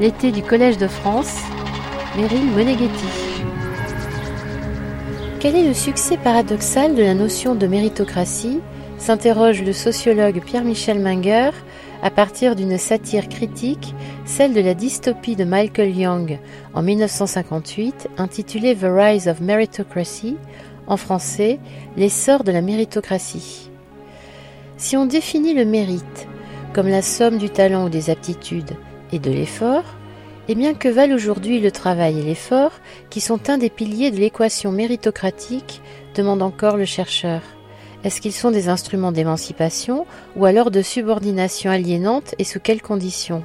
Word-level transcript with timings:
L'été 0.00 0.30
du 0.30 0.42
Collège 0.42 0.78
de 0.78 0.86
France, 0.86 1.34
Meryl 2.16 2.44
Moneghetti. 2.52 3.42
Quel 5.40 5.56
est 5.56 5.66
le 5.66 5.74
succès 5.74 6.16
paradoxal 6.16 6.94
de 6.94 7.02
la 7.02 7.14
notion 7.14 7.56
de 7.56 7.66
méritocratie 7.66 8.60
s'interroge 8.98 9.64
le 9.64 9.72
sociologue 9.72 10.40
Pierre-Michel 10.44 11.00
Menger 11.00 11.50
à 12.00 12.10
partir 12.10 12.54
d'une 12.54 12.78
satire 12.78 13.28
critique, 13.28 13.92
celle 14.24 14.54
de 14.54 14.60
la 14.60 14.74
dystopie 14.74 15.34
de 15.34 15.44
Michael 15.44 15.96
Young 15.96 16.38
en 16.74 16.82
1958 16.82 18.08
intitulée 18.18 18.76
The 18.76 18.86
Rise 18.88 19.26
of 19.26 19.40
Meritocracy, 19.40 20.36
en 20.86 20.96
français 20.96 21.58
L'essor 21.96 22.44
de 22.44 22.52
la 22.52 22.62
méritocratie. 22.62 23.72
Si 24.76 24.96
on 24.96 25.06
définit 25.06 25.54
le 25.54 25.64
mérite 25.64 26.28
comme 26.72 26.86
la 26.86 27.02
somme 27.02 27.38
du 27.38 27.50
talent 27.50 27.86
ou 27.86 27.88
des 27.88 28.10
aptitudes 28.10 28.76
et 29.12 29.18
de 29.18 29.30
l'effort, 29.30 29.84
eh 30.48 30.54
bien 30.54 30.74
que 30.74 30.88
valent 30.88 31.14
aujourd'hui 31.14 31.60
le 31.60 31.70
travail 31.70 32.18
et 32.18 32.22
l'effort, 32.22 32.72
qui 33.10 33.20
sont 33.20 33.50
un 33.50 33.58
des 33.58 33.70
piliers 33.70 34.10
de 34.10 34.16
l'équation 34.16 34.72
méritocratique, 34.72 35.82
demande 36.14 36.42
encore 36.42 36.76
le 36.76 36.86
chercheur. 36.86 37.42
Est-ce 38.04 38.20
qu'ils 38.20 38.32
sont 38.32 38.50
des 38.50 38.68
instruments 38.68 39.12
d'émancipation 39.12 40.06
ou 40.36 40.46
alors 40.46 40.70
de 40.70 40.82
subordination 40.82 41.70
aliénante 41.70 42.34
et 42.38 42.44
sous 42.44 42.60
quelles 42.60 42.82
conditions? 42.82 43.44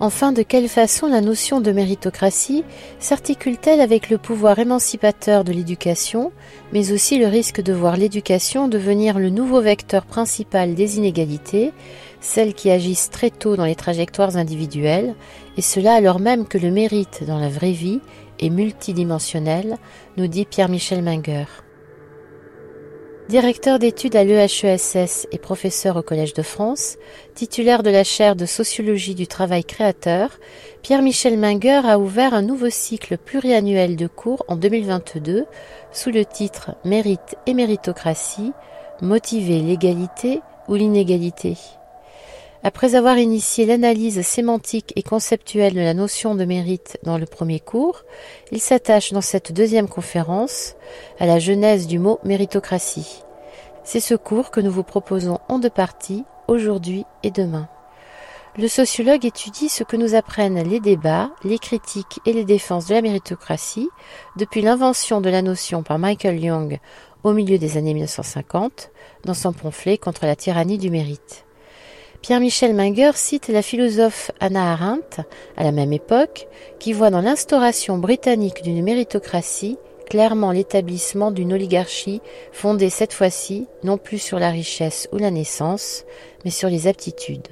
Enfin, 0.00 0.32
de 0.32 0.42
quelle 0.42 0.68
façon 0.68 1.06
la 1.06 1.20
notion 1.20 1.60
de 1.60 1.70
méritocratie 1.70 2.64
s'articule-t-elle 2.98 3.80
avec 3.80 4.10
le 4.10 4.18
pouvoir 4.18 4.58
émancipateur 4.58 5.44
de 5.44 5.52
l'éducation, 5.52 6.32
mais 6.72 6.90
aussi 6.90 7.20
le 7.20 7.28
risque 7.28 7.62
de 7.62 7.72
voir 7.72 7.96
l'éducation 7.96 8.66
devenir 8.66 9.20
le 9.20 9.30
nouveau 9.30 9.60
vecteur 9.60 10.04
principal 10.04 10.74
des 10.74 10.96
inégalités, 10.96 11.72
celles 12.22 12.54
qui 12.54 12.70
agissent 12.70 13.10
très 13.10 13.30
tôt 13.30 13.56
dans 13.56 13.66
les 13.66 13.74
trajectoires 13.74 14.36
individuelles, 14.36 15.14
et 15.58 15.62
cela 15.62 15.92
alors 15.92 16.20
même 16.20 16.46
que 16.46 16.56
le 16.56 16.70
mérite 16.70 17.24
dans 17.26 17.38
la 17.38 17.48
vraie 17.50 17.72
vie 17.72 18.00
est 18.38 18.48
multidimensionnel, 18.48 19.76
nous 20.16 20.28
dit 20.28 20.46
Pierre-Michel 20.46 21.02
Menger. 21.02 21.44
Directeur 23.28 23.78
d'études 23.78 24.16
à 24.16 24.24
l'EHESS 24.24 25.26
et 25.32 25.38
professeur 25.38 25.96
au 25.96 26.02
Collège 26.02 26.34
de 26.34 26.42
France, 26.42 26.96
titulaire 27.34 27.82
de 27.82 27.90
la 27.90 28.04
chaire 28.04 28.36
de 28.36 28.46
sociologie 28.46 29.14
du 29.14 29.26
travail 29.26 29.64
créateur, 29.64 30.30
Pierre-Michel 30.82 31.38
Menger 31.38 31.82
a 31.84 31.98
ouvert 31.98 32.34
un 32.34 32.42
nouveau 32.42 32.68
cycle 32.68 33.16
pluriannuel 33.16 33.96
de 33.96 34.06
cours 34.06 34.44
en 34.48 34.56
2022 34.56 35.46
sous 35.92 36.10
le 36.10 36.24
titre 36.24 36.72
Mérite 36.84 37.36
et 37.46 37.54
méritocratie, 37.54 38.52
motiver 39.00 39.60
l'égalité 39.60 40.40
ou 40.68 40.74
l'inégalité. 40.74 41.56
Après 42.64 42.94
avoir 42.94 43.18
initié 43.18 43.66
l'analyse 43.66 44.22
sémantique 44.22 44.92
et 44.94 45.02
conceptuelle 45.02 45.74
de 45.74 45.80
la 45.80 45.94
notion 45.94 46.36
de 46.36 46.44
mérite 46.44 46.96
dans 47.02 47.18
le 47.18 47.26
premier 47.26 47.58
cours, 47.58 48.04
il 48.52 48.60
s'attache 48.60 49.12
dans 49.12 49.20
cette 49.20 49.50
deuxième 49.50 49.88
conférence 49.88 50.76
à 51.18 51.26
la 51.26 51.40
genèse 51.40 51.88
du 51.88 51.98
mot 51.98 52.20
méritocratie. 52.22 53.24
C'est 53.82 53.98
ce 53.98 54.14
cours 54.14 54.52
que 54.52 54.60
nous 54.60 54.70
vous 54.70 54.84
proposons 54.84 55.40
en 55.48 55.58
deux 55.58 55.70
parties, 55.70 56.24
aujourd'hui 56.46 57.04
et 57.24 57.32
demain. 57.32 57.68
Le 58.56 58.68
sociologue 58.68 59.24
étudie 59.24 59.68
ce 59.68 59.82
que 59.82 59.96
nous 59.96 60.14
apprennent 60.14 60.62
les 60.62 60.78
débats, 60.78 61.32
les 61.42 61.58
critiques 61.58 62.20
et 62.26 62.32
les 62.32 62.44
défenses 62.44 62.86
de 62.86 62.94
la 62.94 63.02
méritocratie 63.02 63.88
depuis 64.36 64.62
l'invention 64.62 65.20
de 65.20 65.30
la 65.30 65.42
notion 65.42 65.82
par 65.82 65.98
Michael 65.98 66.38
Young 66.38 66.78
au 67.24 67.32
milieu 67.32 67.58
des 67.58 67.76
années 67.76 67.94
1950 67.94 68.92
dans 69.24 69.34
son 69.34 69.52
pamphlet 69.52 69.98
contre 69.98 70.26
la 70.26 70.36
tyrannie 70.36 70.78
du 70.78 70.90
mérite. 70.90 71.44
Pierre-Michel 72.22 72.72
Menger 72.72 73.10
cite 73.16 73.48
la 73.48 73.62
philosophe 73.62 74.30
Anna 74.38 74.72
Arendt, 74.72 75.22
à 75.56 75.64
la 75.64 75.72
même 75.72 75.92
époque, 75.92 76.46
qui 76.78 76.92
voit 76.92 77.10
dans 77.10 77.20
l'instauration 77.20 77.98
britannique 77.98 78.62
d'une 78.62 78.82
méritocratie 78.82 79.76
clairement 80.08 80.52
l'établissement 80.52 81.32
d'une 81.32 81.52
oligarchie 81.52 82.20
fondée 82.52 82.90
cette 82.90 83.12
fois-ci 83.12 83.66
non 83.82 83.98
plus 83.98 84.18
sur 84.18 84.38
la 84.38 84.50
richesse 84.50 85.08
ou 85.12 85.18
la 85.18 85.32
naissance, 85.32 86.04
mais 86.44 86.52
sur 86.52 86.68
les 86.68 86.86
aptitudes. 86.86 87.48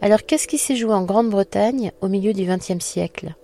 Alors 0.00 0.24
qu'est-ce 0.24 0.48
qui 0.48 0.56
s'est 0.56 0.76
joué 0.76 0.94
en 0.94 1.04
Grande-Bretagne 1.04 1.92
au 2.00 2.08
milieu 2.08 2.32
du 2.32 2.46
XXe 2.46 2.82
siècle? 2.82 3.34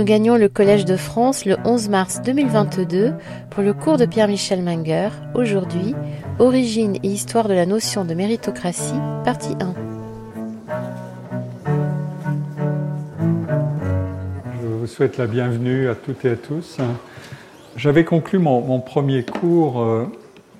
Nous 0.00 0.06
gagnons 0.06 0.38
le 0.38 0.48
Collège 0.48 0.86
de 0.86 0.96
France 0.96 1.44
le 1.44 1.58
11 1.62 1.90
mars 1.90 2.22
2022 2.24 3.12
pour 3.50 3.62
le 3.62 3.74
cours 3.74 3.98
de 3.98 4.06
Pierre-Michel 4.06 4.62
Menger, 4.62 5.10
aujourd'hui, 5.34 5.94
Origine 6.38 6.96
et 7.02 7.08
histoire 7.08 7.48
de 7.48 7.52
la 7.52 7.66
notion 7.66 8.06
de 8.06 8.14
méritocratie, 8.14 8.94
partie 9.26 9.54
1. 9.60 9.74
Je 14.62 14.66
vous 14.68 14.86
souhaite 14.86 15.18
la 15.18 15.26
bienvenue 15.26 15.90
à 15.90 15.94
toutes 15.94 16.24
et 16.24 16.30
à 16.30 16.36
tous. 16.36 16.78
J'avais 17.76 18.06
conclu 18.06 18.38
mon, 18.38 18.80
premier 18.80 19.22
cours 19.22 19.82
euh, 19.82 20.06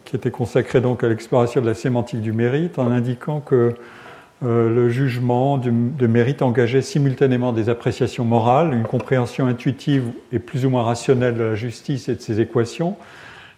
qui 0.05 0.17
était 0.17 0.31
consacré 0.31 0.83
donc 0.83 1.03
à 1.03 1.09
l'exploration 1.09 1.62
de 1.62 1.67
la 1.67 1.75
sémantique 1.75 2.21
du 2.21 2.33
mérite 2.33 2.79
en 2.79 2.91
indiquant 2.91 3.41
que 3.41 3.73
euh, 4.43 4.75
le 4.75 4.89
jugement 4.89 5.59
de, 5.59 6.06
mérite 6.06 6.41
engageait 6.41 6.81
simultanément 6.81 7.53
des 7.53 7.69
appréciations 7.69 8.25
morales, 8.25 8.73
une 8.73 8.84
compréhension 8.84 9.47
intuitive 9.47 10.05
et 10.33 10.39
plus 10.39 10.65
ou 10.65 10.71
moins 10.71 10.83
rationnelle 10.83 11.37
de 11.37 11.43
la 11.43 11.55
justice 11.55 12.09
et 12.09 12.15
de 12.15 12.21
ses 12.21 12.41
équations, 12.41 12.97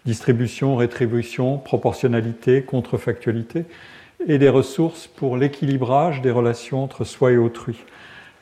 distribution, 0.05 0.75
rétribution, 0.75 1.57
proportionnalité, 1.57 2.63
contrefactualité, 2.63 3.63
et 4.27 4.37
des 4.37 4.49
ressources 4.49 5.07
pour 5.07 5.37
l'équilibrage 5.37 6.21
des 6.21 6.31
relations 6.31 6.83
entre 6.83 7.05
soi 7.05 7.31
et 7.31 7.37
autrui. 7.37 7.77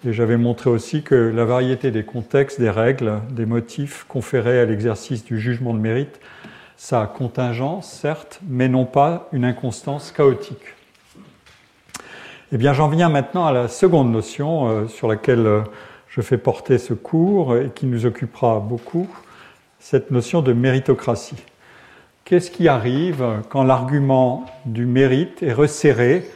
Et 0.06 0.14
j'avais 0.14 0.38
montré 0.38 0.72
aussi 0.72 1.04
que 1.04 1.16
la 1.16 1.46
variété 1.46 1.92
des 1.92 2.04
contextes, 2.04 2.60
des 2.60 2.72
règles, 2.72 3.20
des 3.32 3.46
motifs 3.46 4.06
conférés 4.08 4.60
à 4.60 4.66
l'exercice 4.66 5.24
du 5.24 5.40
jugement 5.40 5.76
de 5.76 5.80
mérite, 5.80 6.20
ça 6.76 7.04
a 7.04 7.08
contingence, 7.08 7.92
certes, 7.92 8.40
mais 8.48 8.68
non 8.68 8.86
pas 8.86 9.30
une 9.32 9.46
inconstance 9.46 10.12
chaotique. 10.12 10.74
Eh 12.54 12.58
bien, 12.58 12.74
j'en 12.74 12.90
viens 12.90 13.08
maintenant 13.08 13.46
à 13.46 13.54
la 13.54 13.70
seconde 13.70 14.12
notion 14.12 14.68
euh, 14.68 14.88
sur 14.90 15.08
laquelle 15.08 15.48
euh, 15.48 15.62
je 16.10 16.20
fais 16.20 16.38
porter 16.38 16.80
ce 16.80 16.94
cours 16.94 17.56
et 17.56 17.70
qui 17.74 17.86
nous 17.86 18.06
occupera 18.06 18.60
beaucoup, 18.60 19.08
cette 19.80 20.12
notion 20.12 20.42
de 20.42 20.52
méritocratie. 20.52 21.42
Qu'est-ce 22.26 22.52
qui 22.52 22.68
arrive 22.68 23.26
quand 23.48 23.64
l'argument 23.64 24.46
du 24.66 24.86
mérite 24.86 25.42
est 25.42 25.54
resserré 25.54 26.30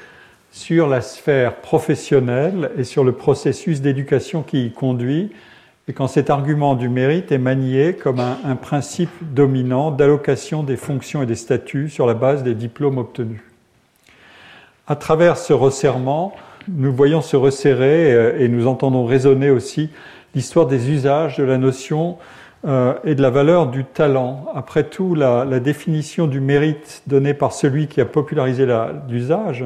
sur 0.52 0.88
la 0.88 1.02
sphère 1.02 1.58
professionnelle 1.58 2.72
et 2.78 2.86
sur 2.86 3.04
le 3.04 3.12
processus 3.12 3.82
d'éducation 3.82 4.42
qui 4.42 4.68
y 4.68 4.72
conduit, 4.72 5.34
et 5.90 5.94
quand 5.94 6.08
cet 6.08 6.30
argument 6.30 6.76
du 6.76 6.88
mérite 6.88 7.34
est 7.34 7.38
manié 7.38 7.94
comme 7.94 8.22
un, 8.22 8.38
un 8.46 8.56
principe 8.56 9.12
dominant 9.22 9.92
d'allocation 9.92 10.64
des 10.64 10.78
fonctions 10.78 11.24
et 11.24 11.26
des 11.26 11.36
statuts 11.36 11.90
sur 11.90 12.08
la 12.08 12.14
base 12.14 12.42
des 12.42 12.56
diplômes 12.56 13.00
obtenus? 13.00 13.42
À 14.88 14.96
travers 14.96 15.38
ce 15.38 15.54
resserrement, 15.54 16.34
nous 16.68 16.94
voyons 16.94 17.22
se 17.22 17.36
resserrer 17.36 18.14
euh, 18.14 18.40
et 18.40 18.48
nous 18.48 18.68
entendons 18.68 19.06
résonner 19.06 19.50
aussi 19.50 19.90
l'histoire 20.34 20.68
des 20.68 20.90
usages 20.92 21.38
de 21.38 21.44
la 21.44 21.58
notion 21.58 22.18
euh, 22.68 22.94
et 23.04 23.16
de 23.16 23.22
la 23.22 23.30
valeur 23.30 23.68
du 23.68 23.86
talent. 23.86 24.46
Après 24.54 24.84
tout, 24.84 25.16
la, 25.16 25.46
définition 25.60 26.28
du 26.28 26.40
mérite 26.40 27.04
donnée 27.08 27.34
par 27.34 27.52
celui 27.52 27.88
qui 27.88 28.02
a 28.02 28.06
popularisé 28.06 28.68
l'usage, 29.10 29.64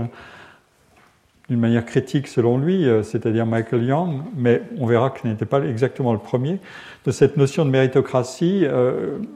d'une 1.50 1.60
manière 1.60 1.86
critique 1.86 2.28
selon 2.28 2.60
lui, 2.60 2.88
euh, 2.88 3.02
c'est-à-dire 3.02 3.46
Michael 3.46 3.84
Young, 3.84 4.22
mais 4.38 4.62
on 4.78 4.86
verra 4.86 5.10
qu'il 5.10 5.32
n'était 5.32 5.46
pas 5.46 5.62
exactement 5.62 6.14
le 6.14 6.20
premier, 6.20 6.60
de 7.06 7.12
cette 7.12 7.38
notion 7.38 7.66
de 7.66 7.72
méritocratie, 7.72 8.68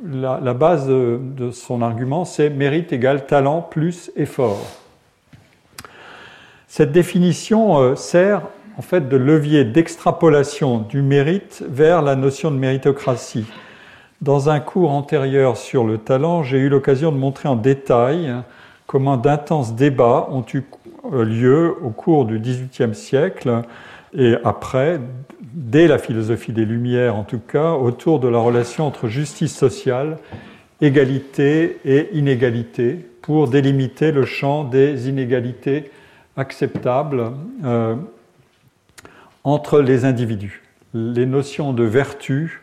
la, 0.05 0.53
base 0.53 0.87
de 0.87 1.49
son 1.51 1.81
argument, 1.81 2.25
c'est 2.25 2.49
mérite 2.49 2.93
égale 2.93 3.25
talent 3.25 3.61
plus 3.61 4.11
effort. 4.15 4.82
Cette 6.75 6.91
définition 6.91 7.79
euh, 7.79 7.95
sert 7.95 8.41
en 8.79 8.81
fait 8.81 9.07
de 9.07 9.15
levier 9.15 9.63
d'extrapolation 9.63 10.79
du 10.79 11.03
mérite 11.03 11.63
vers 11.69 12.01
la 12.01 12.15
notion 12.15 12.49
de 12.49 12.57
méritocratie. 12.57 13.45
Dans 14.23 14.49
un 14.49 14.59
cours 14.59 14.89
antérieur 14.89 15.55
sur 15.55 15.83
le 15.83 15.99
talent, 15.99 16.41
j'ai 16.41 16.57
eu 16.57 16.69
l'occasion 16.69 17.11
de 17.11 17.17
montrer 17.17 17.47
en 17.47 17.55
détail 17.55 18.33
comment 18.87 19.17
d'intenses 19.17 19.75
débats 19.75 20.27
ont 20.31 20.43
eu 20.51 20.63
euh, 21.13 21.23
lieu 21.23 21.75
au 21.83 21.91
cours 21.91 22.25
du 22.25 22.39
XVIIIe 22.39 22.95
siècle 22.95 23.61
et 24.17 24.33
après, 24.43 24.99
dès 25.43 25.87
la 25.87 25.99
philosophie 25.99 26.53
des 26.53 26.65
Lumières 26.65 27.15
en 27.15 27.23
tout 27.23 27.37
cas, 27.37 27.73
autour 27.73 28.19
de 28.19 28.27
la 28.27 28.39
relation 28.39 28.87
entre 28.87 29.07
justice 29.07 29.55
sociale, 29.55 30.17
égalité 30.81 31.77
et 31.85 32.09
inégalité, 32.17 32.97
pour 33.21 33.47
délimiter 33.47 34.11
le 34.11 34.25
champ 34.25 34.63
des 34.63 35.07
inégalités 35.07 35.91
acceptable 36.37 37.31
euh, 37.63 37.95
entre 39.43 39.81
les 39.81 40.05
individus. 40.05 40.63
Les 40.93 41.25
notions 41.25 41.73
de 41.73 41.83
vertu 41.83 42.61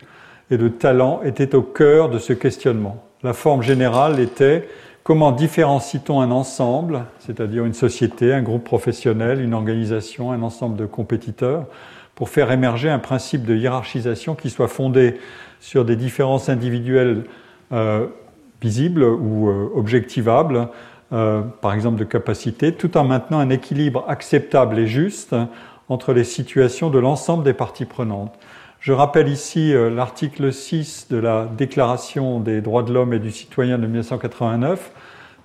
et 0.49 0.57
de 0.57 0.67
talent 0.67 1.21
étaient 1.23 1.55
au 1.55 1.61
cœur 1.61 2.09
de 2.09 2.19
ce 2.19 2.33
questionnement. 2.33 3.03
La 3.23 3.33
forme 3.33 3.61
générale 3.61 4.19
était 4.19 4.67
comment 5.03 5.31
différencie-t-on 5.31 6.21
un 6.21 6.31
ensemble, 6.31 7.05
c'est-à-dire 7.19 7.65
une 7.65 7.73
société, 7.73 8.33
un 8.33 8.41
groupe 8.41 8.63
professionnel, 8.63 9.41
une 9.41 9.53
organisation, 9.53 10.31
un 10.31 10.41
ensemble 10.41 10.77
de 10.77 10.85
compétiteurs, 10.85 11.65
pour 12.15 12.29
faire 12.29 12.51
émerger 12.51 12.89
un 12.89 12.99
principe 12.99 13.45
de 13.45 13.55
hiérarchisation 13.55 14.35
qui 14.35 14.49
soit 14.49 14.67
fondé 14.67 15.19
sur 15.59 15.85
des 15.85 15.95
différences 15.95 16.49
individuelles 16.49 17.23
euh, 17.71 18.07
visibles 18.61 19.03
ou 19.03 19.49
euh, 19.49 19.69
objectivables, 19.75 20.67
euh, 21.13 21.41
par 21.61 21.73
exemple 21.73 21.99
de 21.99 22.03
capacité, 22.03 22.73
tout 22.73 22.97
en 22.97 23.03
maintenant 23.03 23.39
un 23.39 23.49
équilibre 23.49 24.05
acceptable 24.07 24.79
et 24.79 24.87
juste 24.87 25.35
entre 25.89 26.13
les 26.13 26.23
situations 26.23 26.89
de 26.89 26.99
l'ensemble 26.99 27.43
des 27.43 27.53
parties 27.53 27.85
prenantes. 27.85 28.33
Je 28.79 28.93
rappelle 28.93 29.27
ici 29.27 29.73
l'article 29.75 30.51
6 30.51 31.07
de 31.11 31.17
la 31.17 31.45
Déclaration 31.45 32.39
des 32.39 32.61
droits 32.61 32.81
de 32.81 32.91
l'homme 32.91 33.13
et 33.13 33.19
du 33.19 33.29
citoyen 33.29 33.77
de 33.77 33.85
1989. 33.85 34.91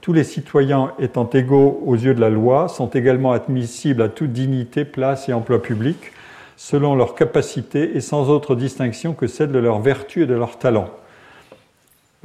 Tous 0.00 0.12
les 0.14 0.24
citoyens 0.24 0.92
étant 0.98 1.28
égaux 1.28 1.82
aux 1.84 1.96
yeux 1.96 2.14
de 2.14 2.20
la 2.20 2.30
loi 2.30 2.68
sont 2.68 2.88
également 2.88 3.32
admissibles 3.32 4.00
à 4.00 4.08
toute 4.08 4.32
dignité, 4.32 4.84
place 4.84 5.28
et 5.28 5.34
emploi 5.34 5.60
public 5.60 6.12
selon 6.56 6.94
leurs 6.94 7.14
capacités 7.14 7.96
et 7.96 8.00
sans 8.00 8.30
autre 8.30 8.54
distinction 8.54 9.12
que 9.12 9.26
celle 9.26 9.52
de 9.52 9.58
leur 9.58 9.80
vertu 9.80 10.22
et 10.22 10.26
de 10.26 10.34
leur 10.34 10.58
talent. 10.58 10.88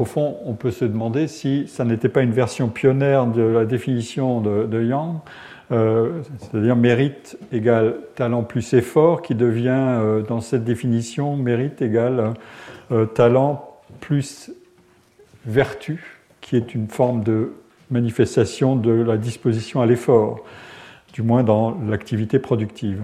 Au 0.02 0.06
fond, 0.06 0.38
on 0.46 0.54
peut 0.54 0.72
se 0.72 0.84
demander 0.84 1.28
si 1.28 1.68
ça 1.68 1.86
n'était 1.86 2.10
pas 2.10 2.24
une 2.24 2.32
version 2.32 2.70
pionnière 2.70 3.28
de 3.28 3.44
la 3.44 3.66
définition 3.66 4.42
de, 4.42 4.84
Yang, 4.84 5.18
euh, 5.72 6.24
c'est-à-dire 6.40 6.76
mérite 6.76 7.38
égale 7.52 7.98
talent 8.16 8.42
plus 8.42 8.74
effort, 8.74 9.22
qui 9.22 9.36
devient 9.36 9.70
euh, 9.70 10.24
dans 10.24 10.42
cette 10.42 10.64
définition 10.64 11.38
mérite 11.38 11.84
égale 11.84 12.34
euh, 12.92 13.06
talent 13.06 13.78
plus 14.00 14.50
vertu, 15.46 16.20
qui 16.42 16.56
est 16.56 16.74
une 16.74 16.88
forme 16.88 17.24
de 17.24 17.54
manifestation 17.92 18.76
de 18.76 18.90
la 18.90 19.18
disposition 19.18 19.82
à 19.82 19.86
l'effort, 19.86 20.40
du 21.14 21.22
moins 21.22 21.44
dans 21.44 21.78
l'activité 21.88 22.40
productive. 22.40 23.04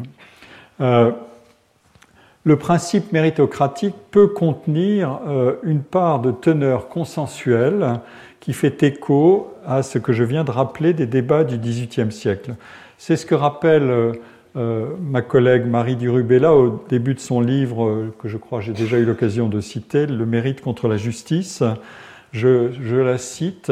Euh, 2.48 2.52
le 2.52 2.56
principe 2.56 3.12
méritocratique 3.12 3.96
peut 4.12 4.28
contenir 4.28 5.20
euh, 5.28 5.56
une 5.64 5.82
part 5.82 6.20
de 6.22 6.32
teneur 6.32 6.90
consensuelle 6.90 8.00
qui 8.40 8.54
fait 8.54 8.84
écho 8.84 9.54
à 9.66 9.84
ce 9.84 10.00
que 10.00 10.14
je 10.14 10.24
viens 10.24 10.44
de 10.44 10.52
rappeler 10.52 10.94
des 10.94 11.06
débats 11.06 11.44
du 11.44 11.58
XVIIIe 11.58 12.12
siècle. 12.12 12.56
C'est 12.98 13.18
ce 13.18 13.26
que 13.26 13.36
rappelle 13.36 14.14
euh, 14.56 14.88
ma 15.02 15.22
collègue 15.22 15.66
Marie 15.68 15.96
Durubella 15.96 16.54
au 16.54 16.84
début 16.90 17.14
de 17.14 17.20
son 17.20 17.42
livre, 17.42 18.12
que 18.20 18.28
je 18.28 18.38
crois 18.38 18.62
j'ai 18.62 18.74
déjà 18.74 18.98
eu 18.98 19.06
l'occasion 19.06 19.50
de 19.50 19.60
citer, 19.62 20.08
Le 20.08 20.26
mérite 20.26 20.62
contre 20.62 20.88
la 20.88 20.98
justice. 20.98 21.64
Je 22.32 22.96
la 22.96 23.18
cite. 23.18 23.72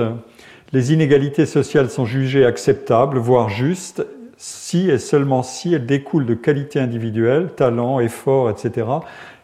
Les 0.74 0.94
inégalités 0.94 1.46
sociales 1.46 1.90
sont 1.90 2.06
jugées 2.06 2.46
acceptables, 2.46 3.18
voire 3.18 3.50
justes, 3.50 4.06
si 4.46 4.92
et 4.92 5.00
seulement 5.00 5.42
si 5.42 5.74
elles 5.74 5.88
découlent 5.88 6.28
de 6.28 6.36
qualités 6.36 6.80
individuelles, 6.80 7.50
talents, 7.56 8.00
efforts, 8.00 8.52
etc., 8.52 8.88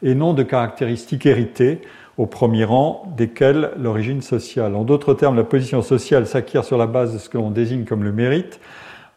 et 0.04 0.14
non 0.14 0.34
de 0.34 0.44
caractéristiques 0.44 1.26
héritées, 1.26 1.82
au 2.18 2.28
premier 2.28 2.66
rang 2.66 3.12
desquelles 3.18 3.72
l'origine 3.80 4.22
sociale. 4.22 4.76
En 4.76 4.84
d'autres 4.84 5.16
termes, 5.16 5.36
la 5.36 5.44
position 5.44 5.82
sociale 5.82 6.28
s'acquiert 6.28 6.64
sur 6.64 6.78
la 6.78 6.86
base 6.86 7.14
de 7.14 7.18
ce 7.18 7.30
que 7.30 7.40
l'on 7.40 7.50
désigne 7.50 7.86
comme 7.86 8.04
le 8.04 8.12
mérite, 8.12 8.60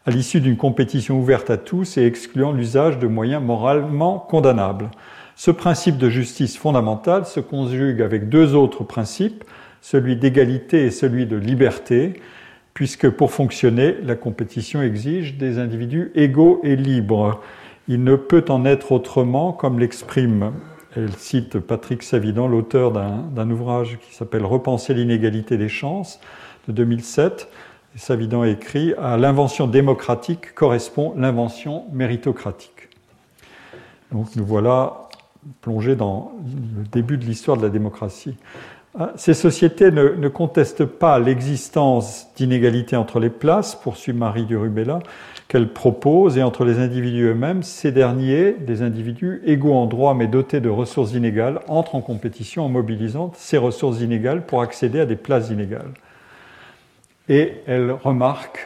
à 0.07 0.11
l'issue 0.11 0.41
d'une 0.41 0.57
compétition 0.57 1.19
ouverte 1.19 1.51
à 1.51 1.57
tous 1.57 1.97
et 1.97 2.05
excluant 2.05 2.51
l'usage 2.51 2.97
de 2.97 3.05
moyens 3.05 3.43
moralement 3.43 4.17
condamnables. 4.17 4.89
Ce 5.35 5.51
principe 5.51 5.97
de 5.97 6.09
justice 6.09 6.57
fondamentale 6.57 7.27
se 7.27 7.39
conjugue 7.39 8.01
avec 8.01 8.27
deux 8.29 8.55
autres 8.55 8.83
principes, 8.83 9.43
celui 9.81 10.15
d'égalité 10.15 10.85
et 10.85 10.91
celui 10.91 11.27
de 11.27 11.35
liberté, 11.35 12.21
puisque 12.75 13.09
pour 13.09 13.31
fonctionner, 13.31 13.95
la 14.03 14.15
compétition 14.15 14.83
exige 14.83 15.37
des 15.37 15.57
individus 15.57 16.11
égaux 16.13 16.59
et 16.63 16.75
libres. 16.75 17.41
Il 17.87 18.03
ne 18.03 18.15
peut 18.15 18.45
en 18.49 18.65
être 18.65 18.91
autrement, 18.91 19.53
comme 19.53 19.79
l'exprime, 19.79 20.51
elle 20.95 21.13
cite 21.13 21.59
Patrick 21.59 22.03
Savidan, 22.03 22.47
l'auteur 22.47 22.91
d'un 22.91 23.49
ouvrage 23.49 23.97
qui 24.01 24.15
s'appelle 24.15 24.45
Repenser 24.45 24.93
l'inégalité 24.93 25.57
des 25.57 25.67
chances 25.67 26.19
de 26.67 26.73
2007. 26.73 27.49
Savidan 27.95 28.43
écrit 28.43 28.93
À 28.97 29.17
l'invention 29.17 29.67
démocratique 29.67 30.53
correspond 30.53 31.13
l'invention 31.17 31.85
méritocratique. 31.91 32.89
Donc 34.11 34.35
nous 34.35 34.45
voilà 34.45 35.09
plongés 35.61 35.95
dans 35.95 36.33
le 36.77 36.83
début 36.83 37.17
de 37.17 37.25
l'histoire 37.25 37.57
de 37.57 37.63
la 37.63 37.69
démocratie. 37.69 38.37
Ah, 38.97 39.11
ces 39.17 39.33
sociétés 39.33 39.91
ne, 39.91 40.27
contestent 40.29 40.85
pas 40.85 41.19
l'existence 41.19 42.27
d'inégalités 42.37 42.95
entre 42.95 43.19
les 43.19 43.29
places, 43.29 43.75
poursuit 43.75 44.13
Marie 44.13 44.45
du 44.45 44.55
Rubella, 44.55 44.99
qu'elles 45.49 45.67
proposent, 45.67 46.37
et 46.37 46.43
entre 46.43 46.63
les 46.63 46.79
individus 46.79 47.25
eux-mêmes, 47.25 47.61
ces 47.61 47.91
derniers, 47.91 48.53
des 48.53 48.83
individus 48.83 49.41
égaux 49.45 49.73
en 49.73 49.85
droit 49.85 50.13
mais 50.13 50.27
dotés 50.27 50.61
de 50.61 50.69
ressources 50.69 51.11
inégales, 51.11 51.59
entrent 51.67 51.95
en 51.95 52.01
compétition 52.01 52.63
en 52.63 52.69
mobilisant 52.69 53.33
ces 53.35 53.57
ressources 53.57 53.99
inégales 53.99 54.45
pour 54.45 54.61
accéder 54.61 55.01
à 55.01 55.05
des 55.05 55.17
places 55.17 55.49
inégales. 55.49 55.91
Et 57.27 57.55
elle 57.67 57.91
remarque 57.91 58.65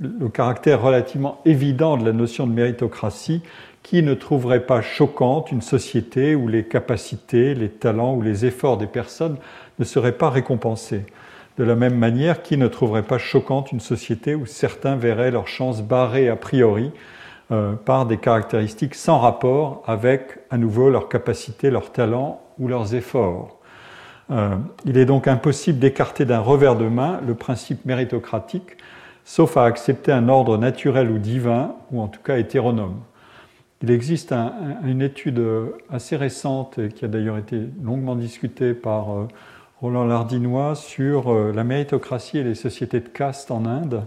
le 0.00 0.28
caractère 0.28 0.82
relativement 0.82 1.40
évident 1.44 1.96
de 1.96 2.04
la 2.04 2.12
notion 2.12 2.48
de 2.48 2.52
méritocratie 2.52 3.42
qui 3.88 4.02
ne 4.02 4.12
trouverait 4.12 4.66
pas 4.66 4.82
choquante 4.82 5.50
une 5.50 5.62
société 5.62 6.34
où 6.34 6.46
les 6.46 6.64
capacités, 6.64 7.54
les 7.54 7.70
talents 7.70 8.16
ou 8.16 8.20
les 8.20 8.44
efforts 8.44 8.76
des 8.76 8.86
personnes 8.86 9.38
ne 9.78 9.84
seraient 9.86 10.12
pas 10.12 10.28
récompensés. 10.28 11.06
De 11.56 11.64
la 11.64 11.74
même 11.74 11.96
manière, 11.96 12.42
qui 12.42 12.58
ne 12.58 12.68
trouverait 12.68 13.02
pas 13.02 13.16
choquante 13.16 13.72
une 13.72 13.80
société 13.80 14.34
où 14.34 14.44
certains 14.44 14.96
verraient 14.96 15.30
leurs 15.30 15.48
chances 15.48 15.80
barrées 15.80 16.28
a 16.28 16.36
priori 16.36 16.92
euh, 17.50 17.76
par 17.76 18.04
des 18.04 18.18
caractéristiques 18.18 18.94
sans 18.94 19.20
rapport 19.20 19.82
avec 19.86 20.38
à 20.50 20.58
nouveau 20.58 20.90
leurs 20.90 21.08
capacités, 21.08 21.70
leurs 21.70 21.90
talents 21.90 22.42
ou 22.58 22.68
leurs 22.68 22.94
efforts. 22.94 23.56
Euh, 24.30 24.56
il 24.84 24.98
est 24.98 25.06
donc 25.06 25.26
impossible 25.26 25.78
d'écarter 25.78 26.26
d'un 26.26 26.40
revers 26.40 26.76
de 26.76 26.88
main 26.88 27.22
le 27.26 27.34
principe 27.34 27.86
méritocratique, 27.86 28.76
sauf 29.24 29.56
à 29.56 29.64
accepter 29.64 30.12
un 30.12 30.28
ordre 30.28 30.58
naturel 30.58 31.10
ou 31.10 31.16
divin, 31.16 31.74
ou 31.90 32.02
en 32.02 32.08
tout 32.08 32.20
cas 32.20 32.36
hétéronome. 32.36 33.00
Il 33.82 33.90
existe 33.90 34.32
une 34.32 35.02
étude 35.02 35.40
assez 35.88 36.16
récente, 36.16 36.80
qui 36.96 37.04
a 37.04 37.08
d'ailleurs 37.08 37.38
été 37.38 37.60
longuement 37.82 38.16
discutée 38.16 38.74
par 38.74 39.12
euh, 39.12 39.28
Roland 39.80 40.04
Lardinois 40.04 40.74
sur 40.74 41.32
euh, 41.32 41.52
la 41.54 41.62
méritocratie 41.62 42.38
et 42.38 42.42
les 42.42 42.54
sociétés 42.54 43.00
de 43.00 43.08
caste 43.08 43.50
en 43.50 43.64
Inde, 43.64 44.02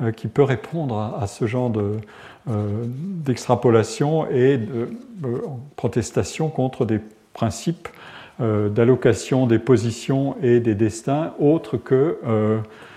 euh, 0.00 0.12
qui 0.12 0.28
peut 0.28 0.42
répondre 0.42 0.98
à, 1.20 1.26
ce 1.26 1.46
genre 1.46 1.72
euh, 1.76 1.98
d'extrapolation 2.46 4.30
et 4.30 4.56
de 4.56 4.88
protestation 5.76 6.48
contre 6.48 6.84
des 6.84 7.00
principes 7.34 7.88
d'allocation 8.38 9.46
des 9.46 9.58
positions 9.58 10.34
et 10.42 10.60
des 10.60 10.74
destins 10.74 11.34
autres 11.38 11.76
que 11.76 12.18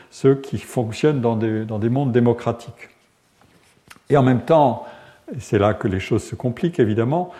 ceux 0.09 0.35
qui 0.35 0.57
fonctionnent 0.57 1.19
dans 1.19 1.35
des 1.35 1.89
mondes 1.89 2.13
démocratiques. 2.13 2.89
Et 4.09 4.15
en 4.15 4.23
même 4.23 4.39
temps, 4.39 4.85
c'est 5.39 5.59
là 5.59 5.73
que 5.73 5.87
les 5.87 5.99
choses 5.99 6.23
se 6.23 6.35
compliquent 6.35 6.79
évidemment, 6.79 7.31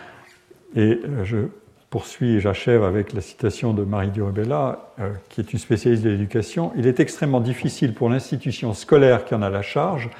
et 0.76 1.00
je 1.22 1.48
poursuis 1.94 2.34
et 2.34 2.40
j'achève 2.40 2.82
avec 2.82 3.12
la 3.12 3.20
citation 3.20 3.72
de 3.72 3.84
Marie 3.84 4.10
Durubella, 4.10 4.90
euh, 4.98 5.12
qui 5.28 5.40
est 5.40 5.52
une 5.52 5.60
spécialiste 5.60 6.02
de 6.02 6.10
l'éducation. 6.10 6.72
Il 6.76 6.88
est 6.88 6.98
extrêmement 6.98 7.40
difficile 7.40 7.94
pour 7.94 8.10
l'institution 8.10 8.74
scolaire 8.74 9.24
qui 9.24 9.32
en 9.36 9.42
a 9.42 9.48
la 9.48 9.62
charge 9.62 10.10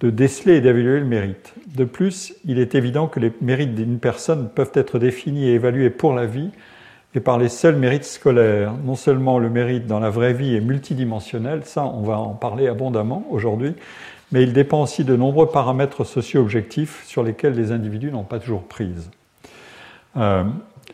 de 0.00 0.08
déceler 0.08 0.56
et 0.56 0.60
d'évaluer 0.62 1.00
le 1.00 1.04
mérite. 1.04 1.52
De 1.66 1.84
plus, 1.84 2.34
il 2.46 2.58
est 2.58 2.74
évident 2.74 3.08
que 3.08 3.20
les 3.20 3.30
mérites 3.42 3.74
d'une 3.74 3.98
personne 3.98 4.48
peuvent 4.48 4.72
être 4.72 4.98
définis 4.98 5.48
et 5.48 5.52
évalués 5.52 5.90
pour 5.90 6.14
la 6.14 6.24
vie 6.24 6.50
et 7.14 7.20
par 7.20 7.38
les 7.38 7.48
seuls 7.48 7.76
mérites 7.76 8.04
scolaires. 8.04 8.72
Non 8.84 8.94
seulement 8.94 9.38
le 9.38 9.50
mérite 9.50 9.86
dans 9.86 10.00
la 10.00 10.10
vraie 10.10 10.32
vie 10.32 10.56
est 10.56 10.60
multidimensionnel, 10.60 11.62
ça 11.64 11.84
on 11.84 12.02
va 12.02 12.18
en 12.18 12.34
parler 12.34 12.68
abondamment 12.68 13.24
aujourd'hui, 13.30 13.74
mais 14.32 14.42
il 14.42 14.52
dépend 14.52 14.82
aussi 14.82 15.04
de 15.04 15.14
nombreux 15.14 15.48
paramètres 15.48 16.04
socio-objectifs 16.04 17.04
sur 17.06 17.22
lesquels 17.22 17.54
les 17.54 17.70
individus 17.70 18.10
n'ont 18.10 18.24
pas 18.24 18.38
toujours 18.38 18.62
prise. 18.62 19.10
Euh, 20.16 20.44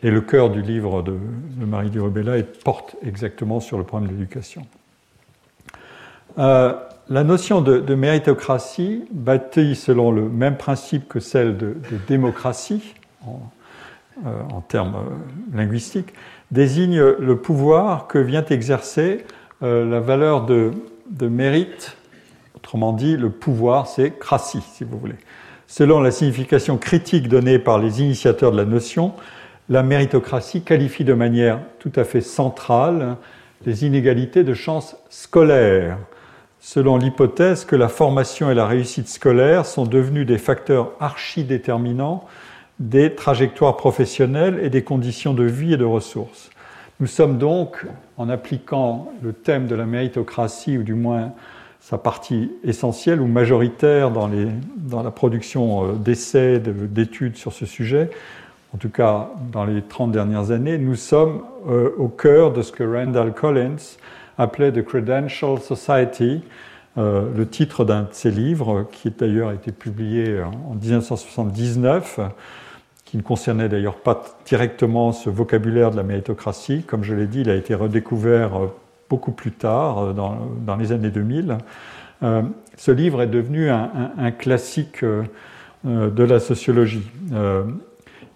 et 0.03 0.11
le 0.11 0.21
cœur 0.21 0.49
du 0.49 0.61
livre 0.61 1.01
de, 1.01 1.17
Marie 1.65 1.89
Durubella 1.89 2.41
porte 2.63 2.95
exactement 3.05 3.59
sur 3.59 3.77
le 3.77 3.83
problème 3.83 4.09
de 4.09 4.15
l'éducation. 4.15 4.65
Euh, 6.37 6.73
la 7.09 7.23
notion 7.23 7.61
de, 7.61 7.95
méritocratie, 7.95 9.03
bâtie 9.11 9.75
selon 9.75 10.11
le 10.11 10.29
même 10.29 10.57
principe 10.57 11.07
que 11.07 11.19
celle 11.19 11.57
de, 11.57 11.75
démocratie, 12.07 12.93
en, 13.25 13.39
euh, 14.25 14.41
termes 14.67 14.95
euh, 14.95 15.57
linguistiques, 15.57 16.13
désigne 16.51 17.01
le 17.01 17.37
pouvoir 17.37 18.07
que 18.07 18.17
vient 18.17 18.45
exercer 18.45 19.25
la 19.61 19.99
valeur 19.99 20.45
de, 20.45 20.71
de, 21.09 21.27
mérite. 21.27 21.97
Autrement 22.55 22.93
dit, 22.93 23.17
le 23.17 23.29
pouvoir, 23.29 23.87
c'est 23.87 24.11
cratie, 24.17 24.61
si 24.61 24.85
vous 24.85 24.97
voulez. 24.97 25.17
Selon 25.67 25.99
la 25.99 26.11
signification 26.11 26.77
critique 26.77 27.27
donnée 27.27 27.59
par 27.59 27.77
les 27.77 28.01
initiateurs 28.01 28.53
de 28.53 28.57
la 28.57 28.63
notion, 28.63 29.13
la 29.67 29.83
méritocratie 29.83 30.61
qualifie 30.61 31.03
de 31.03 31.13
manière 31.13 31.59
tout 31.79 31.91
à 31.95 32.05
fait 32.05 32.21
centrale 32.21 33.17
les 33.65 33.85
inégalités 33.85 34.43
de 34.43 34.53
chance 34.53 34.95
scolaires, 35.09 35.97
selon 36.59 36.97
l'hypothèse 36.97 37.65
que 37.65 37.75
la 37.75 37.89
formation 37.89 38.49
et 38.49 38.55
la 38.55 38.65
réussite 38.65 39.07
scolaire 39.07 39.65
sont 39.65 39.85
devenus 39.85 40.25
des 40.25 40.37
facteurs 40.37 40.91
archi-déterminants 40.99 42.25
des 42.79 43.13
trajectoires 43.13 43.77
professionnelles 43.77 44.59
et 44.63 44.69
des 44.69 44.83
conditions 44.83 45.33
de 45.33 45.43
vie 45.43 45.73
et 45.73 45.77
de 45.77 45.85
ressources. 45.85 46.49
Nous 46.99 47.07
sommes 47.07 47.37
donc, 47.37 47.85
en 48.17 48.29
appliquant 48.29 49.11
le 49.21 49.33
thème 49.33 49.67
de 49.67 49.75
la 49.75 49.85
méritocratie, 49.85 50.77
ou 50.77 50.83
du 50.83 50.95
moins 50.95 51.33
sa 51.79 51.97
partie 51.97 52.51
essentielle 52.63 53.21
ou 53.21 53.27
majoritaire 53.27 54.11
dans, 54.11 54.29
dans 54.77 55.01
la 55.01 55.11
production 55.11 55.85
euh, 55.85 55.93
d'essais, 55.93 56.59
d'études 56.59 57.37
sur 57.37 57.53
ce 57.53 57.65
sujet, 57.65 58.09
en 58.73 58.77
tout 58.77 58.89
cas 58.89 59.29
dans 59.51 59.65
les 59.65 59.81
30 59.81 60.11
dernières 60.11 60.51
années, 60.51 60.77
nous 60.77 60.95
sommes 60.95 61.41
euh, 61.69 61.91
au 61.97 62.07
cœur 62.07 62.51
de 62.51 62.61
ce 62.61 62.71
que 62.71 62.83
Randall 62.83 63.33
Collins 63.33 63.97
appelait 64.37 64.71
The 64.71 64.83
Credential 64.83 65.59
Society, 65.59 66.43
euh, 66.97 67.23
le 67.35 67.47
titre 67.47 67.85
d'un 67.85 68.03
de 68.03 68.07
ses 68.11 68.31
livres, 68.31 68.87
qui 68.91 69.09
d'ailleurs 69.09 69.49
a 69.49 69.53
été 69.53 69.71
publié 69.71 70.41
en 70.41 70.75
1979, 70.75 72.19
qui 73.09 73.17
ne 73.17 73.21
concernait 73.21 73.69
d'ailleurs 73.69 73.95
pas 73.95 74.23
directement 74.45 75.11
ce 75.11 75.29
vocabulaire 75.29 75.91
de 75.91 75.97
la 75.97 76.03
méritocratie. 76.03 76.83
Comme 76.83 77.03
je 77.03 77.15
l'ai 77.15 77.25
dit, 77.25 77.41
il 77.41 77.49
a 77.49 77.55
été 77.55 77.73
redécouvert 77.73 78.55
euh, 78.57 78.67
beaucoup 79.09 79.31
plus 79.31 79.51
tard, 79.51 80.13
dans, 80.13 80.37
dans 80.65 80.75
les 80.75 80.91
années 80.91 81.09
2000. 81.09 81.57
ce 82.21 82.91
livre 82.91 83.23
est 83.23 83.27
devenu 83.27 83.71
un 83.71 84.29
classique 84.29 85.03
de 85.83 86.23
la 86.23 86.39
sociologie. 86.39 87.09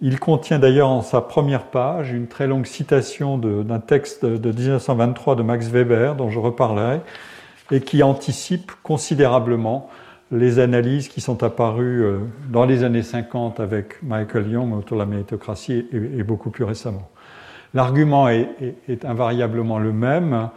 Il 0.00 0.18
contient 0.18 0.58
d'ailleurs 0.58 0.88
en 0.88 1.02
sa 1.02 1.20
première 1.20 1.64
page 1.64 2.10
une 2.10 2.26
très 2.26 2.46
longue 2.46 2.66
citation 2.66 3.38
d'un 3.38 3.78
texte 3.78 4.24
de 4.24 4.50
1923 4.52 5.36
de 5.36 5.42
Max 5.42 5.68
Weber, 5.68 6.16
dont 6.16 6.28
je 6.28 6.38
reparlerai, 6.40 7.00
et 7.70 7.80
qui 7.80 8.02
anticipe 8.02 8.72
considérablement 8.82 9.88
les 10.30 10.58
analyses 10.58 11.08
qui 11.08 11.20
sont 11.20 11.42
apparues 11.42 12.04
euh, 12.04 12.18
dans 12.50 12.64
les 12.64 12.84
années 12.84 13.02
50 13.02 13.60
avec 13.60 14.02
Michael 14.02 14.50
Young 14.50 14.72
autour 14.74 14.96
de 14.96 15.02
la 15.02 15.06
méritocratie 15.06 15.86
et, 15.92 16.22
beaucoup 16.22 16.50
plus 16.50 16.64
récemment. 16.64 17.10
L'argument 17.74 18.28
est, 18.28 19.04
invariablement 19.04 19.78
le 19.78 19.92
même. 19.92 20.48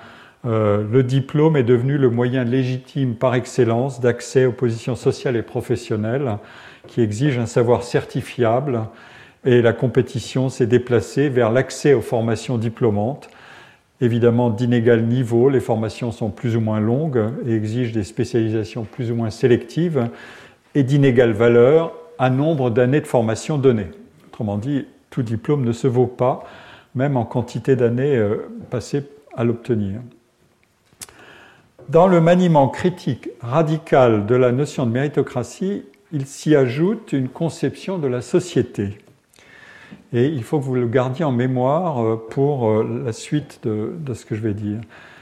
Euh, 0.45 0.85
le 0.89 1.03
diplôme 1.03 1.57
est 1.57 1.63
devenu 1.63 1.97
le 1.97 2.09
moyen 2.09 2.43
légitime 2.43 3.15
par 3.15 3.35
excellence 3.35 3.99
d'accès 3.99 4.45
aux 4.45 4.51
positions 4.51 4.95
sociales 4.95 5.35
et 5.35 5.41
professionnelles 5.41 6.37
qui 6.87 7.01
exigent 7.01 7.39
un 7.39 7.47
savoir 7.47 7.83
certifiable 7.83 8.81
et 9.45 9.61
la 9.61 9.73
compétition 9.73 10.49
s'est 10.49 10.67
déplacée 10.67 11.29
vers 11.29 11.51
l'accès 11.51 11.93
aux 11.93 12.01
formations 12.01 12.57
diplômantes. 12.57 13.29
Évidemment, 13.99 14.51
d'inégal 14.51 15.03
niveau, 15.03 15.49
les 15.49 15.59
formations 15.59 16.11
sont 16.11 16.29
plus 16.29 16.55
ou 16.55 16.61
moins 16.61 16.79
longues 16.79 17.31
et 17.47 17.53
exigent 17.53 17.93
des 17.93 18.03
spécialisations 18.03 18.83
plus 18.83 19.11
ou 19.11 19.15
moins 19.15 19.31
sélectives, 19.31 20.09
et 20.75 20.83
d'inégale 20.83 21.31
valeur 21.31 21.93
à 22.19 22.29
nombre 22.29 22.69
d'années 22.69 23.01
de 23.01 23.07
formation 23.07 23.57
données. 23.57 23.89
Autrement 24.27 24.57
dit, 24.57 24.85
tout 25.09 25.23
diplôme 25.23 25.65
ne 25.65 25.71
se 25.71 25.87
vaut 25.87 26.05
pas, 26.05 26.43
même 26.93 27.17
en 27.17 27.25
quantité 27.25 27.75
d'années 27.75 28.15
euh, 28.15 28.47
passées 28.69 29.03
à 29.35 29.43
l'obtenir. 29.43 30.01
Dans 31.89 32.07
le 32.07 32.21
maniement 32.21 32.67
critique 32.67 33.29
radical 33.39 34.25
de 34.25 34.35
la 34.35 34.51
notion 34.51 34.85
de 34.85 34.91
méritocratie, 34.91 35.85
il 36.11 36.25
s'y 36.25 36.55
ajoute 36.55 37.13
une 37.13 37.29
conception 37.29 37.97
de 37.97 38.07
la 38.07 38.21
société 38.21 38.97
et 40.13 40.27
il 40.27 40.43
faut 40.43 40.59
que 40.59 40.63
vous 40.63 40.75
le 40.75 40.87
gardiez 40.87 41.25
en 41.25 41.31
mémoire 41.31 42.03
euh, 42.03 42.27
pour 42.29 42.69
euh, 42.69 43.01
la 43.05 43.13
suite 43.13 43.59
de, 43.63 44.13
ce 44.13 44.25
que 44.25 44.35
je 44.35 44.41
vais 44.41 44.53
dire. 44.53 44.79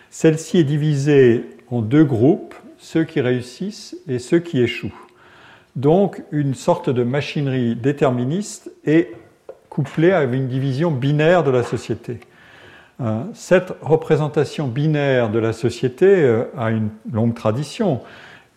Celle-ci 0.09 0.59
est 0.59 0.63
divisée 0.63 1.45
en 1.69 1.81
deux 1.81 2.03
groupes, 2.03 2.55
ceux 2.77 3.03
qui 3.03 3.21
réussissent 3.21 3.97
et 4.07 4.19
ceux 4.19 4.39
qui 4.39 4.61
échouent. 4.61 4.93
Donc 5.75 6.23
une 6.31 6.53
sorte 6.53 6.89
de 6.89 7.03
machinerie 7.03 7.75
déterministe 7.75 8.71
est 8.85 9.11
couplée 9.69 10.11
avec 10.11 10.39
une 10.39 10.47
division 10.47 10.91
binaire 10.91 11.43
de 11.43 11.51
la 11.51 11.63
société. 11.63 12.19
Euh, 13.01 13.23
cette 13.33 13.73
représentation 13.81 14.67
binaire 14.67 15.29
de 15.29 15.39
la 15.39 15.51
société 15.51 16.43
a 16.55 16.69
une 16.69 16.89
longue 17.11 17.33
tradition 17.33 18.01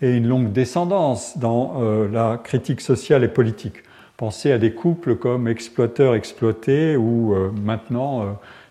et 0.00 0.14
une 0.14 0.28
longue 0.28 0.52
descendance 0.52 1.38
dans 1.38 1.80
la 2.12 2.36
critique 2.36 2.80
sociale 2.80 3.24
et 3.24 3.28
politique. 3.28 3.82
Pensez 4.18 4.50
à 4.50 4.58
des 4.58 4.72
couples 4.72 5.14
comme 5.14 5.46
exploiteur-exploité 5.46 6.96
ou 6.96 7.34
euh, 7.34 7.52
maintenant 7.52 8.22
euh, 8.22 8.24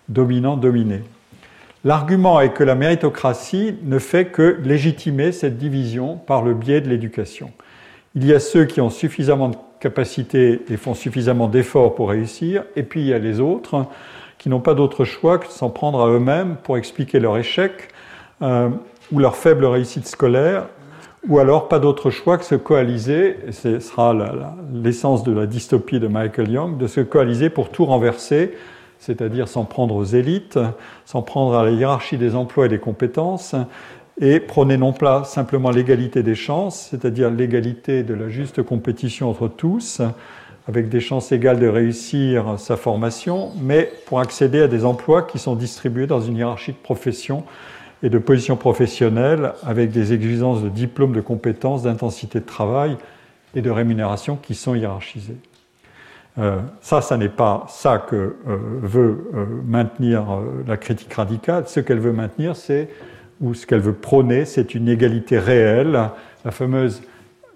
dominant-dominé. 0.10 1.04
L'argument 1.86 2.42
est 2.42 2.52
que 2.52 2.66
la 2.66 2.76
méritocratie 2.76 3.76
ne 3.84 3.98
fait 3.98 4.26
que 4.26 4.60
légitimer 4.62 5.32
cette 5.32 5.58
division 5.58 6.18
par 6.18 6.42
le 6.42 6.54
biais 6.54 6.82
de 6.82 6.90
l'éducation. 6.90 7.54
Il 8.14 8.26
y 8.26 8.34
a 8.34 8.42
ceux 8.42 8.66
qui 8.66 8.82
ont 8.82 8.90
suffisamment 8.90 9.48
de 9.48 9.56
capacités 9.80 10.64
et 10.70 10.76
font 10.76 10.94
suffisamment 10.94 11.48
d'efforts 11.48 11.96
pour 11.96 12.10
réussir, 12.10 12.66
et 12.76 12.84
puis 12.84 13.00
il 13.00 13.08
y 13.08 13.14
a 13.14 13.20
les 13.20 13.40
autres 13.40 13.86
qui 14.38 14.50
n'ont 14.50 14.60
pas 14.60 14.74
d'autre 14.74 15.06
choix 15.06 15.38
que 15.38 15.48
de 15.48 15.52
s'en 15.52 15.70
prendre 15.70 16.02
à 16.02 16.10
eux-mêmes 16.10 16.58
pour 16.62 16.78
expliquer 16.78 17.22
leur 17.22 17.38
échec 17.38 17.88
euh, 18.42 18.68
ou 19.14 19.20
leur 19.20 19.38
faible 19.38 19.64
réussite 19.64 20.08
scolaire 20.08 20.68
ou 21.28 21.40
alors 21.40 21.68
pas 21.68 21.80
d'autre 21.80 22.10
choix 22.10 22.38
que 22.38 22.46
se 22.46 22.56
coaliser, 22.56 23.38
et 23.48 23.52
ce 23.52 23.80
sera 23.80 24.16
l'essence 24.74 25.24
de 25.24 25.32
la 25.32 25.46
dystopie 25.46 26.00
de 26.00 26.08
Michael 26.08 26.50
Young, 26.50 26.78
de 26.78 26.88
se 26.88 27.02
coaliser 27.02 27.50
pour 27.50 27.70
tout 27.70 27.86
renverser, 27.86 28.54
c'est-à-dire 29.00 29.48
s'en 29.48 29.66
prendre 29.66 29.96
aux 29.96 30.06
élites, 30.06 30.60
s'en 31.06 31.22
prendre 31.22 31.56
à 31.56 31.64
la 31.64 31.72
hiérarchie 31.72 32.18
des 32.18 32.36
emplois 32.36 32.66
et 32.66 32.70
des 32.70 32.80
compétences, 32.80 33.56
et 34.20 34.40
prôner 34.40 34.78
non 34.78 34.94
pas 34.94 35.24
simplement 35.24 35.70
l'égalité 35.70 36.24
des 36.24 36.36
chances, 36.36 36.88
c'est-à-dire 36.90 37.30
l'égalité 37.30 38.04
de 38.04 38.14
la 38.14 38.30
juste 38.30 38.64
compétition 38.64 39.30
entre 39.30 39.48
tous, 39.48 40.02
avec 40.68 40.90
des 40.90 41.00
chances 41.00 41.32
égales 41.32 41.60
de 41.60 41.68
réussir 41.68 42.56
sa 42.58 42.76
formation, 42.76 43.52
mais 43.62 43.92
pour 44.06 44.20
accéder 44.20 44.62
à 44.62 44.68
des 44.68 44.86
emplois 44.86 45.22
qui 45.22 45.40
sont 45.40 45.56
distribués 45.56 46.08
dans 46.08 46.20
une 46.20 46.38
hiérarchie 46.38 46.72
de 46.72 46.78
profession 46.78 47.44
et 48.04 48.10
de 48.10 48.18
position 48.18 48.56
professionnelle 48.56 49.54
avec 49.64 49.92
des 49.92 50.14
exigences 50.14 50.62
de 50.62 50.70
diplôme, 50.70 51.14
de 51.14 51.22
compétences, 51.22 51.84
d'intensité 51.84 52.40
de 52.40 52.46
travail 52.46 52.98
et 53.56 53.62
de 53.62 53.70
rémunération 53.70 54.36
qui 54.36 54.56
sont 54.56 54.76
hiérarchisées. 54.76 55.38
Euh, 56.38 56.60
ça, 56.82 57.02
ça 57.02 57.18
n'est 57.18 57.30
pas 57.30 57.66
ça 57.68 57.98
que 57.98 58.16
euh, 58.16 58.58
veut 58.82 59.32
euh, 59.34 59.46
maintenir 59.66 60.26
la 60.68 60.78
critique 60.78 61.14
radicale. 61.14 61.64
Ce 61.68 61.80
qu'elle 61.80 62.00
veut 62.00 62.12
maintenir, 62.12 62.56
c'est, 62.56 62.90
ou 63.42 63.56
ce 63.56 63.66
qu'elle 63.66 63.80
veut 63.80 63.94
prôner, 63.94 64.46
c'est 64.46 64.76
une 64.76 64.88
égalité 64.88 65.40
réelle, 65.40 66.00
la 66.46 66.52
fameuse, 66.52 67.02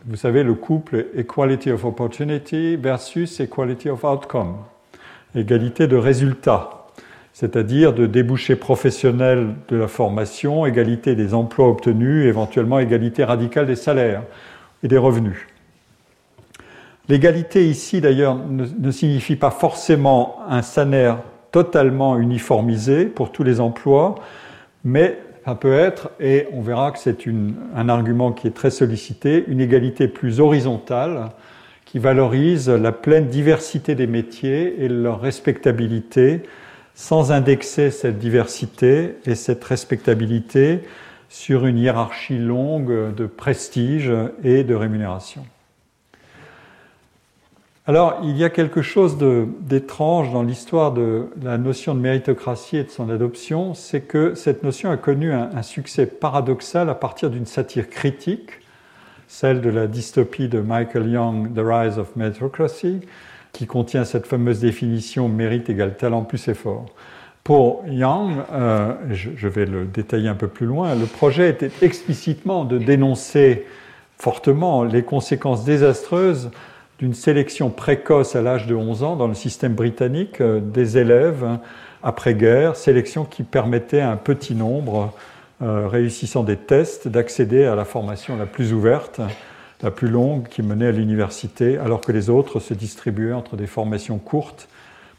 vous 0.08 0.16
savez, 0.16 0.44
le 0.44 0.56
couple 0.56 1.06
equality 1.16 1.72
of 1.72 1.86
opportunity 1.86 2.76
versus 2.76 3.40
equality 3.40 3.90
of 3.90 4.04
outcome, 4.04 4.56
égalité 5.36 5.86
de 5.88 5.96
résultat 5.96 6.81
c'est-à-dire 7.34 7.94
de 7.94 8.06
débouchés 8.06 8.56
professionnels 8.56 9.56
de 9.70 9.78
la 9.78 9.88
formation, 9.88 10.66
égalité 10.66 11.16
des 11.16 11.34
emplois 11.34 11.70
obtenus, 11.70 12.26
éventuellement 12.26 12.80
égalité 12.80 13.24
radicale 13.24 13.68
des 13.68 13.76
salaires 13.76 14.24
et 14.84 14.88
des 14.88 14.98
revenus. 14.98 15.48
L'égalité 17.10 17.68
ici, 17.68 18.00
d'ailleurs, 18.02 18.36
ne, 18.36 18.92
signifie 18.92 19.36
pas 19.36 19.52
forcément 19.52 20.40
un 20.48 20.62
salaire 20.62 21.20
totalement 21.52 22.18
uniformisé 22.18 23.06
pour 23.06 23.32
tous 23.32 23.44
les 23.44 23.60
emplois, 23.60 24.16
mais 24.84 25.18
ça 25.46 25.56
peut 25.56 25.74
être, 25.74 26.12
et 26.20 26.48
on 26.54 26.62
verra 26.62 26.92
que 26.92 27.00
c'est 27.00 27.18
un 27.76 27.90
argument 27.90 28.32
qui 28.32 28.48
est 28.48 28.56
très 28.56 28.70
sollicité, 28.70 29.44
une 29.48 29.60
égalité 29.60 30.08
plus 30.08 30.40
horizontale 30.40 31.32
qui 31.86 32.00
valorise 32.00 32.70
la 32.70 32.92
pleine 32.92 33.28
diversité 33.28 33.96
des 33.96 34.08
métiers 34.08 34.82
et 34.82 34.88
leur 34.88 35.20
respectabilité 35.20 36.44
sans 36.96 37.32
indexer 37.32 37.92
cette 37.92 38.20
diversité 38.20 39.16
et 39.26 39.36
cette 39.36 39.64
respectabilité 39.64 40.82
sur 41.30 41.66
une 41.66 41.78
hiérarchie 41.78 42.38
longue 42.38 43.16
de 43.16 43.26
prestige 43.26 44.12
et 44.44 44.64
de 44.64 44.76
rémunération. 44.76 45.46
Alors, 47.88 48.20
il 48.24 48.38
y 48.38 48.44
a 48.44 48.52
quelque 48.52 48.84
chose 48.84 49.18
d'étrange 49.18 50.32
dans 50.32 50.44
l'histoire 50.44 50.92
de 50.92 51.30
la 51.42 51.58
notion 51.58 51.96
de 51.96 52.00
méritocratie 52.00 52.78
et 52.78 52.84
de 52.84 52.90
son 52.92 53.10
adoption, 53.10 53.74
c'est 53.74 54.02
que 54.02 54.36
cette 54.36 54.64
notion 54.64 54.92
a 54.92 54.98
connu 54.98 55.34
un, 55.34 55.62
succès 55.64 56.06
paradoxal 56.06 56.90
à 56.90 56.96
partir 56.96 57.32
d'une 57.32 57.48
satire 57.48 57.90
critique, 57.90 58.52
celle 59.28 59.62
de 59.62 59.70
la 59.70 59.88
dystopie 59.88 60.48
de 60.48 60.60
Michael 60.60 61.10
Young, 61.10 61.56
The 61.56 61.62
Rise 61.64 61.98
of 61.98 62.16
Meritocracy, 62.16 63.00
qui 63.54 63.68
contient 63.68 64.06
cette 64.06 64.26
fameuse 64.26 64.60
définition 64.60 65.28
mérite 65.28 65.70
égale 65.70 65.98
talent 65.98 66.24
plus 66.24 66.48
effort. 66.48 66.86
Pour 67.44 67.84
Yang, 67.88 68.38
euh, 68.54 68.94
je, 69.10 69.48
vais 69.48 69.66
le 69.66 69.86
détailler 69.86 70.30
un 70.30 70.36
peu 70.36 70.48
plus 70.48 70.68
loin, 70.68 70.94
le 70.94 71.06
projet 71.06 71.50
était 71.50 71.72
explicitement 71.82 72.66
de 72.66 72.78
dénoncer 72.78 73.66
fortement 74.18 74.84
les 74.84 75.02
conséquences 75.02 75.66
désastreuses 75.66 76.52
d'une 77.00 77.16
sélection 77.16 77.72
précoce 77.72 78.36
à 78.36 78.44
l'âge 78.44 78.68
de 78.68 78.76
11 78.76 79.04
ans 79.04 79.16
dans 79.16 79.28
le 79.28 79.34
système 79.34 79.74
britannique 79.74 80.40
euh, 80.40 80.60
des 80.60 81.00
élèves 81.00 81.58
après-guerre, 82.04 82.76
sélection 82.76 83.26
qui 83.26 83.42
permettait 83.44 84.02
à 84.02 84.12
un 84.12 84.18
petit 84.18 84.56
nombre 84.56 85.14
réussissant 85.64 86.42
des 86.42 86.58
tests 86.58 87.08
d'accéder 87.08 87.66
à 87.66 87.76
la 87.76 87.86
formation 87.86 88.36
la 88.36 88.48
plus 88.48 88.74
ouverte, 88.74 89.22
la 89.84 89.92
plus 89.92 90.10
longue 90.10 90.48
qui 90.48 90.62
menait 90.62 90.88
à 90.88 90.92
l'université, 90.92 91.78
alors 91.78 92.02
que 92.02 92.12
les 92.12 92.30
autres 92.30 92.60
se 92.60 92.74
distribuaient 92.74 93.34
entre 93.34 93.56
des 93.56 93.68
formations 93.68 94.18
courtes, 94.18 94.68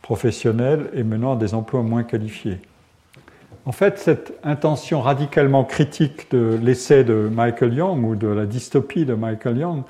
professionnelles 0.02 0.88
et 0.94 1.02
menant 1.04 1.34
à 1.34 1.36
des 1.36 1.54
emplois 1.54 1.82
moins 1.82 2.02
qualifiés. 2.02 2.58
En 3.64 3.72
fait, 3.72 3.98
cette 3.98 4.34
intention 4.42 5.00
radicalement 5.00 5.62
critique 5.62 6.30
de 6.32 6.58
l'essai 6.60 7.04
de 7.04 7.30
Michael 7.32 7.74
Young 7.74 8.04
ou 8.04 8.16
de 8.16 8.26
la 8.26 8.44
dystopie 8.44 9.04
de 9.04 9.14
Michael 9.14 9.58
Young 9.58 9.82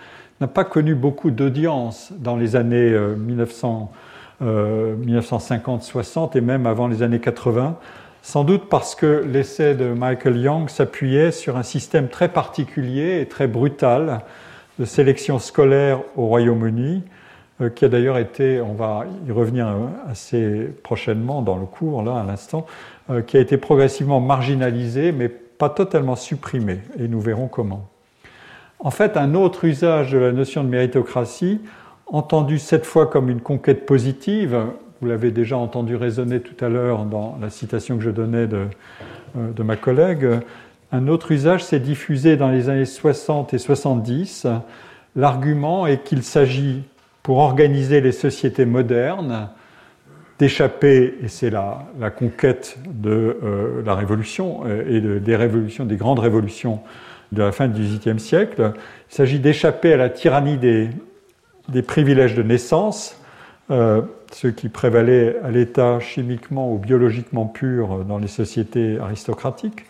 n'a 0.43 0.47
pas 0.47 0.65
connu 0.65 0.95
beaucoup 0.95 1.31
d'audience 1.31 2.13
dans 2.19 2.37
les 2.37 2.55
années 2.55 2.95
1950-60 4.43 4.43
euh, 4.43 6.29
et 6.35 6.41
même 6.43 6.67
avant 6.67 6.87
les 6.87 7.03
années 7.03 7.21
80, 7.21 7.79
sans 8.21 8.45
doute 8.45 8.69
parce 8.69 8.95
que 8.95 9.25
l'essai 9.27 9.75
de 9.75 9.87
Michael 9.87 10.37
Young 10.37 10.69
s'appuyait 10.69 11.31
sur 11.31 11.57
un 11.57 11.63
système 11.63 12.09
très 12.09 12.29
particulier 12.29 13.21
et 13.23 13.27
très 13.27 13.47
brutal 13.47 14.21
de 14.79 14.85
sélection 14.85 15.39
scolaire 15.39 16.01
au 16.17 16.27
Royaume-Uni, 16.27 17.03
euh, 17.61 17.69
qui 17.69 17.85
a 17.85 17.89
d'ailleurs 17.89 18.19
été, 18.19 18.61
on 18.61 18.75
va 18.75 19.05
y 19.27 19.31
revenir 19.31 19.69
euh, 19.69 19.87
assez 20.11 20.69
prochainement 20.83 21.43
dans 21.43 21.57
le 21.57 21.67
cours, 21.67 22.03
là, 22.03 22.19
à 22.19 22.25
l'instant, 22.25 22.67
qui 23.27 23.37
a 23.37 23.41
été 23.41 23.57
progressivement 23.57 24.21
marginalisé, 24.21 25.11
mais 25.13 25.29
pas 25.29 25.69
totalement 25.69 26.17
supprimé, 26.17 26.79
et 26.99 27.09
nous 27.09 27.21
verrons 27.21 27.49
comment. 27.49 27.89
En 28.79 28.91
fait, 28.91 29.17
un 29.17 29.35
autre 29.35 29.65
usage 29.65 30.13
de 30.13 30.19
la 30.19 30.33
notion 30.33 30.65
de 30.65 30.69
méritocratie, 30.69 31.61
entendu 32.07 32.59
cette 32.59 32.87
fois 32.87 33.07
comme 33.07 33.29
une 33.29 33.41
conquête 33.41 33.87
positive, 33.87 34.57
vous 35.01 35.09
l'avez 35.09 35.33
déjà 35.33 35.57
entendu 35.57 35.97
résonner 35.97 36.41
tout 36.41 36.65
à 36.65 36.69
l'heure 36.69 37.05
dans 37.05 37.37
la 37.41 37.51
citation 37.51 37.97
que 37.97 38.05
je 38.05 38.11
donnais 38.11 38.47
de, 38.47 38.67
euh, 39.37 39.53
de 39.53 39.63
ma 39.63 39.77
collègue, 39.77 40.27
un 40.93 41.09
autre 41.09 41.33
usage 41.33 41.65
s'est 41.65 41.81
diffusé 41.81 42.37
dans 42.37 42.51
les 42.51 42.69
années 42.69 42.85
60 42.85 43.55
et 43.55 43.59
70. 43.59 44.47
L'argument 45.17 45.87
est 45.87 46.05
qu'il 46.05 46.23
s'agit, 46.23 46.83
pour 47.23 47.39
organiser 47.39 48.01
les 48.01 48.13
sociétés 48.13 48.67
modernes, 48.67 49.49
d'échapper, 50.39 51.15
et 51.23 51.29
c'est 51.29 51.51
la, 51.51 51.85
la, 52.01 52.11
conquête 52.11 52.79
de 52.87 53.39
euh, 53.43 53.83
la 53.87 53.95
révolution 53.95 54.63
euh, 54.67 54.85
et 54.89 55.21
des 55.21 55.37
révolutions, 55.37 55.85
des 55.85 55.97
grandes 55.97 56.19
révolutions 56.19 56.81
de 57.31 57.43
la 57.43 57.53
fin 57.53 57.69
du 57.69 57.81
XVIIIe 57.81 58.19
siècle. 58.19 58.73
Il 59.11 59.15
s'agit 59.15 59.39
d'échapper 59.39 59.93
à 59.93 59.97
la 59.97 60.11
tyrannie 60.11 60.59
des, 60.59 60.91
privilèges 61.83 62.35
de 62.35 62.43
naissance, 62.43 63.17
euh, 63.71 64.03
ceux 64.33 64.51
qui 64.51 64.69
prévalaient 64.69 65.37
à 65.45 65.51
l'état 65.51 66.01
chimiquement 66.01 66.73
ou 66.73 66.79
biologiquement 66.79 67.47
pur 67.47 68.05
dans 68.05 68.19
les 68.19 68.29
sociétés 68.29 68.99
aristocratiques. 68.99 69.85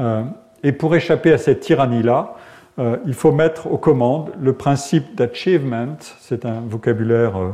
Euh, 0.00 0.22
et 0.62 0.72
pour 0.72 0.94
échapper 0.94 1.32
à 1.32 1.38
cette 1.38 1.60
tyrannie-là, 1.60 2.34
euh, 2.78 2.96
il 3.06 3.14
faut 3.14 3.32
mettre 3.32 3.70
aux 3.70 3.78
commandes 3.78 4.30
le 4.40 4.52
principe 4.52 5.14
d'achievement, 5.14 5.96
c'est 6.20 6.46
un 6.46 6.60
vocabulaire 6.60 7.38
euh, 7.38 7.52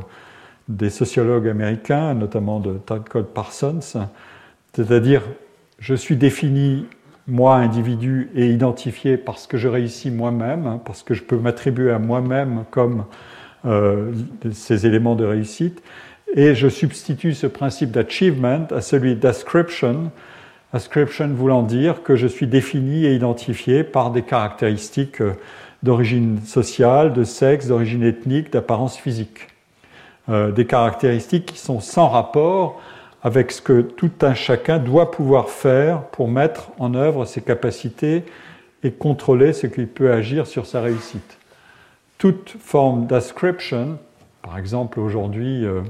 des 0.68 0.90
sociologues 0.90 1.48
américains, 1.48 2.14
notamment 2.14 2.60
de 2.60 2.78
Cole 3.10 3.26
Parsons, 3.26 3.80
c'est-à-dire 4.72 5.22
je 5.78 5.94
suis 5.94 6.16
défini 6.16 6.86
moi, 7.28 7.56
individu, 7.56 8.30
et 8.36 8.46
identifié 8.50 9.16
parce 9.16 9.48
que 9.48 9.56
je 9.56 9.66
réussis 9.66 10.12
moi-même, 10.12 10.66
hein, 10.66 10.80
parce 10.84 11.02
que 11.02 11.12
je 11.12 11.24
peux 11.24 11.36
m'attribuer 11.36 11.90
à 11.90 11.98
moi-même 11.98 12.64
comme 12.70 13.04
ces 14.52 14.86
éléments 14.86 15.16
de 15.16 15.24
réussite, 15.24 15.82
et 16.36 16.54
je 16.54 16.68
substitue 16.68 17.34
ce 17.34 17.48
principe 17.48 17.90
d'achievement 17.90 18.68
à 18.70 18.80
celui 18.80 19.16
d'ascription, 19.16 20.12
ascription 20.76 21.28
voulant 21.28 21.62
dire 21.62 22.02
que 22.02 22.16
je 22.16 22.26
suis 22.26 22.47
défini 22.47 23.04
et 23.04 23.14
identifié 23.14 23.82
par 23.82 24.10
des 24.10 24.23
caractéristiques 24.23 25.21
euh, 25.21 25.32
d'origine 25.82 26.41
sociale, 26.45 27.12
de 27.12 27.25
sexe, 27.25 27.67
d'origine 27.67 28.02
ethnique, 28.02 28.52
d'apparence 28.52 28.97
physique. 28.97 29.49
Euh, 30.28 30.52
des 30.52 30.67
caractéristiques 30.67 31.47
qui 31.47 31.58
sont 31.58 31.80
sans 31.80 32.08
rapport 32.08 32.80
avec 33.23 33.52
ce 33.52 33.62
que 33.62 33.80
tout 33.80 34.10
un 34.23 34.34
chacun 34.34 34.78
doit 34.78 35.10
pouvoir 35.10 35.49
faire 35.49 36.02
pour 36.02 36.28
mettre 36.28 36.71
en 36.78 36.95
œuvre 36.95 37.25
ses 37.25 37.41
capacités 37.41 38.25
et 38.82 38.91
contrôler 38.91 39.52
ce 39.52 39.67
qu'il 39.67 39.89
peut 39.89 40.12
agir 40.12 40.47
sur 40.47 40.67
sa 40.67 40.80
réussite. 40.80 41.39
Toute 42.19 42.56
forme 42.60 43.06
d'ascription, 43.06 43.99
par 44.43 44.58
exemple 44.58 45.00
aujourd'hui 45.00 45.65
euh, 45.65 45.82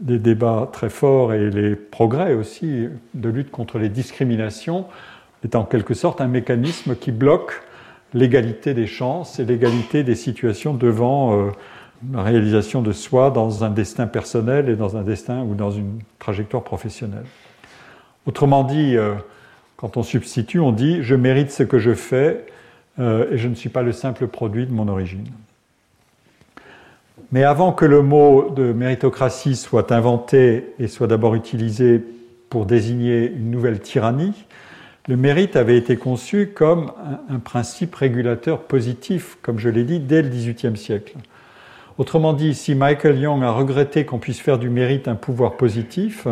des 0.00 0.18
débats 0.18 0.68
très 0.72 0.88
forts 0.88 1.32
et 1.32 1.50
les 1.50 1.76
progrès 1.76 2.34
aussi 2.34 2.88
de 3.14 3.28
lutte 3.28 3.50
contre 3.50 3.78
les 3.78 3.88
discriminations, 3.88 4.86
est 5.44 5.54
en 5.54 5.64
quelque 5.64 5.94
sorte 5.94 6.20
un 6.20 6.28
mécanisme 6.28 6.96
qui 6.96 7.12
bloque 7.12 7.62
l'égalité 8.12 8.74
des 8.74 8.86
chances 8.86 9.38
et 9.38 9.44
l'égalité 9.44 10.02
des 10.02 10.14
situations 10.14 10.74
devant 10.74 11.38
euh, 11.38 11.50
la 12.12 12.22
réalisation 12.22 12.82
de 12.82 12.92
soi 12.92 13.30
dans 13.30 13.62
un 13.64 13.70
destin 13.70 14.06
personnel 14.06 14.68
et 14.68 14.76
dans 14.76 14.96
un 14.96 15.02
destin 15.02 15.42
ou 15.42 15.54
dans 15.54 15.70
une 15.70 16.00
trajectoire 16.18 16.64
professionnelle. 16.64 17.26
Autrement 18.26 18.64
dit, 18.64 18.96
euh, 18.96 19.14
quand 19.76 19.96
on 19.96 20.02
substitue, 20.02 20.60
on 20.60 20.72
dit 20.72 21.02
je 21.02 21.14
mérite 21.14 21.50
ce 21.50 21.62
que 21.62 21.78
je 21.78 21.94
fais 21.94 22.46
euh, 22.98 23.30
et 23.30 23.38
je 23.38 23.48
ne 23.48 23.54
suis 23.54 23.68
pas 23.68 23.82
le 23.82 23.92
simple 23.92 24.26
produit 24.26 24.66
de 24.66 24.72
mon 24.72 24.88
origine. 24.88 25.26
Mais 27.32 27.44
avant 27.44 27.72
que 27.72 27.84
le 27.84 28.02
mot 28.02 28.50
de 28.50 28.72
méritocratie 28.72 29.54
soit 29.54 29.92
inventé 29.92 30.74
et 30.80 30.88
soit 30.88 31.06
d'abord 31.06 31.36
utilisé 31.36 32.02
pour 32.48 32.66
désigner 32.66 33.30
une 33.30 33.50
nouvelle 33.52 33.78
tyrannie, 33.78 34.34
le 35.06 35.16
mérite 35.16 35.54
avait 35.54 35.76
été 35.76 35.96
conçu 35.96 36.48
comme 36.54 36.92
un, 37.28 37.38
principe 37.38 37.94
régulateur 37.94 38.62
positif, 38.62 39.38
comme 39.42 39.58
je 39.58 39.68
l'ai 39.68 39.84
dit, 39.84 40.00
dès 40.00 40.22
le 40.22 40.28
XVIIIe 40.28 40.76
siècle. 40.76 41.14
Autrement 41.98 42.32
dit, 42.32 42.54
si 42.54 42.74
Michael 42.74 43.18
Young 43.18 43.42
a 43.44 43.52
regretté 43.52 44.04
qu'on 44.04 44.18
puisse 44.18 44.40
faire 44.40 44.58
du 44.58 44.68
mérite 44.68 45.06
un 45.06 45.14
pouvoir 45.14 45.56
positif, 45.56 46.26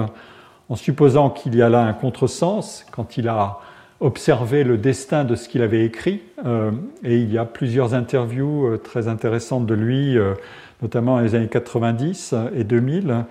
en 0.69 0.77
supposant 0.77 1.31
qu'il 1.31 1.55
y 1.55 1.63
a 1.63 1.69
là 1.69 1.83
un 1.83 1.93
contresens, 1.93 2.85
quand 2.91 3.17
il 3.17 3.29
a 3.29 3.61
observé 4.01 4.65
le 4.65 4.79
destin 4.79 5.25
de 5.25 5.35
ce 5.35 5.49
qu'il 5.49 5.63
avait 5.63 5.85
écrit, 5.85 6.23
euh, 6.47 6.71
et 7.03 7.17
il 7.17 7.33
y 7.33 7.39
a 7.39 7.45
plusieurs 7.45 7.95
interviews 7.95 8.67
euh, 8.67 8.77
très 8.77 9.09
intéressantes 9.09 9.67
de 9.67 9.75
lui, 9.75 10.17
euh, 10.17 10.35
notamment 10.83 11.21
les 11.21 11.35
années 11.35 11.49
90 11.49 12.35
et 12.55 12.65
2000, 12.65 13.25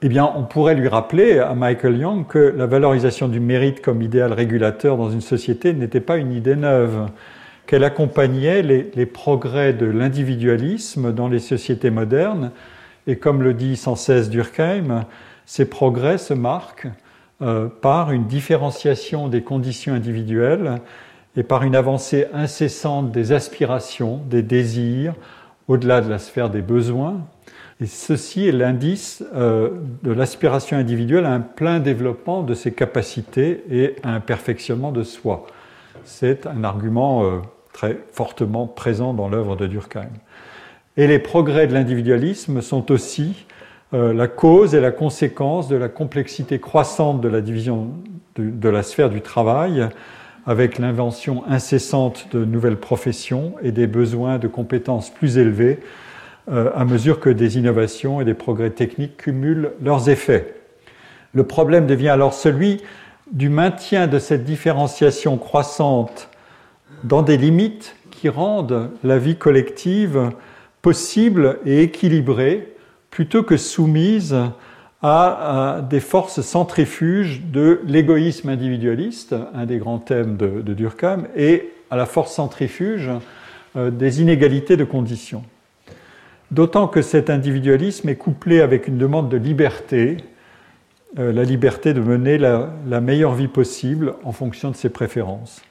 eh 0.00 0.08
bien, 0.08 0.30
on 0.36 0.44
pourrait 0.44 0.76
lui 0.76 0.86
rappeler 0.86 1.40
à 1.40 1.54
Michael 1.54 1.98
Young 1.98 2.26
que 2.26 2.54
la 2.56 2.66
valorisation 2.66 3.26
du 3.26 3.40
mérite 3.40 3.82
comme 3.82 4.00
idéal 4.00 4.32
régulateur 4.32 4.96
dans 4.96 5.10
une 5.10 5.20
société 5.20 5.72
n'était 5.72 6.00
pas 6.00 6.18
une 6.18 6.32
idée 6.32 6.54
neuve 6.54 7.08
qu'elle 7.66 7.82
accompagnait 7.82 8.62
les, 8.62 9.06
progrès 9.06 9.72
de 9.72 9.86
l'individualisme 9.86 11.12
dans 11.12 11.28
les 11.28 11.40
sociétés 11.40 11.90
modernes. 11.90 12.52
Et 13.08 13.16
comme 13.16 13.42
le 13.42 13.54
dit 13.54 13.76
sans 13.76 13.96
cesse 13.96 14.30
Durkheim, 14.30 15.04
ces 15.46 15.64
progrès 15.64 16.16
se 16.16 16.32
marquent 16.32 16.88
euh, 17.42 17.68
par 17.68 18.12
une 18.12 18.26
différenciation 18.26 19.28
des 19.28 19.42
conditions 19.42 19.94
individuelles 19.94 20.80
et 21.36 21.42
par 21.42 21.64
une 21.64 21.74
avancée 21.74 22.26
incessante 22.32 23.10
des 23.10 23.32
aspirations, 23.32 24.20
des 24.30 24.42
désirs, 24.42 25.14
au-delà 25.68 26.00
de 26.00 26.10
la 26.10 26.18
sphère 26.18 26.50
des 26.50 26.62
besoins. 26.62 27.20
Et 27.80 27.86
ceci 27.86 28.48
est 28.48 28.52
l'indice 28.52 29.22
euh, 29.34 29.70
de 30.02 30.10
l'aspiration 30.10 30.76
individuelle 30.76 31.26
à 31.26 31.32
un 31.32 31.40
plein 31.40 31.78
développement 31.78 32.42
de 32.42 32.54
ses 32.54 32.72
capacités 32.72 33.62
et 33.70 33.94
à 34.02 34.14
un 34.14 34.20
perfectionnement 34.20 34.90
de 34.90 35.04
soi. 35.04 35.46
C'est 36.04 36.46
un 36.46 36.64
argument 36.64 37.22
euh, 37.22 37.38
très 37.72 37.98
fortement 38.12 38.66
présent 38.66 39.14
dans 39.14 39.28
l'œuvre 39.28 39.54
de 39.54 39.66
Durkheim. 39.66 40.08
Et 40.96 41.06
les 41.06 41.20
progrès 41.20 41.68
de 41.68 41.74
l'individualisme 41.74 42.60
sont 42.60 42.90
aussi 42.90 43.46
euh, 43.94 44.12
la 44.12 44.26
cause 44.26 44.74
et 44.74 44.80
la 44.80 44.90
conséquence 44.90 45.68
de 45.68 45.76
la 45.76 45.88
complexité 45.88 46.58
croissante 46.58 47.20
de 47.20 47.28
la 47.28 47.40
division 47.40 47.90
de, 48.36 48.68
la 48.68 48.82
sphère 48.82 49.10
du 49.10 49.20
travail, 49.20 49.88
avec 50.48 50.78
l'invention 50.78 51.44
incessante 51.46 52.26
de 52.32 52.42
nouvelles 52.42 52.78
professions 52.78 53.52
et 53.62 53.70
des 53.70 53.86
besoins 53.86 54.38
de 54.38 54.48
compétences 54.48 55.10
plus 55.10 55.36
élevés 55.36 55.78
euh, 56.50 56.70
à 56.74 56.86
mesure 56.86 57.20
que 57.20 57.28
des 57.28 57.58
innovations 57.58 58.22
et 58.22 58.24
des 58.24 58.32
progrès 58.32 58.70
techniques 58.70 59.18
cumulent 59.18 59.72
leurs 59.82 60.08
effets. 60.08 60.54
Le 61.34 61.44
problème 61.44 61.86
devient 61.86 62.08
alors 62.08 62.32
celui 62.32 62.80
du 63.30 63.50
maintien 63.50 64.06
de 64.06 64.18
cette 64.18 64.44
différenciation 64.44 65.36
croissante 65.36 66.30
dans 67.04 67.20
des 67.20 67.36
limites 67.36 67.94
qui 68.10 68.30
rendent 68.30 68.90
la 69.04 69.18
vie 69.18 69.36
collective 69.36 70.30
possible 70.80 71.58
et 71.66 71.82
équilibrée 71.82 72.74
plutôt 73.10 73.42
que 73.42 73.58
soumise 73.58 74.34
à, 75.02 75.80
des 75.88 76.00
forces 76.00 76.40
centrifuges 76.40 77.42
de 77.42 77.80
l'égoïsme 77.86 78.48
individualiste, 78.48 79.34
un 79.54 79.66
des 79.66 79.78
grands 79.78 79.98
thèmes 79.98 80.36
de, 80.36 80.72
Durkheim, 80.72 81.24
et 81.36 81.70
à 81.90 81.96
la 81.96 82.06
force 82.06 82.34
centrifuge 82.34 83.10
euh, 83.76 83.90
des 83.90 84.20
inégalités 84.20 84.76
de 84.76 84.84
conditions. 84.84 85.44
D'autant 86.50 86.88
que 86.88 87.02
cet 87.02 87.30
individualisme 87.30 88.08
est 88.08 88.16
couplé 88.16 88.60
avec 88.60 88.88
une 88.88 88.98
demande 88.98 89.28
de 89.28 89.36
liberté 89.36 90.18
la 91.16 91.42
liberté 91.42 91.94
de 91.94 92.00
mener 92.00 92.38
la, 92.38 93.00
meilleure 93.00 93.34
vie 93.34 93.48
possible 93.48 94.14
en 94.24 94.32
fonction 94.32 94.70
de 94.70 94.76
ses 94.76 94.90
préférences. 94.90 95.62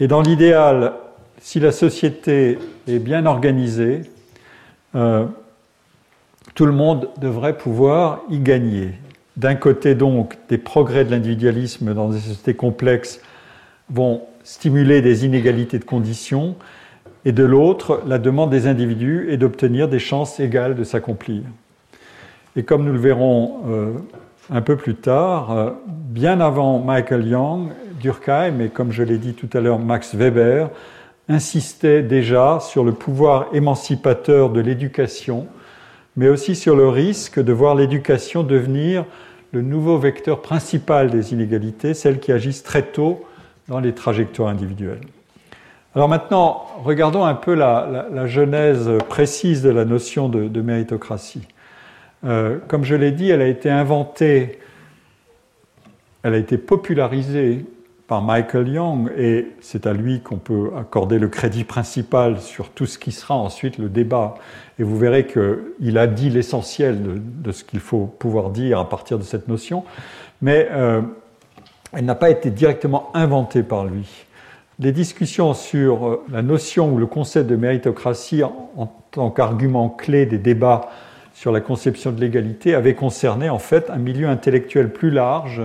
Et 0.00 0.08
dans 0.08 0.22
l'idéal, 0.22 0.94
si 1.40 1.60
la 1.60 1.72
société 1.72 2.58
est 2.88 2.98
bien 2.98 3.26
organisée, 3.26 4.02
tout 6.54 6.66
le 6.66 6.72
monde 6.72 7.08
devrait 7.20 7.56
pouvoir 7.56 8.20
y 8.30 8.38
gagner. 8.38 8.90
D'un 9.36 9.54
côté 9.54 9.94
donc, 9.94 10.36
des 10.48 10.58
progrès 10.58 11.04
de 11.04 11.10
l'individualisme 11.10 11.94
dans 11.94 12.08
des 12.08 12.18
sociétés 12.18 12.54
complexes 12.54 13.20
vont 13.88 14.22
stimuler 14.44 15.00
des 15.00 15.24
inégalités 15.24 15.78
de 15.78 15.84
conditions, 15.84 16.56
et 17.24 17.32
de 17.32 17.44
l'autre, 17.44 18.02
la 18.06 18.18
demande 18.18 18.50
des 18.50 18.66
individus 18.66 19.28
est 19.30 19.36
d'obtenir 19.36 19.88
des 19.88 20.00
chances 20.00 20.40
égales 20.40 20.74
de 20.74 20.82
s'accomplir. 20.82 21.42
Et 22.56 22.64
comme 22.64 22.84
nous 22.84 22.92
le 22.92 22.98
verrons 22.98 23.60
euh, 23.68 23.92
un 24.50 24.60
peu 24.60 24.76
plus 24.76 24.96
tard, 24.96 25.52
euh, 25.52 25.70
bien 25.86 26.40
avant 26.40 26.80
Michael 26.80 27.26
Young, 27.26 27.68
Durkheim 28.00 28.60
et 28.60 28.68
comme 28.68 28.90
je 28.90 29.04
l'ai 29.04 29.18
dit 29.18 29.34
tout 29.34 29.48
à 29.56 29.60
l'heure, 29.60 29.78
Max 29.78 30.14
Weber 30.16 30.68
insistaient 31.28 32.02
déjà 32.02 32.58
sur 32.60 32.82
le 32.82 32.92
pouvoir 32.92 33.46
émancipateur 33.52 34.50
de 34.50 34.60
l'éducation 34.60 35.46
mais 36.16 36.28
aussi 36.28 36.54
sur 36.54 36.76
le 36.76 36.88
risque 36.88 37.40
de 37.40 37.52
voir 37.52 37.74
l'éducation 37.74 38.42
devenir 38.42 39.04
le 39.52 39.62
nouveau 39.62 39.98
vecteur 39.98 40.40
principal 40.40 41.10
des 41.10 41.32
inégalités, 41.32 41.94
celles 41.94 42.20
qui 42.20 42.32
agissent 42.32 42.62
très 42.62 42.82
tôt 42.82 43.24
dans 43.68 43.80
les 43.80 43.92
trajectoires 43.92 44.48
individuelles. 44.48 45.00
Alors 45.94 46.08
maintenant, 46.08 46.66
regardons 46.82 47.24
un 47.24 47.34
peu 47.34 47.54
la, 47.54 48.26
genèse 48.26 48.90
précise 49.08 49.62
de 49.62 49.68
la 49.68 49.84
notion 49.84 50.28
de, 50.28 50.60
méritocratie. 50.60 51.46
Euh, 52.24 52.58
comme 52.68 52.84
je 52.84 52.94
l'ai 52.94 53.12
dit, 53.12 53.30
elle 53.30 53.42
a 53.42 53.46
été 53.46 53.68
inventée, 53.68 54.58
elle 56.22 56.34
a 56.34 56.38
été 56.38 56.56
popularisée 56.56 57.66
par 58.12 58.20
Michael 58.20 58.68
Young, 58.68 59.10
et 59.16 59.52
c'est 59.62 59.86
à 59.86 59.94
lui 59.94 60.20
qu'on 60.20 60.36
peut 60.36 60.72
accorder 60.78 61.18
le 61.18 61.28
crédit 61.28 61.64
principal 61.64 62.42
sur 62.42 62.68
tout 62.68 62.84
ce 62.84 62.98
qui 62.98 63.10
sera 63.10 63.34
ensuite 63.34 63.78
le 63.78 63.88
débat 63.88 64.34
et 64.78 64.82
vous 64.82 64.98
verrez 64.98 65.26
qu'il 65.26 65.96
a 65.96 66.06
dit 66.06 66.28
l'essentiel 66.28 67.22
de, 67.42 67.52
ce 67.52 67.64
qu'il 67.64 67.80
faut 67.80 68.04
pouvoir 68.04 68.50
dire 68.50 68.78
à 68.78 68.86
partir 68.86 69.18
de 69.18 69.22
cette 69.22 69.48
notion, 69.48 69.82
mais 70.42 70.68
euh, 70.72 71.00
elle 71.94 72.04
n'a 72.04 72.14
pas 72.14 72.28
été 72.28 72.50
directement 72.50 73.08
inventée 73.14 73.62
par 73.62 73.86
lui. 73.86 74.06
Les 74.78 74.92
discussions 74.92 75.54
sur 75.54 76.06
euh, 76.06 76.22
la 76.30 76.42
notion 76.42 76.92
ou 76.92 76.98
le 76.98 77.06
concept 77.06 77.48
de 77.48 77.56
méritocratie 77.56 78.44
en, 78.44 78.92
tant 79.10 79.30
qu'argument 79.30 79.88
clé 79.88 80.26
des 80.26 80.36
débats 80.36 80.90
sur 81.32 81.50
la 81.50 81.62
conception 81.62 82.12
de 82.12 82.20
l'égalité 82.20 82.74
avaient 82.74 82.94
concerné 82.94 83.48
en 83.48 83.58
fait 83.58 83.88
un 83.88 83.96
milieu 83.96 84.28
intellectuel 84.28 84.92
plus 84.92 85.10
large 85.10 85.62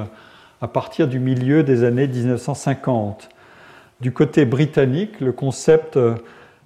à 0.62 0.68
partir 0.68 1.08
du 1.08 1.20
milieu 1.20 1.64
des 1.64 1.84
années 1.84 2.08
1950. 2.08 3.30
Du 4.02 4.12
côté 4.12 4.46
britannique, 4.46 5.20
le 5.20 5.32
concept 5.32 5.98
euh, 5.98 6.16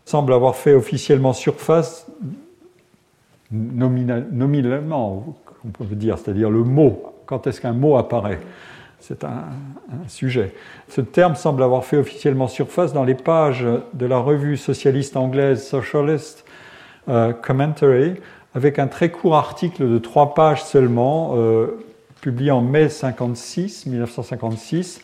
semble 0.05 0.33
avoir 0.33 0.55
fait 0.55 0.73
officiellement 0.73 1.33
surface 1.33 2.07
nominalement, 3.51 5.35
on 5.65 5.69
peut 5.69 5.95
dire, 5.95 6.17
c'est-à-dire 6.17 6.49
le 6.49 6.63
mot. 6.63 7.13
Quand 7.25 7.47
est-ce 7.47 7.61
qu'un 7.61 7.73
mot 7.73 7.97
apparaît 7.97 8.39
C'est 8.99 9.23
un, 9.23 9.43
sujet. 10.07 10.53
Ce 10.89 11.01
terme 11.01 11.35
semble 11.35 11.63
avoir 11.63 11.83
fait 11.83 11.97
officiellement 11.97 12.47
surface 12.47 12.93
dans 12.93 13.03
les 13.03 13.15
pages 13.15 13.65
de 13.93 14.05
la 14.05 14.17
revue 14.17 14.57
socialiste 14.57 15.17
anglaise 15.17 15.65
Socialist 15.65 16.45
euh, 17.09 17.33
Commentary, 17.33 18.15
avec 18.55 18.79
un 18.79 18.87
très 18.87 19.09
court 19.09 19.35
article 19.35 19.89
de 19.89 19.97
trois 19.97 20.33
pages 20.33 20.63
seulement, 20.63 21.33
euh, 21.35 21.77
publié 22.21 22.51
en 22.51 22.61
mai 22.61 22.87
56, 22.87 23.87
1956, 23.87 25.01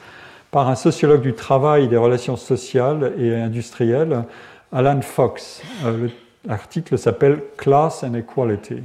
par 0.51 0.69
un 0.69 0.75
sociologue 0.75 1.21
du 1.21 1.33
travail, 1.33 1.87
des 1.87 1.97
relations 1.97 2.37
sociales 2.37 3.13
et 3.19 3.35
industrielles, 3.35 4.23
Alan 4.71 5.01
Fox. 5.01 5.61
Euh, 5.85 6.07
l'article 6.45 6.97
s'appelle 6.97 7.41
Class 7.57 8.03
and 8.03 8.13
Equality. 8.13 8.83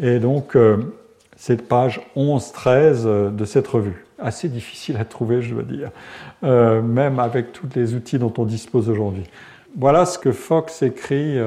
Et 0.00 0.18
donc, 0.18 0.54
euh, 0.54 0.94
c'est 1.36 1.66
page 1.66 2.00
11-13 2.14 3.02
euh, 3.06 3.30
de 3.30 3.44
cette 3.44 3.66
revue. 3.66 4.04
Assez 4.18 4.48
difficile 4.48 4.96
à 4.98 5.04
trouver, 5.04 5.42
je 5.42 5.54
dois 5.54 5.62
dire, 5.62 5.90
même 6.42 7.18
avec 7.18 7.52
tous 7.52 7.68
les 7.74 7.92
outils 7.92 8.18
dont 8.18 8.32
on 8.38 8.46
dispose 8.46 8.88
aujourd'hui. 8.88 9.24
Voilà 9.76 10.06
ce 10.06 10.18
que 10.18 10.32
Fox 10.32 10.82
écrit. 10.82 11.38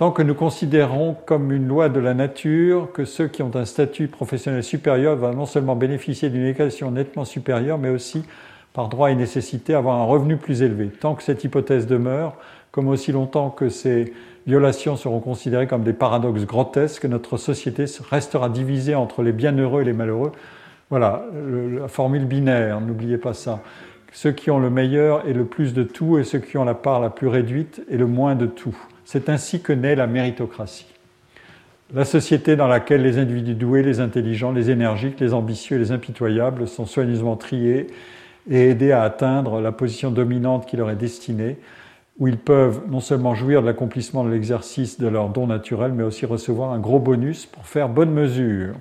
Tant 0.00 0.12
que 0.12 0.22
nous 0.22 0.34
considérons 0.34 1.14
comme 1.26 1.52
une 1.52 1.68
loi 1.68 1.90
de 1.90 2.00
la 2.00 2.14
nature 2.14 2.90
que 2.90 3.04
ceux 3.04 3.28
qui 3.28 3.42
ont 3.42 3.54
un 3.54 3.66
statut 3.66 4.08
professionnel 4.08 4.64
supérieur 4.64 5.14
vont 5.14 5.34
non 5.34 5.44
seulement 5.44 5.76
bénéficier 5.76 6.30
d'une 6.30 6.46
éducation 6.46 6.90
nettement 6.90 7.26
supérieure, 7.26 7.76
mais 7.76 7.90
aussi 7.90 8.24
par 8.72 8.88
droit 8.88 9.10
et 9.10 9.14
nécessité, 9.14 9.74
avoir 9.74 10.00
un 10.00 10.04
revenu 10.04 10.38
plus 10.38 10.62
élevé. 10.62 10.86
Tant 10.86 11.14
que 11.14 11.22
cette 11.22 11.44
hypothèse 11.44 11.86
demeure, 11.86 12.36
comme 12.70 12.88
aussi 12.88 13.12
longtemps 13.12 13.50
que 13.50 13.68
ces 13.68 14.14
violations 14.46 14.96
seront 14.96 15.20
considérées 15.20 15.66
comme 15.66 15.82
des 15.82 15.92
paradoxes 15.92 16.46
grotesques, 16.46 17.04
notre 17.04 17.36
société 17.36 17.84
restera 18.08 18.48
divisée 18.48 18.94
entre 18.94 19.22
les 19.22 19.32
bienheureux 19.32 19.82
et 19.82 19.84
les 19.84 19.92
malheureux. 19.92 20.32
Voilà, 20.88 21.26
la 21.78 21.88
formule 21.88 22.24
binaire, 22.24 22.80
n'oubliez 22.80 23.18
pas 23.18 23.34
ça. 23.34 23.60
Ceux 24.12 24.32
qui 24.32 24.50
ont 24.50 24.60
le 24.60 24.70
meilleur 24.70 25.28
et 25.28 25.34
le 25.34 25.44
plus 25.44 25.74
de 25.74 25.82
tout, 25.82 26.16
et 26.16 26.24
ceux 26.24 26.38
qui 26.38 26.56
ont 26.56 26.64
la 26.64 26.72
part 26.72 27.00
la 27.00 27.10
plus 27.10 27.28
réduite 27.28 27.82
et 27.90 27.98
le 27.98 28.06
moins 28.06 28.34
de 28.34 28.46
tout. 28.46 28.74
C'est 29.12 29.28
ainsi 29.28 29.60
que 29.60 29.72
naît 29.72 29.96
la 29.96 30.06
méritocratie. 30.06 30.86
La 31.92 32.04
société 32.04 32.54
dans 32.54 32.68
laquelle 32.68 33.02
les 33.02 33.18
individus 33.18 33.56
doués, 33.56 33.82
les 33.82 33.98
intelligents, 33.98 34.52
les 34.52 34.70
énergiques, 34.70 35.18
les 35.18 35.34
ambitieux 35.34 35.78
et 35.78 35.80
les 35.80 35.90
impitoyables 35.90 36.68
sont 36.68 36.86
soigneusement 36.86 37.34
triés 37.34 37.88
et 38.48 38.68
aider 38.68 38.92
à 38.92 39.02
atteindre 39.02 39.60
la 39.60 39.72
position 39.72 40.12
dominante 40.12 40.64
qui 40.64 40.76
leur 40.76 40.90
est 40.90 40.94
destinée, 40.94 41.58
où 42.20 42.28
ils 42.28 42.38
peuvent 42.38 42.82
non 42.88 43.00
seulement 43.00 43.34
jouir 43.34 43.62
de 43.62 43.66
l'accomplissement 43.66 44.22
de 44.22 44.30
l'exercice 44.30 45.00
de 45.00 45.08
leur 45.08 45.30
don 45.30 45.48
naturel, 45.48 45.90
mais 45.92 46.04
aussi 46.04 46.24
recevoir 46.24 46.70
un 46.70 46.78
gros 46.78 47.00
bonus 47.00 47.46
pour 47.46 47.66
faire 47.66 47.88
bonne 47.88 48.12
mesure. 48.12 48.76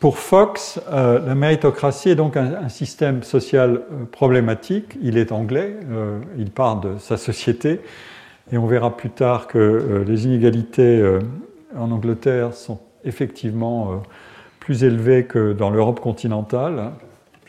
Pour 0.00 0.18
Fox, 0.18 0.80
euh, 0.90 1.18
la 1.26 1.34
méritocratie 1.34 2.10
est 2.10 2.14
donc 2.14 2.36
un, 2.36 2.68
système 2.68 3.22
social 3.22 3.82
euh, 3.90 4.04
problématique. 4.10 4.96
Il 5.02 5.18
est 5.18 5.32
anglais, 5.32 5.74
euh, 5.90 6.20
il 6.36 6.50
part 6.50 6.80
de 6.80 6.98
sa 6.98 7.16
société, 7.16 7.80
et 8.52 8.58
on 8.58 8.66
verra 8.66 8.96
plus 8.96 9.10
tard 9.10 9.48
que 9.48 10.04
les 10.06 10.24
inégalités 10.24 11.18
en 11.76 11.90
Angleterre 11.90 12.54
sont 12.54 12.80
effectivement 13.04 14.00
plus 14.58 14.84
élevées 14.84 15.24
que 15.24 15.52
dans 15.52 15.68
l'Europe 15.68 16.00
continentale 16.00 16.92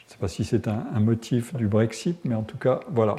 sais 0.10 0.18
pas 0.20 0.28
si 0.28 0.44
c'est 0.44 0.68
un, 0.68 1.00
motif 1.00 1.54
du 1.56 1.68
Brexit, 1.68 2.18
mais 2.26 2.36
en 2.36 2.42
tout 2.42 2.58
cas, 2.58 2.82
voilà. 2.92 3.16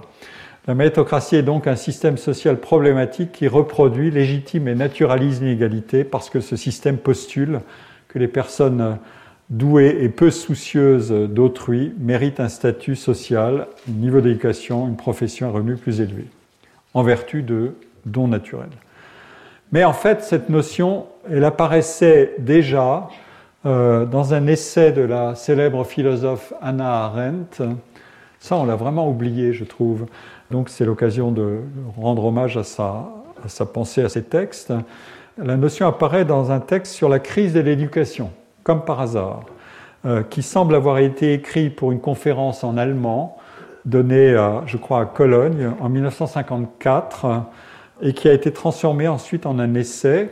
La 0.66 0.74
méritocratie 0.74 1.36
est 1.36 1.42
donc 1.42 1.66
un 1.66 1.76
système 1.76 2.18
social 2.18 2.58
problématique 2.58 3.32
qui 3.32 3.48
reproduit, 3.48 4.10
légitime 4.10 4.68
et 4.68 4.74
naturalise 4.74 5.40
l'inégalité 5.40 6.04
parce 6.04 6.28
que 6.28 6.40
ce 6.40 6.56
système 6.56 6.98
postule 6.98 7.60
que 8.08 8.18
les 8.18 8.28
personnes 8.28 8.98
douées 9.50 9.98
et 10.00 10.08
peu 10.08 10.30
soucieuses 10.30 11.10
d'autrui 11.10 11.92
méritent 11.98 12.40
un 12.40 12.48
statut 12.48 12.96
social, 12.96 13.66
un 13.88 13.92
niveau 13.92 14.20
d'éducation, 14.20 14.86
une 14.86 14.96
profession, 14.96 15.48
un 15.48 15.52
revenu 15.52 15.76
plus 15.76 16.00
élevé, 16.00 16.24
en 16.94 17.02
vertu 17.02 17.42
de 17.42 17.74
dons 18.06 18.28
naturels. 18.28 18.68
Mais 19.72 19.84
en 19.84 19.92
fait, 19.92 20.22
cette 20.22 20.48
notion, 20.48 21.06
elle 21.30 21.44
apparaissait 21.44 22.34
déjà 22.38 23.08
euh, 23.66 24.06
dans 24.06 24.34
un 24.34 24.46
essai 24.46 24.92
de 24.92 25.02
la 25.02 25.34
célèbre 25.34 25.84
philosophe 25.84 26.52
Anna 26.62 27.04
Arendt. 27.04 27.62
Ça, 28.38 28.56
on 28.56 28.64
l'a 28.64 28.76
vraiment 28.76 29.08
oublié, 29.08 29.52
je 29.52 29.64
trouve. 29.64 30.06
Donc, 30.50 30.70
c'est 30.70 30.84
l'occasion 30.84 31.30
de 31.30 31.58
rendre 31.96 32.24
hommage 32.24 32.56
à 32.56 32.64
à 33.44 33.48
sa 33.48 33.66
pensée, 33.66 34.02
à 34.02 34.08
ses 34.08 34.22
textes. 34.22 34.72
La 35.38 35.56
notion 35.56 35.86
apparaît 35.86 36.24
dans 36.24 36.50
un 36.50 36.60
texte 36.60 36.94
sur 36.94 37.08
la 37.08 37.18
crise 37.18 37.52
de 37.52 37.60
l'éducation, 37.60 38.30
comme 38.70 38.84
par 38.84 39.00
hasard, 39.00 39.46
euh, 40.06 40.22
qui 40.22 40.44
semble 40.44 40.76
avoir 40.76 40.98
été 40.98 41.34
écrit 41.34 41.70
pour 41.70 41.90
une 41.90 41.98
conférence 41.98 42.62
en 42.62 42.76
allemand 42.76 43.36
donnée, 43.84 44.36
je 44.66 44.76
crois, 44.76 45.00
à 45.00 45.04
Cologne 45.06 45.72
en 45.80 45.88
1954 45.88 47.46
et 48.00 48.12
qui 48.12 48.28
a 48.28 48.32
été 48.32 48.52
transformé 48.52 49.08
ensuite 49.08 49.44
en 49.44 49.58
un 49.58 49.74
essai 49.74 50.30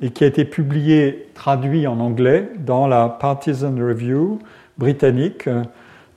et 0.00 0.10
qui 0.10 0.24
a 0.24 0.26
été 0.26 0.44
publié, 0.44 1.28
traduit 1.34 1.86
en 1.86 2.00
anglais 2.00 2.48
dans 2.58 2.88
la 2.88 3.08
Partisan 3.08 3.76
Review 3.76 4.40
britannique, 4.76 5.48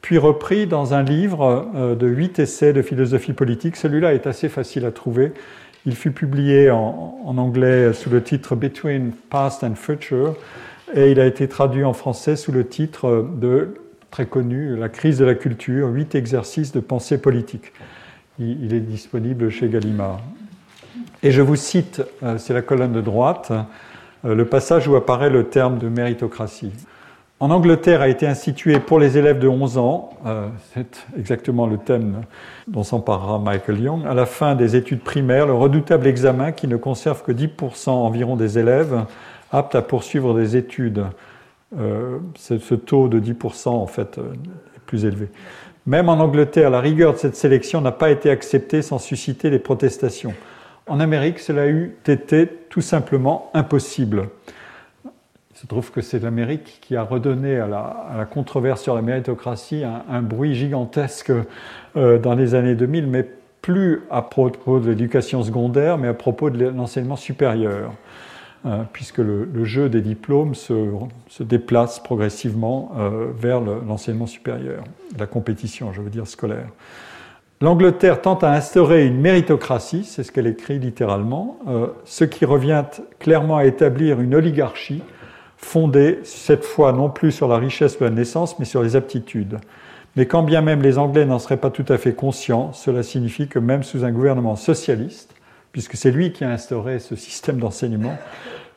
puis 0.01 0.17
repris 0.17 0.65
dans 0.65 0.95
un 0.95 1.03
livre 1.03 1.67
euh, 1.75 1.93
de 1.93 2.07
huit 2.07 2.39
essais 2.39 2.73
de 2.73 2.81
philosophie 2.81 3.33
politique. 3.33 3.75
Celui-là 3.75 4.15
est 4.15 4.25
assez 4.25 4.49
facile 4.49 4.83
à 4.85 4.91
trouver. 4.91 5.31
Il 5.85 5.95
fut 5.95 6.09
publié 6.09 6.71
en, 6.71 7.37
anglais 7.37 7.93
sous 7.93 8.09
le 8.09 8.23
titre 8.23 8.55
Between 8.55 9.11
Past 9.29 9.63
and 9.63 9.75
Future 9.75 10.33
et 10.95 11.11
il 11.11 11.19
a 11.19 11.25
été 11.25 11.47
traduit 11.47 11.83
en 11.83 11.93
français 11.93 12.37
sous 12.37 12.53
le 12.53 12.65
titre 12.65 13.27
de, 13.35 13.75
très 14.11 14.25
connu, 14.25 14.77
La 14.77 14.87
crise 14.87 15.19
de 15.19 15.25
la 15.25 15.35
culture, 15.35 15.89
huit 15.89 16.15
exercices 16.15 16.71
de 16.71 16.79
pensée 16.79 17.17
politique. 17.17 17.73
Il, 18.39 18.73
est 18.73 18.79
disponible 18.79 19.49
chez 19.49 19.67
Gallimard. 19.67 20.21
Et 21.21 21.31
je 21.31 21.41
vous 21.41 21.55
cite, 21.55 22.01
euh, 22.23 22.37
c'est 22.37 22.53
la 22.53 22.61
colonne 22.61 22.93
de 22.93 23.01
droite, 23.01 23.51
le 24.23 24.45
passage 24.45 24.87
où 24.87 24.95
apparaît 24.95 25.29
le 25.29 25.45
terme 25.45 25.77
de 25.77 25.87
méritocratie. 25.87 26.71
En 27.39 27.51
Angleterre 27.51 28.01
a 28.01 28.07
été 28.07 28.25
institué 28.25 28.79
pour 28.79 28.97
les 28.97 29.17
élèves 29.17 29.39
de 29.39 29.47
11 29.47 29.77
ans, 29.77 30.11
c'est 30.73 31.05
exactement 31.17 31.67
le 31.67 31.77
thème 31.77 32.21
dont 32.67 32.81
s'emparera 32.83 33.37
Michael 33.37 33.81
Young, 33.81 34.05
à 34.07 34.13
la 34.13 34.25
fin 34.25 34.55
des 34.55 34.75
études 34.75 35.01
primaires, 35.01 35.45
le 35.45 35.53
redoutable 35.53 36.07
examen 36.07 36.53
qui 36.53 36.67
ne 36.67 36.77
conserve 36.77 37.23
que 37.23 37.31
10% 37.31 37.89
environ 37.89 38.35
des 38.35 38.57
élèves 38.57 39.05
aptes 39.55 39.75
à 39.75 39.81
poursuivre 39.81 40.33
des 40.35 40.55
études. 40.57 41.05
ce 41.73 42.75
taux 42.75 43.07
de 43.07 43.19
10% 43.19 43.69
en 43.69 43.87
fait 43.87 44.17
est 44.17 44.79
plus 44.85 45.05
élevé. 45.05 45.29
Même 45.85 46.09
en 46.09 46.13
Angleterre, 46.13 46.71
la 46.71 46.79
rigueur 46.79 47.13
de 47.13 47.17
cette 47.19 47.35
sélection 47.35 47.79
n'a 47.79 47.91
pas 47.91 48.09
été 48.09 48.31
acceptée 48.31 48.81
sans 48.81 48.97
susciter 48.97 49.51
des 49.51 49.59
protestations. 49.59 50.33
En 50.87 50.99
Amérique, 50.99 51.39
cela 51.39 51.63
a 51.63 52.11
été 52.11 52.47
tout 52.69 52.81
simplement 52.81 53.51
impossible. 53.53 54.29
Il 55.05 55.59
se 55.59 55.67
trouve 55.67 55.91
que 55.91 56.01
c'est 56.01 56.19
l'Amérique 56.19 56.79
qui 56.81 56.95
a 56.95 57.03
redonné 57.03 57.59
à 57.59 57.67
la, 57.67 58.27
controverse 58.29 58.81
sur 58.81 58.95
la 58.95 59.01
méritocratie 59.01 59.83
un, 59.83 60.21
bruit 60.21 60.55
gigantesque 60.55 61.31
euh, 61.95 62.19
dans 62.19 62.35
les 62.35 62.55
années 62.55 62.75
2000, 62.75 63.07
mais 63.07 63.25
plus 63.61 64.03
à 64.11 64.21
propos 64.21 64.79
de 64.79 64.89
l'éducation 64.89 65.43
secondaire, 65.43 65.97
mais 65.97 66.07
à 66.07 66.13
propos 66.13 66.49
de 66.49 66.67
l'enseignement 66.67 67.15
supérieur. 67.15 67.93
Euh, 68.65 68.81
puisque 68.91 69.19
le, 69.19 69.63
jeu 69.63 69.89
des 69.89 70.01
diplômes 70.01 70.55
se, 70.55 70.73
déplace 71.41 71.99
progressivement 71.99 72.93
euh, 72.97 73.27
vers 73.37 73.61
l'enseignement 73.61 74.25
supérieur, 74.25 74.83
la 75.19 75.27
compétition, 75.27 75.93
je 75.93 76.01
veux 76.01 76.09
dire, 76.09 76.25
scolaire. 76.25 76.69
L'Angleterre 77.61 78.21
tente 78.21 78.43
à 78.43 78.51
instaurer 78.51 79.05
une 79.05 79.21
méritocratie, 79.21 80.03
c'est 80.03 80.23
ce 80.23 80.31
qu'elle 80.31 80.47
écrit 80.47 80.79
littéralement, 80.79 81.59
euh, 81.67 81.87
ce 82.05 82.23
qui 82.23 82.43
revient 82.43 82.83
clairement 83.19 83.57
à 83.57 83.65
établir 83.65 84.19
une 84.19 84.33
oligarchie 84.33 85.03
fondée, 85.57 86.19
cette 86.23 86.65
fois 86.65 86.91
non 86.91 87.11
plus 87.11 87.31
sur 87.31 87.47
la 87.47 87.57
richesse 87.57 87.99
de 87.99 88.05
la 88.05 88.11
naissance, 88.11 88.57
mais 88.57 88.65
sur 88.65 88.81
les 88.81 88.95
aptitudes. 88.95 89.59
Mais 90.15 90.25
quand 90.25 90.41
bien 90.41 90.61
même 90.61 90.81
les 90.81 90.97
Anglais 90.97 91.25
n'en 91.25 91.39
seraient 91.39 91.57
pas 91.57 91.69
tout 91.69 91.85
à 91.87 91.99
fait 91.99 92.13
conscients, 92.13 92.73
cela 92.73 93.03
signifie 93.03 93.47
que 93.47 93.59
même 93.59 93.83
sous 93.83 94.05
un 94.05 94.11
gouvernement 94.11 94.55
socialiste, 94.55 95.35
puisque 95.75 95.97
c'est 95.97 96.11
lui 96.11 96.31
qui 96.31 96.45
a 96.45 96.51
instauré 96.51 96.99
ce 96.99 97.17
système 97.17 97.57
d'enseignement, 97.57 98.17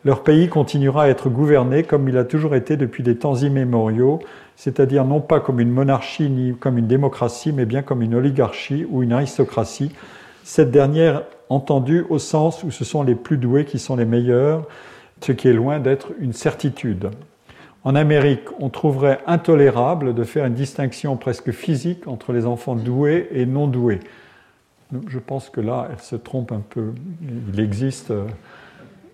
leur 0.04 0.24
pays 0.24 0.48
continuera 0.48 1.04
à 1.04 1.08
être 1.08 1.28
gouverné 1.28 1.84
comme 1.84 2.08
il 2.08 2.18
a 2.18 2.24
toujours 2.24 2.56
été 2.56 2.76
depuis 2.76 3.04
des 3.04 3.14
temps 3.14 3.36
immémoriaux, 3.36 4.18
c'est-à-dire 4.56 5.04
non 5.04 5.20
pas 5.20 5.38
comme 5.38 5.60
une 5.60 5.70
monarchie 5.70 6.28
ni 6.28 6.56
comme 6.56 6.76
une 6.76 6.88
démocratie, 6.88 7.52
mais 7.52 7.66
bien 7.66 7.82
comme 7.82 8.02
une 8.02 8.16
oligarchie 8.16 8.84
ou 8.90 9.04
une 9.04 9.12
aristocratie, 9.12 9.92
cette 10.42 10.72
dernière 10.72 11.22
entendue 11.48 12.04
au 12.08 12.18
sens 12.18 12.64
où 12.64 12.72
ce 12.72 12.84
sont 12.84 13.04
les 13.04 13.14
plus 13.14 13.36
doués 13.36 13.64
qui 13.64 13.78
sont 13.78 13.94
les 13.94 14.04
meilleurs, 14.04 14.66
ce 15.20 15.30
qui 15.30 15.46
est 15.46 15.52
loin 15.52 15.78
d'être 15.78 16.08
une 16.18 16.32
certitude. 16.32 17.10
En 17.84 17.94
Amérique, 17.94 18.48
on 18.58 18.70
trouverait 18.70 19.20
intolérable 19.28 20.16
de 20.16 20.24
faire 20.24 20.46
une 20.46 20.54
distinction 20.54 21.16
presque 21.16 21.52
physique 21.52 22.08
entre 22.08 22.32
les 22.32 22.44
enfants 22.44 22.74
doués 22.74 23.28
et 23.30 23.46
non 23.46 23.68
doués. 23.68 24.00
Je 25.08 25.18
pense 25.18 25.50
que 25.50 25.60
là, 25.60 25.88
elle 25.90 26.00
se 26.00 26.16
trompe 26.16 26.52
un 26.52 26.62
peu. 26.66 26.92
Il 27.52 27.60
existe 27.60 28.10
euh, 28.10 28.24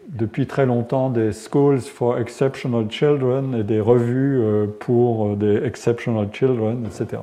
depuis 0.08 0.46
très 0.46 0.66
longtemps 0.66 1.10
des 1.10 1.32
schools 1.32 1.80
for 1.80 2.18
exceptional 2.18 2.88
children 2.90 3.54
et 3.54 3.64
des 3.64 3.80
revues 3.80 4.40
euh, 4.40 4.66
pour 4.66 5.26
euh, 5.26 5.37
des 5.37 5.66
exceptional 5.66 6.28
children, 6.32 6.87
etc. 6.87 7.22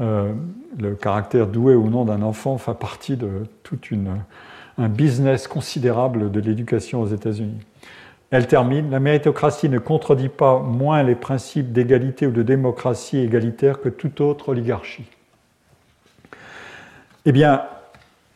le 0.00 0.94
caractère 0.94 1.46
doué 1.46 1.74
ou 1.74 1.90
non 1.90 2.06
d'un 2.06 2.22
enfant 2.22 2.56
fait 2.56 2.74
partie 2.74 3.16
de 3.16 3.28
tout 3.62 3.78
un 4.78 4.88
business 4.88 5.46
considérable 5.46 6.30
de 6.30 6.40
l'éducation 6.40 7.02
aux 7.02 7.06
États-Unis. 7.06 7.60
Elle 8.30 8.46
termine, 8.46 8.90
la 8.90 9.00
méritocratie 9.00 9.68
ne 9.68 9.78
contredit 9.78 10.30
pas 10.30 10.60
moins 10.60 11.02
les 11.02 11.16
principes 11.16 11.72
d'égalité 11.72 12.26
ou 12.26 12.30
de 12.30 12.42
démocratie 12.42 13.18
égalitaire 13.18 13.80
que 13.80 13.90
toute 13.90 14.22
autre 14.22 14.50
oligarchie. 14.50 15.04
Eh 17.26 17.32
bien, 17.32 17.64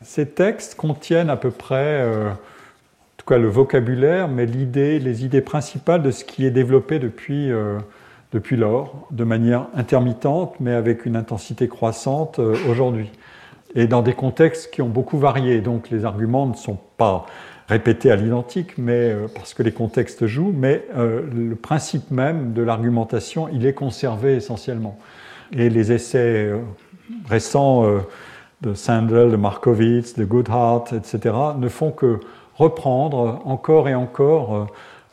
ces 0.02 0.28
textes 0.28 0.74
contiennent 0.74 1.30
à 1.30 1.36
peu 1.36 1.50
près, 1.50 2.02
euh, 2.02 2.28
en 2.28 3.16
tout 3.16 3.26
cas 3.26 3.38
le 3.38 3.48
vocabulaire, 3.48 4.28
mais 4.28 4.44
les 4.44 5.24
idées 5.24 5.40
principales 5.40 6.02
de 6.02 6.10
ce 6.10 6.24
qui 6.24 6.44
est 6.44 6.50
développé 6.50 6.98
depuis, 6.98 7.50
euh, 7.50 7.78
depuis 8.32 8.56
lors, 8.56 9.08
de 9.10 9.24
manière 9.24 9.68
intermittente, 9.74 10.56
mais 10.60 10.74
avec 10.74 11.06
une 11.06 11.16
intensité 11.16 11.66
croissante 11.66 12.38
euh, 12.38 12.54
aujourd'hui. 12.68 13.10
Et 13.74 13.86
dans 13.86 14.02
des 14.02 14.12
contextes 14.12 14.70
qui 14.70 14.82
ont 14.82 14.88
beaucoup 14.88 15.18
varié. 15.18 15.62
Donc 15.62 15.88
les 15.88 16.04
arguments 16.04 16.46
ne 16.46 16.54
sont 16.54 16.78
pas 16.98 17.24
répétés 17.66 18.10
à 18.10 18.16
l'identique, 18.16 18.76
mais 18.76 19.16
parce 19.34 19.54
que 19.54 19.62
les 19.62 19.72
contextes 19.72 20.26
jouent, 20.26 20.54
mais 20.54 20.86
le 20.94 21.54
principe 21.56 22.12
même 22.12 22.52
de 22.52 22.62
l'argumentation, 22.62 23.48
il 23.48 23.66
est 23.66 23.72
conservé 23.72 24.36
essentiellement. 24.36 24.96
Et 25.50 25.70
les 25.70 25.90
essais 25.90 26.52
récents 27.28 27.84
de 28.64 28.74
Sandel, 28.74 29.30
de 29.30 29.36
Markowitz, 29.36 30.14
de 30.14 30.24
Goodhart, 30.24 30.84
etc., 30.92 31.34
ne 31.58 31.68
font 31.68 31.90
que 31.90 32.20
reprendre 32.56 33.42
encore 33.44 33.88
et 33.88 33.94
encore 33.94 34.54
euh, 34.54 34.64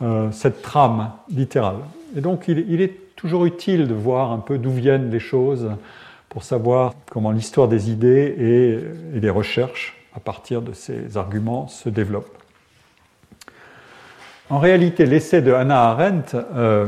euh, 0.02 0.32
cette 0.32 0.62
trame 0.62 1.12
littérale. 1.30 1.78
Et 2.16 2.22
donc 2.22 2.48
il, 2.48 2.82
est 2.82 3.16
toujours 3.16 3.46
utile 3.46 3.88
de 3.88 3.94
voir 3.94 4.32
un 4.32 4.40
peu 4.40 4.58
d'où 4.58 4.72
viennent 4.72 5.10
les 5.10 5.20
choses 5.20 5.70
pour 6.30 6.44
savoir 6.44 6.94
comment 7.10 7.32
l'histoire 7.32 7.68
des 7.68 7.90
idées 7.90 8.82
et, 9.14 9.20
des 9.20 9.30
recherches 9.30 9.98
à 10.16 10.20
partir 10.20 10.62
de 10.62 10.74
ces 10.74 11.18
arguments 11.18 11.68
se 11.68 11.90
développent. 11.90 12.38
En 14.50 14.60
réalité, 14.60 15.06
l'essai 15.06 15.42
de 15.42 15.54
Hannah 15.54 15.92
Arendt 15.92 16.36
euh, 16.36 16.88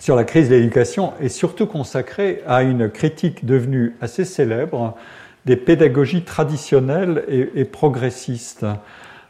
sur 0.00 0.16
la 0.16 0.24
crise 0.24 0.48
de 0.48 0.54
l'éducation 0.54 1.12
est 1.20 1.28
surtout 1.28 1.66
consacré 1.66 2.42
à 2.46 2.62
une 2.62 2.88
critique 2.88 3.44
devenue 3.44 3.94
assez 4.00 4.24
célèbre 4.24 4.96
des 5.44 5.56
pédagogies 5.56 6.22
traditionnelles 6.22 7.24
et, 7.28 7.64
progressistes. 7.64 8.64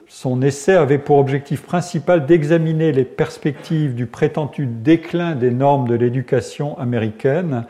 Son 0.06 0.42
essai 0.42 0.74
avait 0.74 0.98
pour 0.98 1.18
objectif 1.18 1.62
principal 1.62 2.24
d'examiner 2.24 2.92
les 2.92 3.04
perspectives 3.04 3.94
du 3.94 4.06
prétendu 4.06 4.66
déclin 4.66 5.34
des 5.34 5.50
normes 5.50 5.88
de 5.88 5.94
l'éducation 5.94 6.78
américaine, 6.78 7.64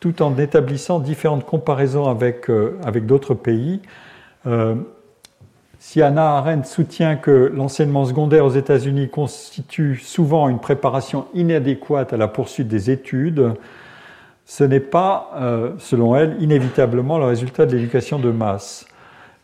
tout 0.00 0.22
en 0.22 0.36
établissant 0.38 1.00
différentes 1.00 1.44
comparaisons 1.44 2.08
avec, 2.08 2.48
euh, 2.48 2.78
avec 2.84 3.04
d'autres 3.04 3.34
pays. 3.34 3.80
Euh, 4.46 4.74
si 5.90 6.02
Anna 6.02 6.36
Arendt 6.36 6.68
soutient 6.68 7.16
que 7.16 7.50
l'enseignement 7.54 8.04
secondaire 8.04 8.44
aux 8.44 8.50
États-Unis 8.50 9.08
constitue 9.08 9.96
souvent 9.96 10.50
une 10.50 10.58
préparation 10.58 11.28
inadéquate 11.32 12.12
à 12.12 12.18
la 12.18 12.28
poursuite 12.28 12.68
des 12.68 12.90
études, 12.90 13.54
ce 14.44 14.64
n'est 14.64 14.80
pas, 14.80 15.30
euh, 15.36 15.70
selon 15.78 16.14
elle, 16.14 16.36
inévitablement 16.40 17.16
le 17.16 17.24
résultat 17.24 17.64
de 17.64 17.74
l'éducation 17.74 18.18
de 18.18 18.30
masse. 18.30 18.84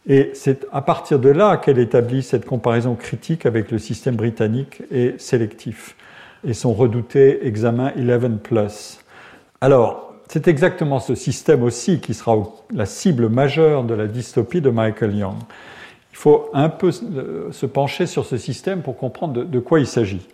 Et 0.07 0.33
c'est 0.35 0.67
à 0.71 0.83
partir 0.83 1.19
de 1.19 1.31
là 1.31 1.57
qu'elle 1.57 1.79
établit 1.79 2.23
cette 2.23 2.45
comparaison 2.45 2.95
critique 2.95 3.47
avec 3.47 3.71
le 3.71 3.79
système 3.79 4.17
britannique 4.17 4.83
et 4.91 5.15
sélectif 5.17 5.97
et 6.47 6.53
son 6.53 6.75
redouté 6.75 7.47
examen 7.47 7.91
11 7.97 8.99
Alors, 9.63 10.13
c'est 10.29 10.47
exactement 10.47 11.01
ce 11.01 11.15
système 11.15 11.63
aussi 11.63 12.01
qui 12.01 12.13
sera 12.13 12.37
la 12.71 12.85
cible 12.85 13.31
majeure 13.31 13.83
de 13.85 13.95
la 13.95 14.07
dystopie 14.07 14.61
de 14.61 14.69
Michael 14.69 15.17
Young. 15.17 15.37
Il 16.15 16.17
faut 16.17 16.49
un 16.55 16.69
peu 16.69 16.93
se 16.93 17.67
pencher 17.67 18.07
sur 18.07 18.25
ce 18.25 18.37
système 18.37 18.83
pour 18.83 18.97
comprendre 18.97 19.43
de, 19.43 19.59
quoi 19.59 19.81
il 19.81 19.87
s'agit. 19.87 20.25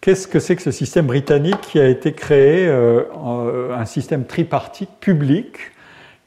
Qu'est-ce 0.00 0.26
que 0.26 0.40
c'est 0.40 0.56
que 0.56 0.62
ce 0.62 0.70
système 0.70 1.06
britannique 1.06 1.60
qui 1.60 1.78
a 1.78 1.86
été 1.86 2.14
créé, 2.14 2.66
euh, 2.66 3.76
un 3.76 3.84
système 3.84 4.24
tripartite 4.24 4.88
public 5.00 5.58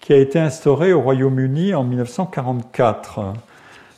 qui 0.02 0.14
a 0.14 0.18
été 0.18 0.38
instauré 0.38 0.94
au 0.94 1.02
Royaume-Uni 1.02 1.74
en 1.74 1.84
1944 1.84 3.34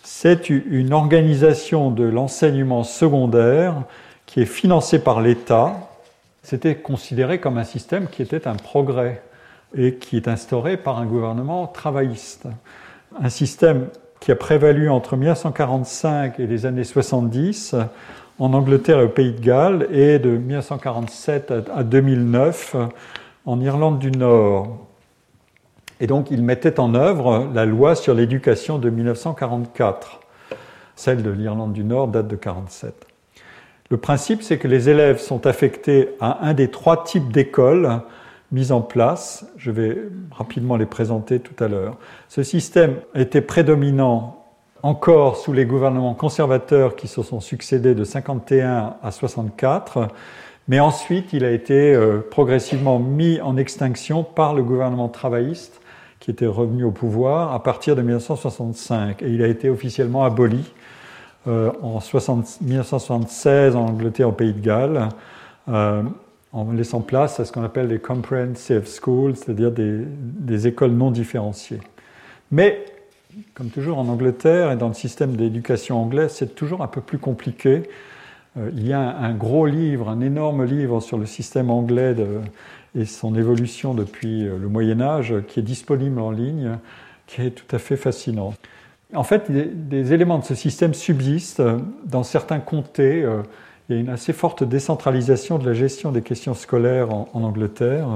C'est 0.04 0.50
une 0.50 0.94
organisation 0.94 1.92
de 1.92 2.06
l'enseignement 2.06 2.86
secondaire 2.86 3.84
qui 4.26 4.42
est 4.42 4.46
financée 4.46 5.00
par 5.00 5.20
l'État. 5.20 5.74
C'était 6.44 6.76
considéré 6.76 7.42
comme 7.42 7.58
un 7.58 7.66
système 7.66 8.08
qui 8.08 8.22
était 8.22 8.48
un 8.48 8.56
progrès 8.56 9.22
et 9.76 9.96
qui 9.96 10.16
est 10.16 10.30
instauré 10.30 10.78
par 10.78 10.98
un 10.98 11.06
gouvernement 11.06 11.68
travailliste. 11.68 12.48
Un 13.22 13.30
système 13.30 13.90
qui 14.24 14.32
a 14.32 14.38
prévalu 14.38 14.90
entre 14.90 15.18
1945 15.18 16.40
et 16.40 16.48
les 16.48 16.66
années 16.66 16.86
70 16.86 17.76
en 18.40 18.54
Angleterre 18.54 19.02
et 19.02 19.04
au 19.04 19.10
Pays 19.10 19.34
de 19.34 19.42
Galles 19.42 19.86
et 19.92 20.18
de 20.18 20.30
1947 20.30 21.54
à 21.76 21.84
2009 21.84 22.78
en 23.46 23.60
Irlande 23.60 24.00
du 24.00 24.12
Nord. 24.12 24.78
Et 26.00 26.08
donc 26.08 26.32
il 26.32 26.42
mettait 26.42 26.80
en 26.80 26.96
œuvre 26.96 27.50
la 27.54 27.66
loi 27.66 27.96
sur 27.96 28.14
l'éducation 28.14 28.80
de 28.80 28.90
1944. 28.90 30.22
Celle 30.96 31.22
de 31.22 31.30
l'Irlande 31.30 31.74
du 31.74 31.84
Nord 31.84 32.08
date 32.08 32.30
de 32.30 32.36
1947. 32.36 32.94
Le 33.90 33.98
principe, 33.98 34.42
c'est 34.42 34.58
que 34.58 34.70
les 34.70 34.88
élèves 34.88 35.20
sont 35.20 35.46
affectés 35.48 36.12
à 36.22 36.48
un 36.48 36.54
des 36.54 36.72
trois 36.72 37.04
types 37.04 37.30
d'écoles 37.30 38.00
mises 38.54 38.72
en 38.72 38.82
place. 38.82 39.46
Je 39.58 39.72
vais 39.72 39.98
rapidement 40.32 40.78
les 40.78 40.86
présenter 40.86 41.40
tout 41.40 41.62
à 41.62 41.68
l'heure. 41.68 41.98
Ce 42.30 42.44
système 42.44 42.96
était 43.16 43.42
prédominant 43.42 44.40
encore 44.84 45.38
sous 45.38 45.54
les 45.54 45.66
gouvernements 45.66 46.14
conservateurs 46.14 46.96
qui 46.96 47.08
se 47.08 47.24
sont 47.24 47.40
succédés 47.40 47.96
de 47.96 48.04
51 48.04 48.98
à 49.02 49.12
64, 49.12 50.10
mais 50.68 50.80
ensuite 50.80 51.34
il 51.34 51.44
a 51.44 51.52
été 51.52 51.94
euh, 51.94 52.20
progressivement 52.20 53.00
mis 53.00 53.42
en 53.42 53.58
extinction 53.58 54.24
par 54.24 54.54
le 54.54 54.62
gouvernement 54.64 55.10
travailliste 55.10 55.82
qui 56.20 56.32
était 56.32 56.46
revenu 56.46 56.84
au 56.84 56.92
pouvoir 56.92 57.54
à 57.54 57.64
partir 57.64 57.96
de 57.96 58.02
1965 58.02 59.24
et 59.24 59.30
il 59.30 59.42
a 59.42 59.48
été 59.48 59.70
officiellement 59.70 60.24
aboli 60.26 60.64
euh, 61.48 61.72
en 61.82 62.00
1976 62.62 63.76
en 63.76 63.88
Angleterre 63.88 64.30
au 64.30 64.34
Pays 64.34 64.54
de 64.54 64.62
Galles 64.62 65.10
en 66.54 66.72
laissant 66.72 67.02
place 67.02 67.40
à 67.40 67.46
ce 67.46 67.52
qu'on 67.52 67.64
appelle 67.64 67.88
les 67.88 68.00
comprehensive 68.00 68.86
schools, 68.86 69.36
c'est-à-dire 69.36 69.72
des, 69.72 70.68
écoles 70.68 70.92
non 70.92 71.10
différenciées. 71.10 71.80
Mais, 72.52 72.86
comme 73.56 73.70
toujours 73.70 73.98
en 73.98 74.08
Angleterre 74.08 74.72
et 74.72 74.78
dans 74.78 74.88
le 74.88 74.94
système 74.94 75.36
d'éducation 75.36 76.00
anglais, 76.00 76.30
c'est 76.30 76.54
toujours 76.54 76.84
un 76.84 76.88
peu 76.88 77.02
plus 77.02 77.18
compliqué. 77.18 77.90
Euh, 78.58 78.70
il 78.76 78.88
y 78.88 78.94
a 78.94 79.00
un, 79.00 79.34
gros 79.34 79.66
livre, 79.66 80.10
un 80.10 80.22
énorme 80.22 80.64
livre 80.64 81.00
sur 81.00 81.18
le 81.18 81.26
système 81.26 81.72
anglais 81.72 82.16
et 82.94 83.06
son 83.06 83.36
évolution 83.36 83.96
depuis 83.96 84.48
euh, 84.48 84.60
le 84.60 84.68
Moyen 84.68 85.02
Âge 85.02 85.34
qui 85.48 85.60
est 85.60 85.64
disponible 85.64 86.20
en 86.20 86.30
ligne, 86.30 86.78
qui 87.26 87.42
est 87.42 87.52
tout 87.52 87.76
à 87.76 87.80
fait 87.80 87.98
fascinant. 87.98 88.54
En 89.16 89.24
fait, 89.24 89.52
des, 89.52 90.14
éléments 90.14 90.38
de 90.38 90.44
ce 90.44 90.54
système 90.54 90.94
subsistent 90.94 91.64
dans 92.06 92.24
certains 92.24 92.60
comtés. 92.60 93.24
Euh, 93.24 93.42
il 93.90 93.96
y 93.96 94.00
a 94.00 94.02
une 94.02 94.10
assez 94.10 94.34
forte 94.34 94.64
décentralisation 94.64 95.58
de 95.58 95.66
la 95.66 95.74
gestion 95.74 96.12
des 96.12 96.22
questions 96.22 96.54
scolaires 96.54 97.14
en, 97.14 97.28
Angleterre, 97.34 98.08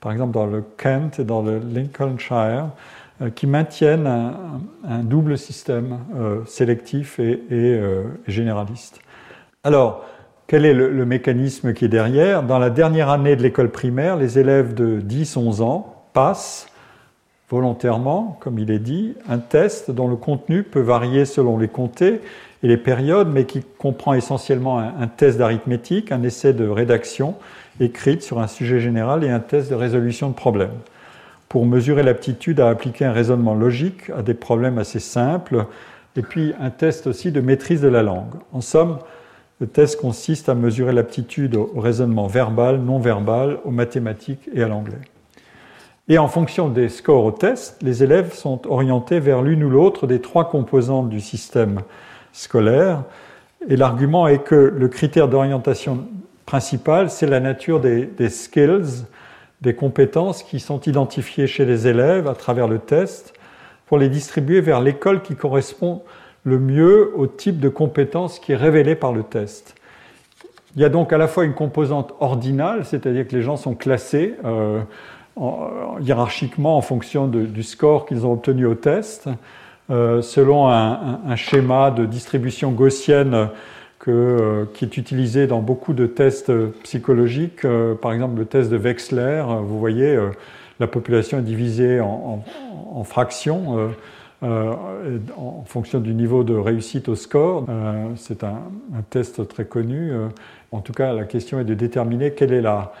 par 0.00 0.12
exemple 0.12 0.32
dans 0.32 0.46
le 0.46 0.64
Kent 0.78 1.18
et 1.18 1.24
dans 1.24 1.42
le 1.42 1.58
Lincolnshire, 1.58 2.68
euh, 3.20 3.30
qui 3.30 3.46
maintiennent 3.46 4.06
un, 4.06 4.98
double 5.00 5.36
système 5.36 5.98
euh, 6.16 6.44
sélectif 6.46 7.18
et, 7.18 7.40
euh, 7.50 8.04
généraliste. 8.26 9.00
Alors, 9.64 10.04
quel 10.46 10.64
est 10.64 10.74
le, 10.74 11.04
mécanisme 11.04 11.72
qui 11.72 11.84
est 11.84 11.88
derrière? 11.88 12.42
Dans 12.42 12.58
la 12.58 12.70
dernière 12.70 13.10
année 13.10 13.36
de 13.36 13.42
l'école 13.42 13.70
primaire, 13.70 14.16
les 14.16 14.38
élèves 14.38 14.74
de 14.74 15.00
10-11 15.00 15.62
ans 15.62 16.04
passent 16.12 16.66
volontairement, 17.48 18.38
comme 18.40 18.58
il 18.58 18.70
est 18.70 18.78
dit, 18.78 19.14
un 19.28 19.38
test 19.38 19.90
dont 19.90 20.08
le 20.08 20.16
contenu 20.16 20.62
peut 20.62 20.80
varier 20.80 21.26
selon 21.26 21.58
les 21.58 21.68
comtés 21.68 22.22
et 22.62 22.68
les 22.68 22.76
périodes, 22.76 23.28
mais 23.28 23.44
qui 23.44 23.62
comprend 23.78 24.14
essentiellement 24.14 24.78
un, 24.78 25.06
test 25.08 25.38
d'arithmétique, 25.38 26.12
un 26.12 26.22
essai 26.22 26.52
de 26.52 26.68
rédaction 26.68 27.34
écrite 27.80 28.22
sur 28.22 28.38
un 28.38 28.46
sujet 28.46 28.80
général 28.80 29.24
et 29.24 29.30
un 29.30 29.40
test 29.40 29.70
de 29.70 29.74
résolution 29.74 30.28
de 30.28 30.34
problèmes, 30.34 30.78
pour 31.48 31.66
mesurer 31.66 32.02
l'aptitude 32.02 32.60
à 32.60 32.68
appliquer 32.68 33.04
un 33.04 33.12
raisonnement 33.12 33.54
logique 33.54 34.10
à 34.16 34.22
des 34.22 34.34
problèmes 34.34 34.78
assez 34.78 35.00
simples, 35.00 35.66
et 36.16 36.22
puis 36.22 36.52
un 36.60 36.70
test 36.70 37.06
aussi 37.06 37.32
de 37.32 37.40
maîtrise 37.40 37.80
de 37.80 37.88
la 37.88 38.02
langue. 38.02 38.34
En 38.52 38.60
somme, 38.60 38.98
le 39.60 39.66
test 39.66 40.00
consiste 40.00 40.48
à 40.48 40.54
mesurer 40.54 40.92
l'aptitude 40.92 41.56
au 41.56 41.80
raisonnement 41.80 42.26
verbal, 42.26 42.80
non 42.80 42.98
verbal, 42.98 43.58
aux 43.64 43.70
mathématiques 43.70 44.48
et 44.52 44.62
à 44.62 44.68
l'anglais. 44.68 45.00
Et 46.08 46.18
en 46.18 46.28
fonction 46.28 46.68
des 46.68 46.88
scores 46.88 47.24
au 47.24 47.30
test, 47.30 47.78
les 47.80 48.02
élèves 48.02 48.34
sont 48.34 48.66
orientés 48.68 49.20
vers 49.20 49.40
l'une 49.40 49.62
ou 49.64 49.70
l'autre 49.70 50.06
des 50.06 50.20
trois 50.20 50.48
composantes 50.48 51.08
du 51.08 51.20
système 51.20 51.80
scolaire. 52.32 53.04
Et 53.68 53.76
l'argument 53.76 54.26
est 54.26 54.42
que 54.42 54.54
le 54.54 54.88
critère 54.88 55.28
d'orientation 55.28 56.06
principal, 56.46 57.10
c'est 57.10 57.26
la 57.26 57.40
nature 57.40 57.80
des, 57.80 58.28
skills, 58.28 59.04
des 59.60 59.74
compétences 59.74 60.42
qui 60.42 60.60
sont 60.60 60.80
identifiées 60.80 61.46
chez 61.46 61.64
les 61.64 61.86
élèves 61.86 62.26
à 62.26 62.34
travers 62.34 62.68
le 62.68 62.78
test 62.78 63.32
pour 63.86 63.98
les 63.98 64.08
distribuer 64.08 64.60
vers 64.60 64.80
l'école 64.80 65.22
qui 65.22 65.36
correspond 65.36 66.02
le 66.44 66.58
mieux 66.58 67.12
au 67.16 67.26
type 67.26 67.60
de 67.60 67.68
compétences 67.68 68.38
qui 68.40 68.52
est 68.52 68.56
révélé 68.56 68.96
par 68.96 69.12
le 69.12 69.22
test. 69.22 69.76
Il 70.74 70.82
y 70.82 70.84
a 70.84 70.88
donc 70.88 71.12
à 71.12 71.18
la 71.18 71.28
fois 71.28 71.44
une 71.44 71.54
composante 71.54 72.14
ordinale, 72.18 72.84
c'est-à-dire 72.84 73.28
que 73.28 73.36
les 73.36 73.42
gens 73.42 73.56
sont 73.56 73.74
classés 73.74 74.34
euh, 74.44 74.80
hiérarchiquement 76.00 76.76
en 76.76 76.80
fonction 76.80 77.26
du 77.28 77.62
score 77.62 78.06
qu'ils 78.06 78.26
ont 78.26 78.32
obtenu 78.32 78.66
au 78.66 78.74
test, 78.74 79.28
euh, 79.28 79.32
selon 79.88 80.68
un, 80.68 81.36
schéma 81.36 81.90
de 81.90 82.06
distribution 82.06 82.70
gaussienne 82.72 83.48
euh, 84.08 84.64
qui 84.74 84.84
est 84.84 84.96
utilisé 84.96 85.46
dans 85.46 85.60
beaucoup 85.60 85.92
de 85.92 86.06
tests 86.06 86.52
psychologiques. 86.82 87.64
Euh, 87.64 87.94
par 87.94 88.12
exemple, 88.12 88.36
le 88.36 88.46
test 88.46 88.68
de 88.68 88.76
Wechsler, 88.76 89.44
vous 89.62 89.78
voyez, 89.78 90.18
la 90.80 90.88
population 90.88 91.38
est 91.38 91.42
divisée 91.42 92.00
en, 92.00 92.42
fractions. 93.04 93.92
en 94.42 95.64
fonction 95.66 96.00
du 96.00 96.14
niveau 96.14 96.42
de 96.42 96.54
réussite 96.54 97.08
au 97.08 97.14
score. 97.14 97.66
c'est 98.16 98.42
un, 98.42 98.60
test 99.10 99.46
très 99.46 99.66
connu. 99.66 100.12
en 100.72 100.80
tout 100.80 100.92
cas, 100.92 101.12
la 101.12 101.24
question 101.24 101.60
est 101.60 101.64
de 101.64 101.74
déterminer 101.74 102.32
quelle 102.32 102.52
est 102.52 102.62
la, 102.62 102.92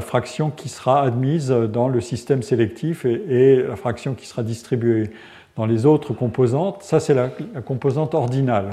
fraction 0.00 0.50
qui 0.50 0.68
sera 0.68 1.02
admise 1.02 1.48
dans 1.48 1.88
le 1.88 2.00
système 2.00 2.42
sélectif 2.42 3.04
et 3.04 3.62
la 3.62 3.76
fraction 3.76 4.14
qui 4.14 4.26
sera 4.26 4.42
distribuée 4.42 5.10
dans 5.56 5.66
les 5.66 5.86
autres 5.86 6.12
composantes, 6.12 6.82
ça 6.82 7.00
c'est 7.00 7.14
la, 7.14 7.28
composante 7.64 8.14
ordinale. 8.14 8.70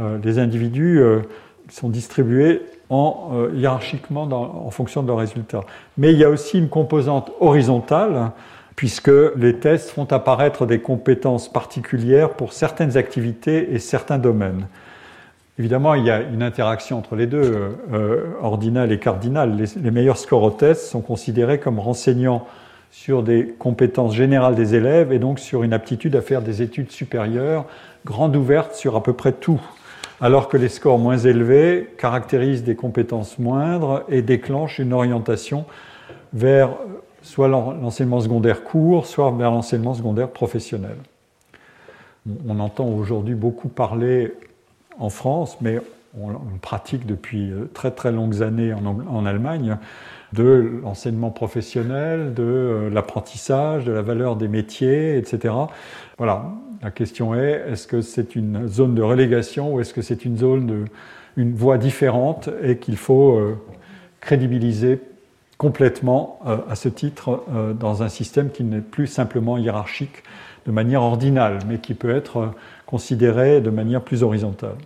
Euh, 0.00 0.18
les 0.24 0.38
individus 0.38 0.98
euh, 1.00 1.20
sont 1.68 1.90
distribués 1.90 2.62
euh, 2.90 3.50
hiérarchiquement 3.54 4.22
en 4.22 4.70
fonction 4.70 5.02
de 5.02 5.08
leurs 5.08 5.18
résultats. 5.18 5.64
Mais 5.98 6.12
il 6.12 6.18
y 6.18 6.24
a 6.24 6.30
aussi 6.30 6.58
une 6.58 6.68
composante 6.68 7.30
horizontale, 7.40 8.30
puisque 8.74 9.10
les 9.36 9.54
tests 9.56 9.90
font 9.90 10.10
apparaître 10.12 10.66
des 10.66 10.80
compétences 10.80 11.52
particulières 11.52 12.30
pour 12.30 12.52
certaines 12.52 12.96
activités 12.96 13.74
et 13.74 13.78
certains 13.78 14.18
domaines. 14.18 14.66
Évidemment, 15.58 15.94
il 15.94 16.04
y 16.04 16.10
a 16.10 16.20
une 16.20 16.42
interaction 16.42 16.98
entre 16.98 17.14
les 17.14 17.28
deux, 17.28 17.76
ordinal 18.42 18.90
et 18.90 18.98
cardinal. 18.98 19.56
Les, 19.56 19.90
meilleurs 19.92 20.18
scores 20.18 20.42
au 20.42 20.50
test 20.50 20.86
sont 20.86 21.00
considérés 21.00 21.60
comme 21.60 21.78
renseignant 21.78 22.46
sur 22.94 23.24
des 23.24 23.48
compétences 23.58 24.14
générales 24.14 24.54
des 24.54 24.76
élèves 24.76 25.12
et 25.12 25.18
donc 25.18 25.40
sur 25.40 25.64
une 25.64 25.72
aptitude 25.72 26.14
à 26.14 26.22
faire 26.22 26.42
des 26.42 26.62
études 26.62 26.92
supérieures, 26.92 27.66
grande 28.06 28.36
ouverte 28.36 28.76
sur 28.76 28.94
à 28.94 29.02
peu 29.02 29.12
près 29.12 29.32
tout, 29.32 29.60
alors 30.20 30.48
que 30.48 30.56
les 30.56 30.68
scores 30.68 31.00
moins 31.00 31.18
élevés 31.18 31.90
caractérisent 31.98 32.62
des 32.62 32.76
compétences 32.76 33.40
moindres 33.40 34.04
et 34.08 34.22
déclenchent 34.22 34.78
une 34.78 34.92
orientation 34.92 35.64
vers 36.32 36.70
soit 37.20 37.48
l'enseignement 37.48 38.20
secondaire 38.20 38.62
court, 38.62 39.06
soit 39.06 39.32
vers 39.32 39.50
l'enseignement 39.50 39.94
secondaire 39.94 40.28
professionnel. 40.28 40.96
On 42.46 42.60
entend 42.60 42.86
aujourd'hui 42.86 43.34
beaucoup 43.34 43.68
parler 43.68 44.32
en 45.00 45.10
France, 45.10 45.58
mais 45.60 45.80
on, 46.18 46.30
pratique 46.62 47.06
depuis 47.06 47.52
très 47.74 47.90
très 47.90 48.12
longues 48.12 48.40
années 48.40 48.72
en 48.72 49.26
Allemagne, 49.26 49.78
de 50.34 50.80
l'enseignement 50.82 51.30
professionnel, 51.30 52.34
de 52.34 52.42
euh, 52.42 52.90
l'apprentissage, 52.90 53.84
de 53.84 53.92
la 53.92 54.02
valeur 54.02 54.36
des 54.36 54.48
métiers, 54.48 55.16
etc. 55.16 55.54
Voilà, 56.18 56.52
la 56.82 56.90
question 56.90 57.34
est, 57.34 57.62
est-ce 57.70 57.86
que 57.86 58.02
c'est 58.02 58.34
une 58.34 58.66
zone 58.66 58.94
de 58.94 59.02
relégation 59.02 59.74
ou 59.74 59.80
est-ce 59.80 59.94
que 59.94 60.02
c'est 60.02 60.24
une 60.24 60.36
zone 60.36 60.66
de, 61.36 61.44
voie 61.54 61.78
différente 61.78 62.48
et 62.62 62.78
qu'il 62.78 62.96
faut 62.96 63.38
euh, 63.38 63.56
crédibiliser 64.20 65.00
complètement 65.56 66.40
euh, 66.46 66.58
à 66.68 66.74
ce 66.74 66.88
titre 66.88 67.44
dans 67.78 68.02
un 68.02 68.08
système 68.08 68.50
qui 68.50 68.64
n'est 68.64 68.80
plus 68.80 69.06
simplement 69.06 69.56
hiérarchique 69.56 70.24
de 70.66 70.72
manière 70.72 71.02
ordinale, 71.02 71.58
mais 71.68 71.78
qui 71.78 71.94
peut 71.94 72.14
être 72.14 72.50
considéré 72.86 73.60
de 73.60 73.70
manière 73.70 74.00
plus 74.00 74.22
horizontale? 74.22 74.76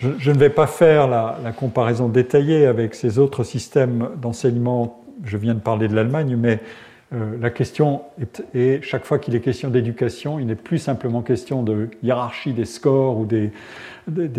Je, 0.00 0.30
ne 0.30 0.38
vais 0.38 0.48
pas 0.48 0.66
faire 0.66 1.08
la, 1.08 1.52
comparaison 1.54 2.08
détaillée 2.08 2.64
avec 2.64 2.94
ces 2.94 3.18
autres 3.18 3.44
systèmes 3.44 4.08
d'enseignement. 4.16 5.04
Je 5.24 5.36
viens 5.36 5.52
de 5.52 5.60
parler 5.60 5.88
de 5.88 5.94
l'Allemagne, 5.94 6.36
mais 6.36 6.60
euh, 7.12 7.36
la 7.38 7.50
question 7.50 8.02
est, 8.54 8.82
chaque 8.82 9.04
fois 9.04 9.18
qu'il 9.18 9.34
est 9.34 9.40
question 9.40 9.68
d'éducation, 9.68 10.38
il 10.38 10.46
n'est 10.46 10.54
plus 10.54 10.78
simplement 10.78 11.20
question 11.20 11.62
de 11.62 11.90
hiérarchie 12.02 12.54
des 12.54 12.64
scores 12.64 13.18
ou 13.18 13.26
des, 13.26 13.52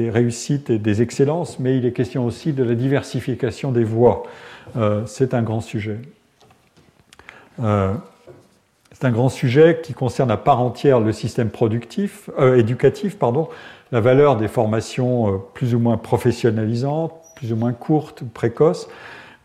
réussites 0.10 0.72
et 0.72 0.80
des 0.80 1.04
excellences, 1.04 1.60
mais 1.60 1.78
il 1.78 1.86
est 1.86 1.92
question 1.92 2.26
aussi 2.26 2.54
de 2.54 2.64
la 2.64 2.74
diversification 2.74 3.72
des 3.72 3.84
voies. 3.84 4.24
Euh, 4.78 5.06
c'est 5.06 5.36
un 5.36 5.44
grand 5.44 5.62
sujet. 5.62 6.00
Euh, 7.62 7.94
c'est 8.94 9.06
un 9.06 9.12
grand 9.12 9.30
sujet 9.30 9.80
qui 9.84 9.94
concerne 9.94 10.32
à 10.32 10.38
part 10.38 10.60
entière 10.60 11.00
le 11.00 11.12
système 11.12 11.50
productif, 11.50 12.30
éducatif, 12.40 13.18
pardon, 13.18 13.48
la 13.92 14.00
valeur 14.00 14.38
des 14.38 14.48
formations 14.48 15.34
euh, 15.34 15.38
plus 15.54 15.76
ou 15.76 15.80
moins 15.80 15.98
professionnalisantes, 15.98 17.14
plus 17.36 17.52
ou 17.54 17.56
moins 17.56 17.74
courtes 17.74 18.22
ou 18.22 18.26
précoces, 18.26 18.88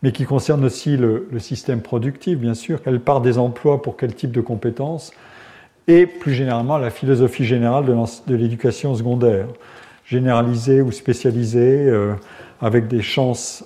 mais 0.03 0.11
qui 0.11 0.25
concerne 0.25 0.63
aussi 0.63 0.95
le, 0.95 1.27
système 1.39 1.81
productif, 1.81 2.37
bien 2.37 2.53
sûr, 2.53 2.81
quelle 2.81 2.99
part 2.99 3.21
des 3.21 3.37
emplois 3.37 3.81
pour 3.81 3.97
quel 3.97 4.13
type 4.13 4.31
de 4.31 4.41
compétences, 4.41 5.11
et 5.87 6.05
plus 6.05 6.33
généralement 6.33 6.77
la 6.77 6.89
philosophie 6.89 7.45
générale 7.45 7.85
de 7.85 8.35
l'éducation 8.35 8.93
secondaire, 8.95 9.47
généralisée 10.05 10.81
ou 10.81 10.91
spécialisée, 10.91 11.87
euh, 11.87 12.13
avec 12.61 12.87
des 12.87 13.01
chances 13.01 13.65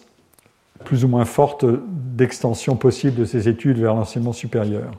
plus 0.86 1.06
ou 1.06 1.08
moins 1.08 1.26
fortes 1.26 1.66
d'extension 1.88 2.76
possible 2.76 3.20
de 3.20 3.26
ces 3.26 3.48
études 3.48 3.78
vers 3.78 3.94
l'enseignement 3.94 4.34
supérieur. 4.34 4.92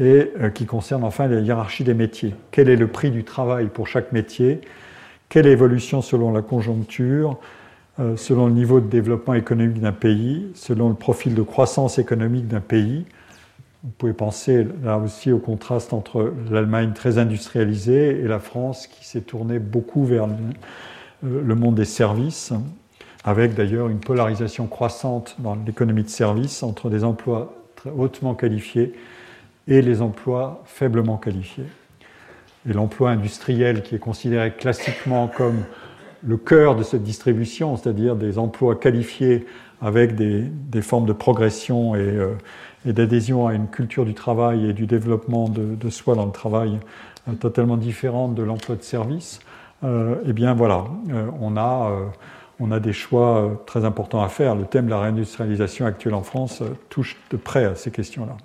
et 0.00 0.32
qui 0.52 0.66
concerne 0.66 1.04
enfin 1.04 1.28
la 1.28 1.40
hiérarchie 1.40 1.84
des 1.84 1.94
métiers. 1.94 2.34
Quel 2.50 2.68
est 2.68 2.76
le 2.76 2.88
prix 2.88 3.10
du 3.10 3.22
travail 3.22 3.68
pour 3.68 3.86
chaque 3.86 4.12
métier 4.12 4.60
Quelle 5.28 5.46
évolution 5.46 6.02
selon 6.02 6.32
la 6.32 6.42
conjoncture 6.42 7.38
selon 8.16 8.46
le 8.46 8.52
niveau 8.52 8.80
de 8.80 8.88
développement 8.88 9.34
économique 9.34 9.80
d'un 9.80 9.92
pays, 9.92 10.48
selon 10.54 10.90
le 10.90 10.94
profil 10.94 11.34
de 11.34 11.42
croissance 11.42 11.98
économique 11.98 12.46
d'un 12.46 12.60
pays, 12.60 13.06
vous 13.82 13.92
pouvez 13.98 14.12
penser 14.12 14.66
là 14.82 14.98
aussi 14.98 15.32
au 15.32 15.38
contraste 15.38 15.92
entre 15.92 16.32
l'Allemagne 16.50 16.92
très 16.92 17.18
industrialisée 17.18 18.18
et 18.20 18.24
la 18.24 18.38
France 18.38 18.86
qui 18.86 19.06
s'est 19.06 19.20
tournée 19.20 19.58
beaucoup 19.58 20.04
vers 20.04 20.26
le 21.22 21.54
monde 21.54 21.76
des 21.76 21.84
services, 21.84 22.52
avec 23.24 23.54
d'ailleurs 23.54 23.88
une 23.88 24.00
polarisation 24.00 24.66
croissante 24.66 25.36
dans 25.38 25.54
l'économie 25.54 26.02
de 26.02 26.08
services 26.08 26.62
entre 26.62 26.90
des 26.90 27.04
emplois 27.04 27.54
hautement 27.96 28.34
qualifiés 28.34 28.92
et 29.68 29.82
les 29.82 30.02
emplois 30.02 30.62
faiblement 30.66 31.16
qualifiés. 31.16 31.66
Et 32.68 32.72
l'emploi 32.72 33.10
industriel 33.10 33.82
qui 33.82 33.94
est 33.94 34.00
considéré 34.00 34.52
classiquement 34.52 35.28
comme 35.28 35.64
le 36.26 36.36
cœur 36.36 36.74
de 36.74 36.82
cette 36.82 37.02
distribution, 37.02 37.76
c'est-à-dire 37.76 38.16
des 38.16 38.38
emplois 38.38 38.74
qualifiés 38.74 39.46
avec 39.80 40.16
des, 40.16 40.50
formes 40.82 41.06
de 41.06 41.12
progression 41.12 41.94
et, 41.94 41.98
euh, 41.98 42.34
et 42.86 42.92
d'adhésion 42.92 43.46
à 43.46 43.54
une 43.54 43.68
culture 43.68 44.04
du 44.04 44.14
travail 44.14 44.70
et 44.70 44.72
du 44.72 44.86
développement 44.86 45.48
de, 45.48 45.90
soi 45.90 46.14
dans 46.14 46.26
le 46.26 46.32
travail 46.32 46.78
euh, 47.28 47.32
totalement 47.34 47.76
différente 47.76 48.34
de 48.34 48.42
l'emploi 48.42 48.76
de 48.76 48.82
service, 48.82 49.40
euh, 49.84 50.16
eh 50.24 50.32
bien 50.32 50.54
voilà, 50.54 50.84
euh, 51.10 51.26
on, 51.40 51.56
a, 51.56 51.90
on 52.60 52.70
a 52.70 52.80
des 52.80 52.92
choix 52.92 53.62
très 53.66 53.84
importants 53.84 54.22
à 54.22 54.28
faire. 54.28 54.54
Le 54.54 54.64
thème 54.64 54.86
de 54.86 54.90
la 54.90 55.00
réindustrialisation 55.00 55.84
actuelle 55.84 56.14
en 56.14 56.22
France 56.22 56.62
touche 56.88 57.16
de 57.30 57.36
près 57.36 57.64
à 57.64 57.74
ces 57.74 57.90
questions-là. 57.90 58.36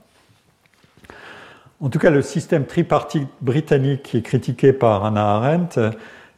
En 1.84 1.90
tout 1.90 1.98
cas, 1.98 2.12
le 2.12 2.22
système 2.22 2.66
tripartite 2.66 3.28
britannique 3.42 4.04
qui 4.04 4.18
est 4.18 4.22
critiqué 4.22 4.72
par 4.72 5.04
Hannah 5.04 5.36
Arendt 5.38 5.82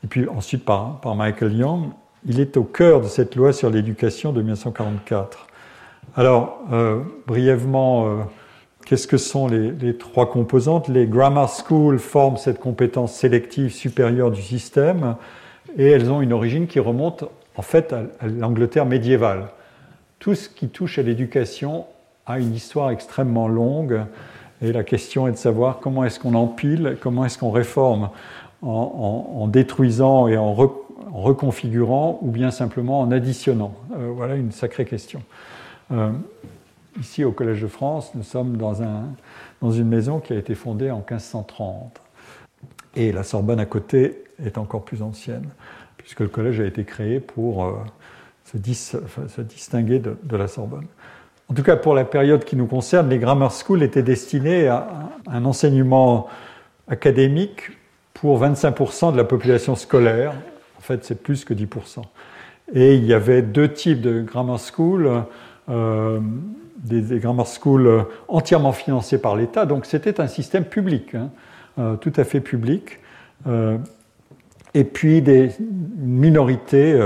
et 0.03 0.07
puis 0.07 0.27
ensuite 0.29 0.63
par, 0.63 1.01
Michael 1.15 1.53
Young, 1.53 1.89
il 2.25 2.39
est 2.39 2.55
au 2.55 2.63
cœur 2.63 3.01
de 3.01 3.07
cette 3.07 3.35
loi 3.35 3.51
sur 3.51 3.69
l'éducation 3.69 4.31
de 4.31 4.41
1944. 4.41 5.47
Alors, 6.15 6.59
euh, 6.71 7.01
brièvement, 7.27 8.07
euh, 8.07 8.21
qu'est-ce 8.85 9.05
que 9.05 9.17
sont 9.17 9.49
les, 9.49 9.97
trois 9.97 10.29
composantes? 10.29 10.87
Les 10.87 11.07
grammar 11.07 11.49
schools 11.49 11.99
forment 11.99 12.37
cette 12.37 12.59
compétence 12.59 13.13
sélective 13.13 13.73
supérieure 13.73 14.31
du 14.31 14.41
système 14.41 15.17
et 15.77 15.89
elles 15.89 16.09
ont 16.09 16.21
une 16.21 16.31
origine 16.31 16.67
qui 16.67 16.79
remonte 16.79 17.25
en 17.57 17.61
fait 17.61 17.91
à, 17.91 18.27
l'Angleterre 18.27 18.85
médiévale. 18.85 19.49
Tout 20.19 20.35
ce 20.35 20.47
qui 20.47 20.69
touche 20.69 20.99
à 20.99 21.01
l'éducation 21.01 21.85
a 22.25 22.39
une 22.39 22.53
histoire 22.53 22.91
extrêmement 22.91 23.49
longue 23.49 24.03
et 24.63 24.71
la 24.71 24.83
question 24.83 25.27
est 25.27 25.31
de 25.31 25.37
savoir 25.37 25.79
comment 25.79 26.03
est-ce 26.05 26.19
qu'on 26.19 26.33
empile, 26.35 26.97
comment 27.01 27.25
est-ce 27.25 27.37
qu'on 27.37 27.51
réforme 27.51 28.09
en, 28.61 29.47
détruisant 29.49 30.27
et 30.29 30.37
en, 30.37 30.53
reconfigurant 30.53 32.17
ou 32.21 32.31
bien 32.31 32.49
simplement 32.49 33.01
en 33.01 33.11
additionnant. 33.11 33.75
Euh, 33.95 34.11
voilà 34.15 34.35
une 34.35 34.51
sacrée 34.51 34.85
question. 34.85 35.21
Euh, 35.91 36.11
ici, 36.99 37.23
au 37.23 37.31
Collège 37.31 37.61
de 37.61 37.67
France, 37.67 38.11
nous 38.15 38.23
sommes 38.23 38.55
dans, 38.57 38.81
un, 38.81 39.03
dans 39.61 39.71
une 39.71 39.87
maison 39.87 40.19
qui 40.19 40.33
a 40.33 40.37
été 40.37 40.55
fondée 40.55 40.89
en 40.91 40.97
1530. 40.97 42.01
Et 42.95 43.11
la 43.11 43.23
Sorbonne 43.23 43.59
à 43.59 43.65
côté 43.65 44.23
est 44.43 44.57
encore 44.57 44.85
plus 44.85 45.01
ancienne, 45.01 45.49
puisque 45.97 46.21
le 46.21 46.29
collège 46.29 46.61
a 46.61 46.65
été 46.65 46.85
créé 46.85 47.19
pour 47.19 47.65
euh, 47.65 47.73
se, 48.45 48.57
distinguer 49.41 49.99
de, 49.99 50.37
la 50.37 50.47
Sorbonne. 50.47 50.87
En 51.49 51.53
tout 51.53 51.63
cas, 51.63 51.75
pour 51.75 51.93
la 51.93 52.05
période 52.05 52.45
qui 52.45 52.55
nous 52.55 52.67
concerne, 52.67 53.09
les 53.09 53.19
grammar 53.19 53.51
schools 53.51 53.83
étaient 53.83 54.03
destinés 54.03 54.67
à 54.67 54.87
un 55.27 55.45
enseignement 55.45 56.27
académique 56.87 57.71
pour 58.13 58.41
25% 58.41 59.11
de 59.11 59.17
la 59.17 59.23
population 59.23 59.75
scolaire. 59.75 60.33
En 60.77 60.81
fait, 60.81 61.03
c'est 61.03 61.21
plus 61.21 61.45
que 61.45 61.53
10%. 61.53 62.01
Et 62.73 62.95
il 62.95 63.05
y 63.05 63.13
avait 63.13 63.41
deux 63.41 63.71
types 63.71 64.01
de 64.01 64.21
grammar 64.21 64.59
schools 64.59 65.23
euh, 65.69 66.19
des, 66.77 67.19
grammar 67.19 67.47
schools 67.47 68.05
entièrement 68.27 68.73
financés 68.73 69.17
par 69.17 69.35
l'État. 69.35 69.65
Donc 69.65 69.85
c'était 69.85 70.19
un 70.19 70.27
système 70.27 70.65
public, 70.65 71.15
hein, 71.15 71.29
euh, 71.79 71.95
tout 71.95 72.11
à 72.17 72.23
fait 72.23 72.41
public. 72.41 72.99
Euh, 73.47 73.77
et 74.73 74.83
puis 74.83 75.21
des 75.21 75.51
minorités 75.97 76.99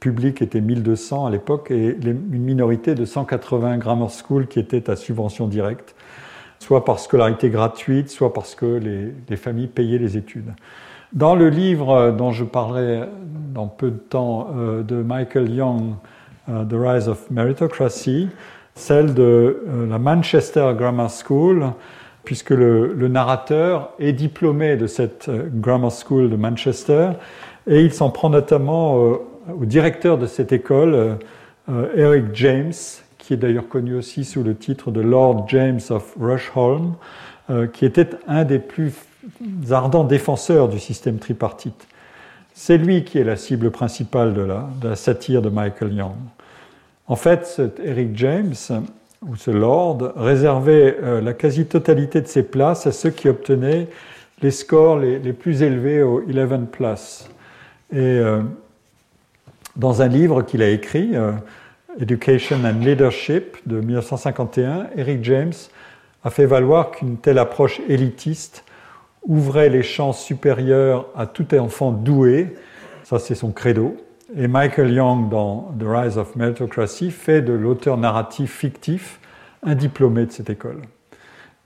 publiques 0.00 0.42
étaient 0.42 0.60
1200 0.60 1.26
à 1.26 1.30
l'époque 1.30 1.70
et 1.70 1.96
une 2.02 2.42
minorité 2.42 2.94
de 2.94 3.04
180 3.04 3.78
grammar 3.78 4.10
schools 4.10 4.46
qui 4.46 4.58
étaient 4.58 4.90
à 4.90 4.96
subvention 4.96 5.48
directe, 5.48 5.94
soit 6.58 6.84
par 6.84 6.98
scolarité 6.98 7.50
gratuite, 7.50 8.10
soit 8.10 8.32
parce 8.32 8.54
que 8.54 8.66
les, 8.66 9.14
les 9.28 9.36
familles 9.36 9.68
payaient 9.68 9.98
les 9.98 10.16
études. 10.16 10.52
Dans 11.12 11.34
le 11.34 11.48
livre 11.48 12.10
dont 12.10 12.32
je 12.32 12.44
parlerai 12.44 13.04
dans 13.54 13.68
peu 13.68 13.90
de 13.90 13.96
temps 13.96 14.48
de 14.54 15.02
Michael 15.02 15.50
Young, 15.50 15.94
euh, 16.48 16.64
The 16.64 16.74
Rise 16.74 17.08
of 17.08 17.28
Meritocracy, 17.30 18.28
celle 18.74 19.14
de 19.14 19.64
euh, 19.66 19.86
la 19.88 19.98
Manchester 19.98 20.72
Grammar 20.76 21.10
School, 21.10 21.72
puisque 22.22 22.50
le, 22.50 22.94
narrateur 23.08 23.90
est 23.98 24.12
diplômé 24.12 24.76
de 24.76 24.86
cette 24.86 25.28
euh, 25.28 25.48
Grammar 25.52 25.90
School 25.90 26.30
de 26.30 26.36
Manchester, 26.36 27.10
et 27.66 27.80
il 27.80 27.92
s'en 27.92 28.10
prend 28.10 28.30
notamment 28.30 29.18
au 29.52 29.64
directeur 29.64 30.18
de 30.18 30.26
cette 30.26 30.52
école, 30.52 31.18
Eric 31.94 32.26
James, 32.34 32.72
qui 33.18 33.34
est 33.34 33.36
d'ailleurs 33.36 33.68
connu 33.68 33.94
aussi 33.94 34.24
sous 34.24 34.42
le 34.42 34.54
titre 34.54 34.90
de 34.90 35.00
Lord 35.00 35.46
James 35.48 35.80
of 35.90 36.14
Rushholm, 36.20 36.94
qui 37.72 37.84
était 37.84 38.10
un 38.26 38.44
des 38.44 38.58
plus 38.58 38.92
ardents 39.70 40.04
défenseurs 40.04 40.68
du 40.68 40.78
système 40.78 41.18
tripartite. 41.18 41.86
C'est 42.54 42.78
lui 42.78 43.04
qui 43.04 43.18
est 43.18 43.24
la 43.24 43.36
cible 43.36 43.70
principale 43.70 44.32
de 44.32 44.40
la, 44.82 44.96
satire 44.96 45.42
de 45.42 45.50
Michael 45.50 45.92
Young. 45.92 46.16
En 47.06 47.16
fait, 47.16 47.46
cet 47.46 47.80
Eric 47.80 48.16
James, 48.16 48.54
ou 49.26 49.36
ce 49.36 49.50
Lord, 49.50 50.12
réservait 50.16 50.96
euh, 51.02 51.20
la 51.20 51.34
quasi-totalité 51.34 52.22
de 52.22 52.26
ses 52.26 52.42
places 52.42 52.86
à 52.86 52.92
ceux 52.92 53.10
qui 53.10 53.28
obtenaient 53.28 53.88
les 54.42 54.50
scores 54.50 54.98
les, 54.98 55.32
plus 55.32 55.62
élevés 55.62 56.02
au 56.02 56.22
11 56.22 56.66
Plus. 56.72 57.28
Et 57.92 57.98
euh, 57.98 58.40
dans 59.76 60.02
un 60.02 60.08
livre 60.08 60.42
qu'il 60.42 60.62
a 60.62 60.70
écrit, 60.70 61.10
euh, 61.14 61.32
Education 62.00 62.58
and 62.64 62.80
Leadership 62.80 63.56
de 63.66 63.80
1951, 63.80 64.88
Eric 64.96 65.24
James 65.24 65.52
a 66.24 66.30
fait 66.30 66.46
valoir 66.46 66.90
qu'une 66.90 67.16
telle 67.16 67.38
approche 67.38 67.80
élitiste 67.88 68.64
ouvrait 69.26 69.68
les 69.68 69.82
chances 69.82 70.22
supérieures 70.22 71.06
à 71.16 71.26
tout 71.26 71.54
enfant 71.54 71.92
doué, 71.92 72.54
ça 73.04 73.18
c'est 73.18 73.34
son 73.34 73.52
credo, 73.52 73.96
et 74.36 74.48
Michael 74.48 74.92
Young, 74.92 75.28
dans 75.28 75.72
The 75.78 75.84
Rise 75.86 76.18
of 76.18 76.34
Meritocracy, 76.34 77.10
fait 77.10 77.42
de 77.42 77.52
l'auteur 77.52 77.96
narratif 77.96 78.52
fictif 78.52 79.20
un 79.62 79.74
diplômé 79.74 80.26
de 80.26 80.32
cette 80.32 80.50
école. 80.50 80.82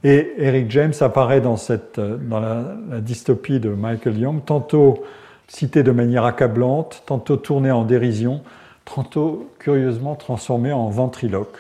Et 0.04 0.32
Eric 0.38 0.70
James 0.70 0.92
apparaît 1.00 1.40
dans, 1.40 1.56
cette, 1.56 2.00
dans 2.00 2.40
la, 2.40 3.00
dystopie 3.00 3.60
de 3.60 3.70
Michael 3.70 4.18
Young, 4.18 4.44
tantôt 4.44 5.04
cité 5.50 5.82
de 5.82 5.90
manière 5.90 6.24
accablante, 6.24 7.02
tantôt 7.06 7.36
tourné 7.36 7.72
en 7.72 7.84
dérision, 7.84 8.40
tantôt 8.84 9.50
curieusement 9.58 10.14
transformé 10.14 10.72
en 10.72 10.88
ventriloque. 10.88 11.58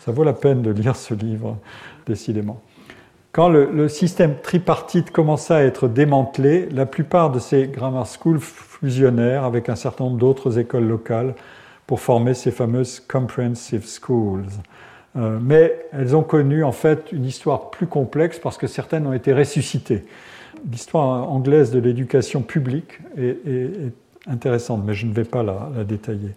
Ça 0.00 0.10
vaut 0.10 0.24
la 0.24 0.32
peine 0.32 0.60
de 0.62 0.70
lire 0.72 0.96
ce 0.96 1.14
livre, 1.14 1.56
décidément. 2.06 2.60
Quand 3.30 3.48
le, 3.48 3.88
système 3.88 4.34
tripartite 4.42 5.12
commença 5.12 5.56
à 5.56 5.62
être 5.62 5.86
démantelé, 5.86 6.68
la 6.70 6.84
plupart 6.84 7.30
de 7.30 7.38
ces 7.38 7.68
grammar 7.68 8.06
schools 8.08 8.40
fusionnèrent 8.40 9.44
avec 9.44 9.68
un 9.68 9.76
certain 9.76 10.04
nombre 10.04 10.18
d'autres 10.18 10.58
écoles 10.58 10.88
locales 10.88 11.34
pour 11.86 12.00
former 12.00 12.34
ces 12.34 12.50
fameuses 12.50 13.00
comprehensive 13.00 13.86
schools. 13.86 14.46
Euh, 15.16 15.38
mais 15.40 15.86
elles 15.92 16.16
ont 16.16 16.22
connu 16.24 16.64
en 16.64 16.72
fait 16.72 17.12
une 17.12 17.24
histoire 17.24 17.70
plus 17.70 17.86
complexe 17.86 18.38
parce 18.40 18.58
que 18.58 18.66
certaines 18.66 19.06
ont 19.06 19.12
été 19.12 19.32
ressuscitées. 19.32 20.04
L'histoire 20.70 21.30
anglaise 21.30 21.70
de 21.70 21.78
l'éducation 21.78 22.42
publique 22.42 22.98
est, 23.16 23.92
intéressante, 24.28 24.82
mais 24.84 24.94
je 24.94 25.06
ne 25.06 25.12
vais 25.12 25.24
pas 25.24 25.42
la, 25.42 25.84
détailler. 25.84 26.30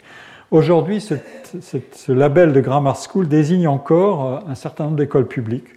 Aujourd'hui, 0.50 1.02
ce 1.02 2.12
label 2.12 2.54
de 2.54 2.62
Grammar 2.62 2.98
School 2.98 3.28
désigne 3.28 3.68
encore 3.68 4.26
euh, 4.26 4.40
un 4.48 4.56
certain 4.56 4.86
nombre 4.86 4.98
d'écoles 4.98 5.28
publiques 5.28 5.68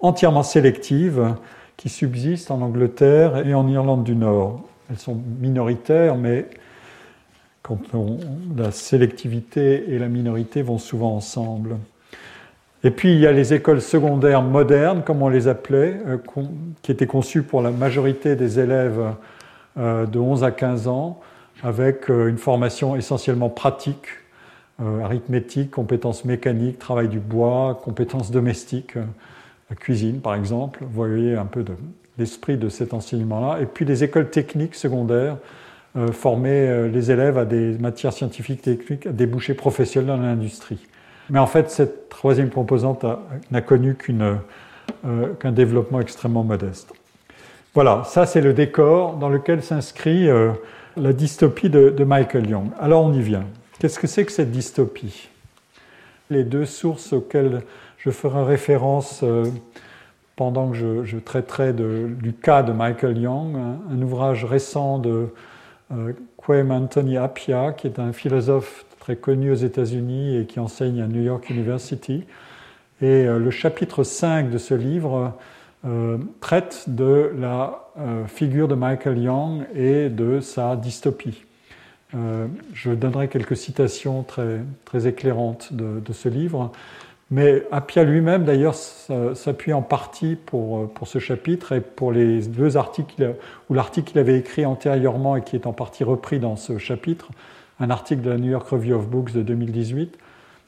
entièrement 0.00 0.42
sélectives 0.42 1.34
qui 1.76 1.88
subsistent 1.88 2.50
en 2.50 2.60
Angleterre 2.60 3.46
et 3.46 3.54
en 3.54 3.68
Irlande 3.68 4.04
du 4.04 4.16
Nord. 4.16 4.62
Elles 4.90 4.98
sont 4.98 5.16
minoritaires, 5.40 6.16
mais 6.16 6.46
quand 7.62 7.78
la 8.56 8.70
sélectivité 8.70 9.92
et 9.92 9.98
la 9.98 10.08
minorité 10.08 10.62
vont 10.62 10.78
souvent 10.78 11.14
ensemble. 11.14 11.76
Et 12.84 12.90
puis 12.90 13.12
il 13.12 13.18
y 13.18 13.26
a 13.26 13.32
les 13.32 13.54
écoles 13.54 13.80
secondaires 13.80 14.42
modernes, 14.42 15.02
comme 15.04 15.22
on 15.22 15.28
les 15.28 15.48
appelait, 15.48 16.00
euh, 16.06 16.18
qui 16.82 16.92
étaient 16.92 17.06
conçues 17.06 17.42
pour 17.42 17.60
la 17.60 17.70
majorité 17.70 18.36
des 18.36 18.60
élèves 18.60 19.00
euh, 19.78 20.06
de 20.06 20.18
11 20.18 20.44
à 20.44 20.52
15 20.52 20.86
ans, 20.86 21.20
avec 21.62 22.08
euh, 22.08 22.28
une 22.28 22.38
formation 22.38 22.94
essentiellement 22.94 23.48
pratique, 23.48 24.06
arithmétique, 25.02 25.72
compétences 25.72 26.24
mécaniques, 26.24 26.78
travail 26.78 27.08
du 27.08 27.18
bois, 27.18 27.80
compétences 27.82 28.30
domestiques 28.30 28.94
la 29.70 29.74
cuisine 29.74 30.20
par 30.20 30.36
exemple. 30.36 30.78
Vous 30.82 30.92
voyez 30.92 31.34
un 31.34 31.46
peu 31.46 31.64
l'esprit 32.16 32.56
de, 32.56 32.68
cet 32.68 32.94
enseignement-là. 32.94 33.60
Et 33.60 33.66
puis 33.66 33.84
les 33.84 34.04
écoles 34.04 34.30
techniques 34.30 34.76
secondaires 34.76 35.36
formaient 36.12 36.88
les 36.88 37.10
élèves 37.10 37.38
à 37.38 37.44
des 37.44 37.76
matières 37.78 38.12
scientifiques 38.12 38.62
techniques, 38.62 39.08
à 39.08 39.10
déboucher 39.10 39.54
professionnels 39.54 40.16
dans 40.16 40.22
l'industrie. 40.22 40.86
Mais 41.30 41.38
en 41.38 41.46
fait, 41.46 41.70
cette 41.70 42.08
troisième 42.08 42.50
composante 42.50 43.04
n'a 43.50 43.60
connu 43.60 43.96
euh, 44.10 45.34
qu'un 45.40 45.52
développement 45.52 46.00
extrêmement 46.00 46.44
modeste. 46.44 46.92
Voilà, 47.74 48.02
ça 48.04 48.26
c'est 48.26 48.40
le 48.40 48.54
décor 48.54 49.16
dans 49.16 49.28
lequel 49.28 49.62
s'inscrit 49.62 50.28
la 50.98 51.12
dystopie 51.12 51.70
de, 51.70 52.04
Michael 52.04 52.48
Young. 52.48 52.70
Alors 52.80 53.04
on 53.04 53.12
y 53.12 53.20
vient. 53.20 53.44
Qu'est-ce 53.78 53.98
que 53.98 54.06
c'est 54.06 54.24
que 54.24 54.32
cette 54.32 54.50
dystopie? 54.50 55.28
Les 56.30 56.44
deux 56.44 56.66
sources 56.66 57.12
auxquelles 57.12 57.62
je 57.98 58.10
ferai 58.10 58.44
référence 58.44 59.20
euh, 59.22 59.44
pendant 60.36 60.70
que 60.70 61.04
je, 61.04 61.16
traiterai 61.16 61.72
du 61.72 62.32
cas 62.32 62.62
de 62.62 62.72
Michael 62.72 63.18
Young, 63.18 63.56
un, 63.56 64.02
ouvrage 64.02 64.44
récent 64.44 64.98
de 64.98 65.28
euh, 65.92 66.12
Quem 66.44 66.70
Anthony 66.70 67.16
Appia, 67.16 67.72
qui 67.72 67.86
est 67.86 67.98
un 67.98 68.12
philosophe 68.12 68.84
très 69.08 69.16
connu 69.16 69.50
aux 69.50 69.54
États-Unis 69.54 70.36
et 70.36 70.44
qui 70.44 70.60
enseigne 70.60 71.00
à 71.00 71.06
New 71.06 71.22
York 71.22 71.48
University. 71.48 72.24
Et 73.00 73.06
euh, 73.06 73.38
le 73.38 73.50
chapitre 73.50 74.04
5 74.04 74.50
de 74.50 74.58
ce 74.58 74.74
livre 74.74 75.32
traite 76.40 76.84
de 76.88 77.32
la 77.38 77.88
figure 78.26 78.66
de 78.66 78.74
Michael 78.74 79.16
Young 79.16 79.64
et 79.76 80.08
de 80.08 80.40
sa 80.40 80.74
dystopie. 80.74 81.44
je 82.74 82.90
donnerai 82.90 83.28
quelques 83.28 83.56
citations 83.56 84.24
très, 84.24 84.58
très 84.84 85.06
éclairantes 85.06 85.72
de, 85.72 86.00
de 86.00 86.12
ce 86.12 86.28
livre. 86.28 86.72
Mais 87.30 87.62
Appia 87.70 88.02
lui-même, 88.02 88.44
d'ailleurs, 88.44 88.74
s'appuie 88.74 89.72
en 89.72 89.82
partie 89.82 90.34
pour, 90.34 90.90
pour, 90.90 91.06
ce 91.06 91.20
chapitre 91.20 91.70
et 91.70 91.80
pour 91.80 92.10
les 92.10 92.42
deux 92.42 92.76
articles, 92.76 93.36
ou 93.70 93.74
l'article 93.74 94.10
qu'il 94.10 94.18
avait 94.18 94.36
écrit 94.36 94.66
antérieurement 94.66 95.36
et 95.36 95.42
qui 95.42 95.54
est 95.54 95.66
en 95.66 95.72
partie 95.72 96.02
repris 96.02 96.40
dans 96.40 96.56
ce 96.56 96.76
chapitre, 96.76 97.28
un 97.80 97.90
article 97.90 98.22
de 98.22 98.30
la 98.30 98.38
New 98.38 98.50
York 98.50 98.68
Review 98.68 98.96
of 98.96 99.08
Books 99.08 99.32
de 99.32 99.42
2018, 99.42 100.18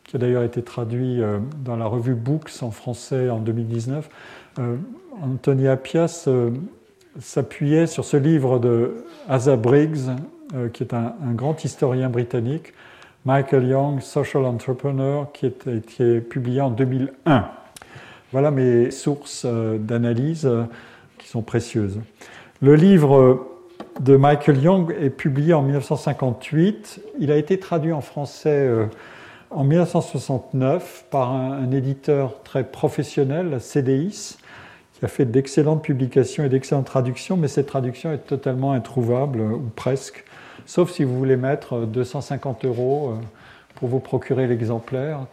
qui 0.05 0.17
a 0.17 0.19
d'ailleurs 0.19 0.43
été 0.43 0.63
traduit 0.63 1.23
euh, 1.23 1.39
dans 1.65 1.77
la 1.77 1.87
revue 1.87 2.15
Books 2.15 2.51
en 2.63 2.71
français 2.71 3.31
en 3.31 3.39
2019. 3.39 4.09
Euh, 4.59 4.77
Anthony 5.23 5.69
Appia 5.69 6.07
s'appuyait 7.19 7.87
sur 7.87 8.05
ce 8.05 8.17
livre 8.17 8.59
de 8.59 9.05
Asa 9.29 9.57
Briggs, 9.57 10.11
euh, 10.55 10.69
qui 10.69 10.83
est 10.83 10.95
un, 10.95 11.15
un 11.25 11.33
grand 11.33 11.65
historien 11.65 12.09
britannique, 12.09 12.73
Michael 13.25 13.67
Young, 13.67 14.01
Social 14.01 14.45
Entrepreneur, 14.47 15.31
qui 15.33 15.47
est, 15.47 16.21
publié 16.21 16.61
en 16.61 16.71
2001. 16.71 17.51
Voilà 18.33 18.51
mes 18.51 18.91
sources 18.91 19.43
euh, 19.45 19.77
d'analyse 19.77 20.47
euh, 20.47 20.65
qui 21.19 21.29
sont 21.29 21.43
précieuses. 21.43 22.01
Le 22.63 22.75
livre 22.75 23.50
de 24.01 24.17
Michael 24.17 24.63
Young 24.63 24.97
est 24.99 25.11
publié 25.11 25.53
en 25.53 25.63
1958. 25.63 27.03
Il 27.19 27.31
a 27.31 27.37
été 27.37 27.59
traduit 27.59 27.93
en 27.93 28.01
français 28.01 28.67
euh, 28.67 28.87
en 29.51 29.63
1969 29.63 31.05
par 31.11 31.31
un, 31.33 31.71
éditeur 31.71 32.43
très 32.43 32.65
professionnel, 32.65 33.61
CDIS, 33.61 34.39
qui 34.95 35.05
a 35.05 35.09
fait 35.09 35.27
d'excellentes 35.27 35.85
publications 35.85 36.45
et 36.45 36.49
d'excellentes 36.49 36.87
traductions, 36.87 37.37
mais 37.37 37.49
cette 37.49 37.67
traduction 37.67 38.11
est 38.13 38.27
totalement 38.27 38.73
introuvable, 38.73 39.41
ou 39.41 39.71
presque 39.77 40.25
sauf 40.65 40.91
si 40.91 41.05
vous 41.05 41.17
voulez 41.19 41.37
mettre 41.37 41.81
250 41.81 42.65
euros 42.65 43.11
euh, 43.11 43.25
pour 43.75 43.91
vous 43.91 44.01
procurer 44.01 44.47
l'exemplaire, 44.47 45.27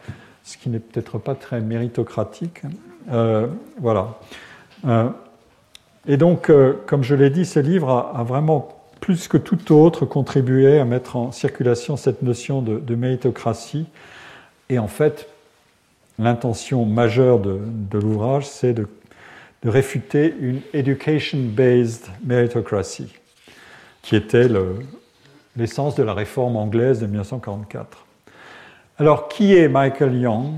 ce 0.44 0.58
qui 0.58 0.68
n'est 0.68 0.78
peut-être 0.78 1.16
pas 1.16 1.34
très 1.34 1.62
méritocratique. 1.62 2.62
Euh, 3.10 3.46
voilà. 3.80 4.18
Euh, 6.08 6.12
et 6.12 6.16
donc, 6.16 6.50
comme 6.86 7.02
je 7.02 7.14
l'ai 7.14 7.30
dit, 7.30 7.44
ce 7.44 7.60
livre 7.60 7.90
a, 7.90 8.22
vraiment 8.24 8.68
plus 9.00 9.28
que 9.28 9.36
tout 9.36 9.72
autre 9.72 10.06
contribué 10.06 10.78
à 10.78 10.84
mettre 10.84 11.16
en 11.16 11.32
circulation 11.32 11.96
cette 11.96 12.22
notion 12.22 12.62
de, 12.62 12.94
méritocratie. 12.94 13.86
Et 14.68 14.78
en 14.78 14.88
fait, 14.88 15.28
l'intention 16.18 16.84
majeure 16.84 17.38
de, 17.38 17.60
l'ouvrage, 17.98 18.46
c'est 18.46 18.74
de, 18.74 18.86
réfuter 19.64 20.34
une 20.40 20.60
education-based 20.72 22.06
meritocracy, 22.24 23.12
qui 24.02 24.14
était 24.14 24.46
le, 24.46 24.76
l'essence 25.56 25.96
de 25.96 26.04
la 26.04 26.14
réforme 26.14 26.56
anglaise 26.56 27.00
de 27.00 27.06
1944. 27.06 28.04
Alors, 28.98 29.28
qui 29.28 29.54
est 29.54 29.68
Michael 29.68 30.14
Young? 30.16 30.54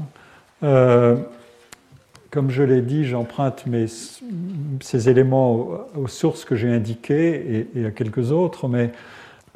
Euh, 0.63 1.17
Comme 2.31 2.51
je 2.51 2.63
l'ai 2.63 2.81
dit, 2.81 3.05
j'emprunte 3.05 3.65
ces 4.81 5.09
éléments 5.09 5.69
aux, 5.97 6.07
sources 6.07 6.45
que 6.45 6.55
j'ai 6.55 6.73
indiquées 6.73 7.69
et, 7.75 7.87
à 7.87 7.91
quelques 7.91 8.31
autres, 8.31 8.69
mais 8.69 8.93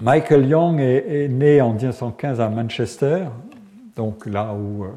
Michael 0.03 0.47
Young 0.47 0.81
est, 0.81 1.29
né 1.29 1.61
en 1.61 1.73
1915 1.73 2.41
à 2.41 2.49
Manchester, 2.49 3.27
donc 3.95 4.27
là 4.27 4.55
où 4.55 4.85
euh, 4.85 4.89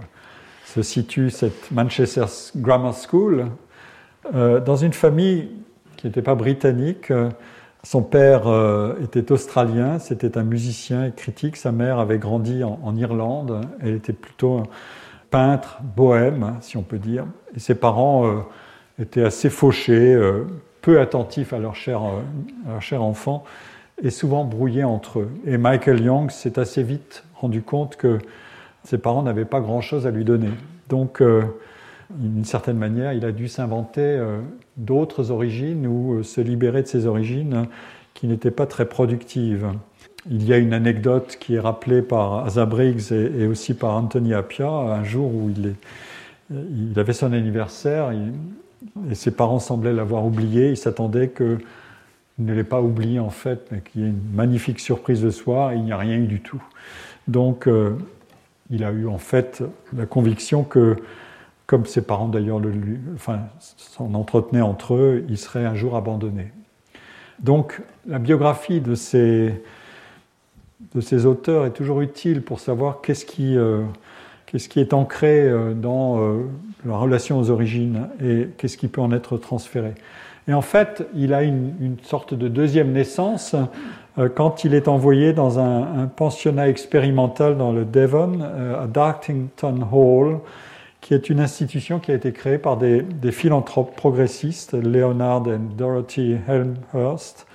se 0.66 0.82
situe 0.82 1.30
cette 1.30 1.70
Manchester 1.72 2.26
Grammar 2.56 2.96
School, 2.96 3.46
euh, 4.34 4.60
dans 4.60 4.76
une 4.76 4.94
famille 4.94 5.50
qui 5.98 6.08
n'était 6.08 6.24
pas 6.24 6.36
britannique. 6.36 7.12
Son 7.84 8.02
père 8.02 8.48
euh, 8.48 8.96
était 9.04 9.32
australien, 9.32 10.00
c'était 10.00 10.38
un 10.38 10.44
musicien 10.44 11.06
et 11.06 11.12
critique. 11.12 11.56
Sa 11.56 11.72
mère 11.72 12.00
avait 12.00 12.18
grandi 12.18 12.64
en, 12.64 12.96
Irlande. 12.96 13.62
Elle 13.82 13.96
était 13.96 14.14
plutôt 14.14 14.64
peintre, 15.30 15.80
bohème, 15.96 16.56
si 16.62 16.78
on 16.78 16.84
peut 16.84 17.00
dire. 17.00 17.26
Et 17.56 17.60
ses 17.60 17.76
parents 17.76 18.26
euh, 18.26 18.40
étaient 19.00 19.24
assez 19.24 19.50
fauchés, 19.50 20.14
euh, 20.14 20.46
peu 20.82 21.00
attentifs 21.00 21.54
à 21.54 21.60
leur, 21.60 21.76
cher, 21.76 22.02
leur 22.68 22.82
cher 22.82 23.04
enfant 23.04 23.44
et 24.02 24.10
souvent 24.10 24.46
brouillés 24.46 24.84
entre 24.84 25.20
eux. 25.20 25.30
Et 25.46 25.58
Michael 25.58 26.02
Young 26.02 26.30
s'est 26.30 26.60
assez 26.60 26.84
vite 26.84 27.24
rendu 27.36 27.62
compte 27.62 27.96
que 27.98 28.20
ses 28.84 28.98
parents 28.98 29.24
n'avaient 29.24 29.46
pas 29.46 29.60
grand-chose 29.60 30.08
à 30.08 30.12
lui 30.12 30.24
donner. 30.24 30.50
Donc, 30.88 31.22
d'une 32.10 32.46
certaine 32.46 32.78
manière, 32.78 33.14
il 33.14 33.26
a 33.26 33.32
dû 33.32 33.48
s'inventer 33.48 34.02
euh, 34.02 34.40
d'autres 34.78 35.32
origines 35.32 35.86
ou 35.88 36.16
euh, 36.16 36.24
se 36.24 36.40
libérer 36.42 36.82
de 36.82 36.88
ses 36.88 37.06
origines 37.06 37.66
qui 38.14 38.28
n'étaient 38.28 38.52
pas 38.52 38.66
très 38.66 38.86
productives. 38.86 39.68
Il 40.30 40.46
y 40.46 40.54
a 40.54 40.58
une 40.58 40.74
anecdote 40.74 41.38
qui 41.40 41.56
est 41.56 41.60
rappelée 41.60 42.02
par 42.02 42.46
Asa 42.46 42.66
Briggs 42.66 43.12
et, 43.12 43.48
aussi 43.48 43.74
par 43.74 43.92
Anthony 43.96 44.34
Appia, 44.34 44.70
un 44.70 45.04
jour 45.04 45.34
où 45.34 45.50
il, 45.50 47.00
avait 47.00 47.14
son 47.14 47.32
anniversaire 47.34 48.12
et 49.10 49.16
ses 49.16 49.32
parents 49.32 49.60
semblaient 49.60 49.94
l'avoir 49.94 50.26
oublié. 50.26 50.70
Il 50.72 50.78
s'attendait 50.78 51.30
qu'il 51.30 51.60
ne 52.40 52.54
l'ait 52.54 52.64
pas 52.64 52.82
oublié 52.82 53.20
en 53.20 53.30
fait, 53.30 53.68
mais 53.72 53.82
qu'il 53.82 54.02
y 54.02 54.04
ait 54.06 54.10
une 54.10 54.34
magnifique 54.34 54.80
surprise 54.80 55.22
de 55.22 55.30
soir 55.30 55.72
et 55.72 55.76
il 55.76 55.84
n'y 55.84 55.92
a 55.92 55.98
rien 55.98 56.18
eu 56.18 56.28
du 56.28 56.42
tout. 56.42 56.62
Donc 57.28 57.68
euh, 57.68 57.98
il 58.70 58.84
a 58.84 58.92
eu 58.92 59.08
en 59.08 59.18
fait 59.18 59.64
la 59.96 60.06
conviction 60.06 60.64
que 60.64 60.96
comme 61.68 61.86
ses 61.86 62.02
parents 62.02 62.30
d'ailleurs 62.30 62.62
enfin, 63.14 63.42
s'en 63.58 64.14
entretenaient 64.14 64.62
entre 64.62 64.96
eux, 64.96 65.26
il 65.30 65.38
serait 65.38 65.66
un 65.66 65.76
jour 65.76 65.96
abandonné. 65.96 66.52
Donc 67.40 67.82
la 68.08 68.20
biographie 68.20 68.80
de 68.80 68.96
ces, 68.96 69.62
de 70.94 71.02
ces 71.02 71.26
auteurs 71.26 71.66
est 71.66 71.72
toujours 71.72 72.02
utile 72.02 72.42
pour 72.42 72.60
savoir 72.60 73.02
qu'est-ce 73.02 73.26
qui, 73.26 73.58
euh, 73.58 73.84
qu'est-ce 74.46 74.70
qui 74.70 74.80
est 74.80 74.94
ancré 74.94 75.42
euh, 75.42 75.74
dans 75.74 76.20
euh, 76.20 76.44
la 76.86 76.98
relation 76.98 77.40
aux 77.40 77.50
origines 77.50 78.08
et 78.24 78.50
qu'est-ce 78.58 78.78
qui 78.78 78.88
peut 78.88 79.02
en 79.02 79.12
être 79.12 79.38
transféré. 79.38 79.94
Et 80.48 80.54
en 80.54 80.62
fait, 80.62 81.08
il 81.14 81.34
a 81.34 81.44
une, 81.44 81.98
sorte 82.04 82.34
de 82.34 82.48
deuxième 82.48 82.94
naissance 82.94 83.54
quand 84.36 84.64
il 84.64 84.74
est 84.74 84.88
envoyé 84.88 85.34
dans 85.34 85.60
un, 85.60 86.04
un, 86.04 86.08
pensionnat 86.08 86.70
expérimental 86.70 87.58
dans 87.58 87.74
le 87.74 87.84
Devon, 87.84 88.40
à 88.42 88.88
Dartington 88.88 89.86
Hall, 89.92 90.40
qui 91.02 91.14
est 91.14 91.30
une 91.30 91.40
institution 91.40 92.00
qui 92.00 92.12
a 92.12 92.16
été 92.16 92.32
créée 92.32 92.58
par 92.58 92.78
des, 92.78 93.04
philanthropes 93.32 93.96
progressistes, 93.96 94.74
Leonard 94.74 95.48
et 95.48 95.58
Dorothy 95.78 96.38
Helmhurst, 96.48 97.48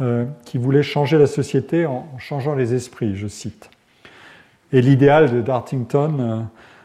euh, 0.00 0.24
qui 0.44 0.58
voulaient 0.58 0.82
changer 0.82 1.18
la 1.18 1.26
société 1.26 1.86
en 1.86 2.06
changeant 2.18 2.54
les 2.54 2.74
esprits, 2.74 3.16
je 3.16 3.28
cite. 3.28 3.70
Et 4.72 4.82
l'idéal 4.82 5.32
de 5.32 5.40
Dartington, 5.40 6.16
euh, 6.18 6.40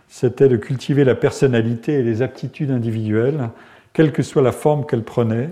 c'était 0.08 0.48
de 0.48 0.58
cultiver 0.58 1.04
la 1.04 1.16
personnalité 1.16 1.94
et 1.94 2.04
les 2.04 2.22
aptitudes 2.22 2.72
individuelles, 2.72 3.50
quelle 3.94 4.12
que 4.12 4.22
soit 4.22 4.42
la 4.42 4.52
forme 4.52 4.86
qu'elles 4.86 5.04
prenaient. 5.04 5.50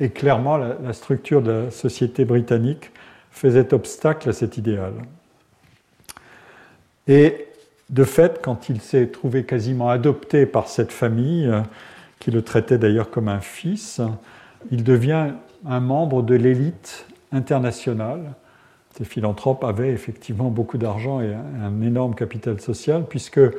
Et 0.00 0.10
clairement, 0.10 0.56
la, 0.56 0.76
la 0.82 0.92
structure 0.92 1.42
de 1.42 1.50
la 1.50 1.70
société 1.70 2.24
britannique 2.24 2.92
faisait 3.30 3.74
obstacle 3.74 4.28
à 4.28 4.32
cet 4.32 4.56
idéal. 4.56 4.94
Et 7.08 7.46
de 7.90 8.04
fait, 8.04 8.40
quand 8.42 8.68
il 8.68 8.80
s'est 8.80 9.08
trouvé 9.08 9.44
quasiment 9.44 9.90
adopté 9.90 10.46
par 10.46 10.68
cette 10.68 10.92
famille, 10.92 11.46
euh, 11.46 11.60
qui 12.18 12.30
le 12.30 12.42
traitait 12.42 12.78
d'ailleurs 12.78 13.10
comme 13.10 13.28
un 13.28 13.40
fils, 13.40 14.00
il 14.70 14.82
devient 14.82 15.28
un 15.64 15.80
membre 15.80 16.22
de 16.22 16.34
l'élite 16.34 17.06
internationale. 17.32 18.34
Ces 18.96 19.04
philanthropes 19.04 19.64
avaient 19.64 19.90
effectivement 19.90 20.48
beaucoup 20.48 20.78
d'argent 20.78 21.20
et 21.20 21.34
un 21.34 21.82
énorme 21.82 22.14
capital 22.14 22.60
social, 22.60 23.04
puisqu'ils 23.08 23.52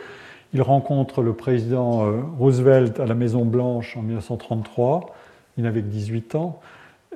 Il 0.54 0.62
rencontre 0.62 1.22
le 1.22 1.34
président 1.34 2.08
euh, 2.08 2.22
Roosevelt 2.40 3.00
à 3.00 3.06
la 3.06 3.14
Maison 3.14 3.46
Blanche 3.46 3.96
en 3.98 4.02
1933. 4.02 5.16
Il 5.58 5.64
n'avait 5.64 5.82
que 5.82 5.88
18 5.88 6.36
ans. 6.36 6.60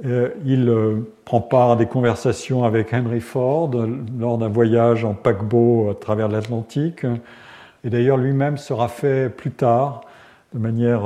Euh, 0.06 0.30
il 0.46 0.70
euh, 0.70 1.12
prend 1.26 1.42
part 1.42 1.72
à 1.72 1.76
des 1.76 1.88
conversations 1.88 2.64
avec 2.64 2.94
Henry 2.94 3.22
Ford 3.22 3.72
lors 4.20 4.38
d'un 4.38 4.50
voyage 4.50 5.04
en 5.04 5.14
paquebot 5.14 5.90
à 5.90 5.96
travers 5.96 6.28
l'Atlantique. 6.28 7.06
Et 7.84 7.90
d'ailleurs, 7.90 8.18
lui-même 8.18 8.58
sera 8.58 8.88
fait 8.88 9.30
plus 9.30 9.52
tard, 9.52 10.02
de 10.54 10.60
manière 10.60 11.02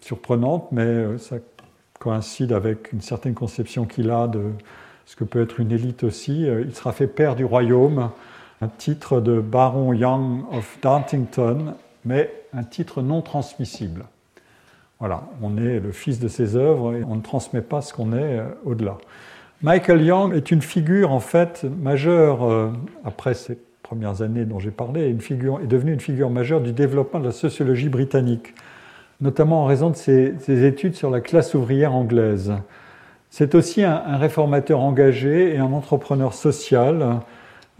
surprenante, 0.00 0.72
mais 0.72 1.16
ça 1.18 1.36
coïncide 1.98 2.52
avec 2.52 2.92
une 2.92 3.00
certaine 3.00 3.34
conception 3.34 3.84
qu'il 3.84 4.10
a 4.10 4.26
de 4.26 4.42
ce 5.06 5.16
que 5.16 5.24
peut 5.24 5.42
être 5.42 5.60
une 5.60 5.72
élite 5.72 6.04
aussi. 6.04 6.42
Il 6.42 6.74
sera 6.74 6.92
fait 6.92 7.06
père 7.06 7.34
du 7.34 7.44
royaume 7.44 8.10
un 8.60 8.68
titre 8.68 9.20
de 9.20 9.40
Baron 9.40 9.92
Young 9.92 10.42
of 10.52 10.78
Dartington, 10.82 11.74
mais 12.04 12.30
un 12.52 12.64
titre 12.64 13.02
non 13.02 13.22
transmissible. 13.22 14.04
Voilà, 14.98 15.22
on 15.42 15.56
est 15.56 15.78
le 15.78 15.92
fils 15.92 16.18
de 16.18 16.26
ses 16.26 16.56
œuvres 16.56 16.94
et 16.96 17.04
on 17.04 17.14
ne 17.14 17.22
transmet 17.22 17.60
pas 17.60 17.82
ce 17.82 17.94
qu'on 17.94 18.12
est 18.12 18.38
euh, 18.38 18.46
au-delà. 18.64 18.98
Michael 19.62 20.02
Young 20.02 20.34
est 20.34 20.50
une 20.50 20.62
figure 20.62 21.12
en 21.12 21.20
fait 21.20 21.64
majeure, 21.64 22.44
euh, 22.44 22.70
après 23.04 23.34
ces 23.34 23.58
premières 23.82 24.22
années 24.22 24.44
dont 24.44 24.58
j'ai 24.58 24.72
parlé, 24.72 25.02
est 25.08 25.66
devenu 25.66 25.92
une 25.92 26.00
figure 26.00 26.30
majeure 26.30 26.60
du 26.60 26.72
développement 26.72 27.20
de 27.20 27.26
la 27.26 27.32
sociologie 27.32 27.88
britannique, 27.88 28.54
notamment 29.20 29.62
en 29.62 29.64
raison 29.66 29.90
de 29.90 29.96
ses, 29.96 30.64
études 30.64 30.94
sur 30.94 31.10
la 31.10 31.20
classe 31.20 31.54
ouvrière 31.54 31.94
anglaise. 31.94 32.54
C'est 33.30 33.54
aussi 33.54 33.82
un, 33.82 34.16
réformateur 34.16 34.80
engagé 34.80 35.54
et 35.54 35.58
un 35.58 35.72
entrepreneur 35.72 36.32
social. 36.32 37.20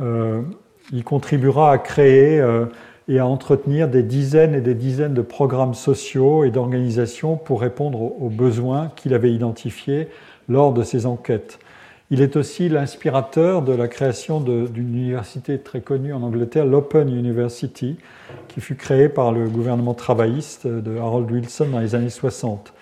Euh, 0.01 0.43
il 0.93 1.05
contribuera 1.05 1.73
à 1.73 1.79
créer 1.79 2.41
euh, 2.41 2.67
et 3.09 3.19
à 3.19 3.27
entretenir 3.27 3.89
des 3.89 4.03
dizaines 4.03 4.55
et 4.55 4.61
des 4.61 4.75
dizaines 4.75 5.15
de 5.15 5.23
programmes 5.23 5.75
sociaux 5.75 6.45
et 6.45 6.51
d'organisations 6.51 7.37
pour 7.37 7.61
répondre 7.61 8.01
aux 8.03 8.29
besoins 8.29 8.91
qu'il 8.97 9.15
avait 9.15 9.33
identifiés 9.33 10.09
lors 10.49 10.73
de 10.73 10.83
ses 10.83 11.07
enquêtes. 11.07 11.59
Il 12.11 12.23
est 12.23 12.37
aussi 12.37 12.71
l'inspirateur 12.71 13.61
de 13.61 13.73
la 13.73 13.87
création 13.87 14.41
d'une 14.41 14.97
université 14.97 15.59
très 15.59 15.83
connue 15.83 16.15
en 16.15 16.23
Angleterre, 16.23 16.65
l'Open 16.65 17.15
University, 17.15 17.97
qui 18.49 18.63
fut 18.63 18.77
créée 18.77 19.11
par 19.11 19.31
le 19.33 19.47
gouvernement 19.49 19.93
travailliste 19.93 20.67
de 20.67 20.97
Harold 20.97 21.31
Wilson 21.31 21.67
dans 21.71 21.81
les 21.81 21.95
années 21.95 22.09
60. 22.09 22.73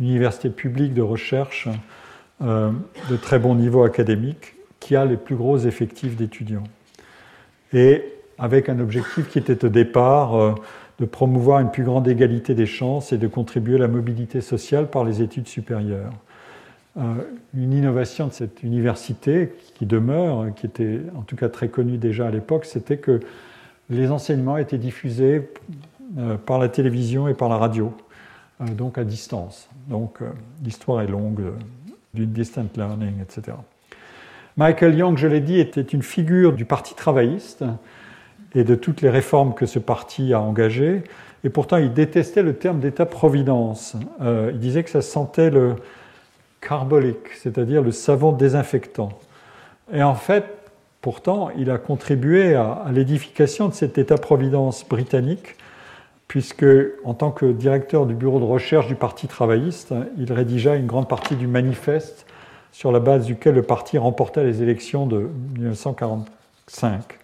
Une 0.00 0.06
université 0.08 0.48
publique 0.48 0.94
de 0.94 1.02
recherche 1.02 1.68
euh, 2.40 2.70
de 3.10 3.16
très 3.16 3.38
bon 3.38 3.54
niveau 3.54 3.84
académique 3.84 4.54
qui 4.80 4.96
a 4.96 5.04
les 5.04 5.18
plus 5.18 5.36
gros 5.36 5.58
effectifs 5.58 6.16
d'étudiants 6.16 6.64
et 7.72 8.02
avec 8.38 8.68
un 8.68 8.80
objectif 8.80 9.28
qui 9.28 9.38
était 9.38 9.64
au 9.64 9.68
départ 9.68 10.34
euh, 10.34 10.54
de 10.98 11.04
promouvoir 11.04 11.60
une 11.60 11.70
plus 11.70 11.84
grande 11.84 12.08
égalité 12.08 12.54
des 12.54 12.66
chances 12.66 13.12
et 13.12 13.18
de 13.18 13.28
contribuer 13.28 13.76
à 13.76 13.80
la 13.80 13.88
mobilité 13.88 14.40
sociale 14.40 14.88
par 14.88 15.04
les 15.04 15.20
études 15.20 15.46
supérieures. 15.46 16.12
Euh, 16.98 17.14
une 17.54 17.72
innovation 17.72 18.26
de 18.26 18.32
cette 18.32 18.62
université 18.62 19.54
qui 19.74 19.86
demeure, 19.86 20.54
qui 20.54 20.66
était 20.66 21.00
en 21.16 21.22
tout 21.22 21.36
cas 21.36 21.48
très 21.48 21.68
connue 21.68 21.96
déjà 21.96 22.26
à 22.26 22.30
l'époque, 22.30 22.66
c'était 22.66 22.98
que 22.98 23.20
les 23.88 24.10
enseignements 24.10 24.58
étaient 24.58 24.78
diffusés 24.78 25.50
euh, 26.18 26.36
par 26.36 26.58
la 26.58 26.68
télévision 26.68 27.28
et 27.28 27.34
par 27.34 27.48
la 27.48 27.56
radio, 27.56 27.94
donc 28.60 28.98
à 28.98 29.04
distance. 29.04 29.68
Donc 29.88 30.18
l'histoire 30.62 31.00
est 31.00 31.06
longue 31.06 31.42
du 32.14 32.26
distant 32.26 32.66
learning, 32.76 33.20
etc. 33.22 33.56
Michael 34.56 34.94
Young, 34.94 35.16
je 35.16 35.26
l'ai 35.26 35.40
dit, 35.40 35.58
était 35.58 35.80
une 35.80 36.02
figure 36.02 36.52
du 36.52 36.66
Parti 36.66 36.94
travailliste 36.94 37.64
et 38.54 38.64
de 38.64 38.74
toutes 38.74 39.00
les 39.00 39.08
réformes 39.08 39.54
que 39.54 39.64
ce 39.64 39.78
parti 39.78 40.34
a 40.34 40.40
engagées. 40.40 41.02
Et 41.44 41.48
pourtant, 41.48 41.78
il 41.78 41.92
détestait 41.94 42.42
le 42.42 42.54
terme 42.54 42.78
d'État-providence. 42.78 43.96
Euh, 44.20 44.50
il 44.52 44.60
disait 44.60 44.84
que 44.84 44.90
ça 44.90 45.00
sentait 45.00 45.50
le 45.50 45.76
carbolique, 46.62 47.28
c'est-à-dire 47.34 47.82
le 47.82 47.90
savon 47.90 48.32
désinfectant. 48.32 49.10
Et 49.92 50.02
en 50.02 50.14
fait, 50.14 50.44
pourtant, 51.02 51.50
il 51.58 51.70
a 51.70 51.76
contribué 51.76 52.54
à, 52.54 52.86
l'édification 52.92 53.68
de 53.68 53.74
cet 53.74 53.98
État-providence 53.98 54.88
britannique, 54.88 55.56
puisque, 56.28 56.64
en 57.04 57.12
tant 57.12 57.30
que 57.30 57.52
directeur 57.52 58.06
du 58.06 58.14
bureau 58.14 58.40
de 58.40 58.44
recherche 58.44 58.86
du 58.86 58.94
Parti 58.94 59.26
travailliste, 59.26 59.92
il 60.16 60.32
rédigea 60.32 60.76
une 60.76 60.86
grande 60.86 61.08
partie 61.08 61.36
du 61.36 61.46
manifeste 61.46 62.24
sur 62.70 62.90
la 62.90 63.00
base 63.00 63.26
duquel 63.26 63.56
le 63.56 63.62
parti 63.62 63.98
remporta 63.98 64.42
les 64.42 64.62
élections 64.62 65.06
de 65.06 65.28
1945. 65.58 67.18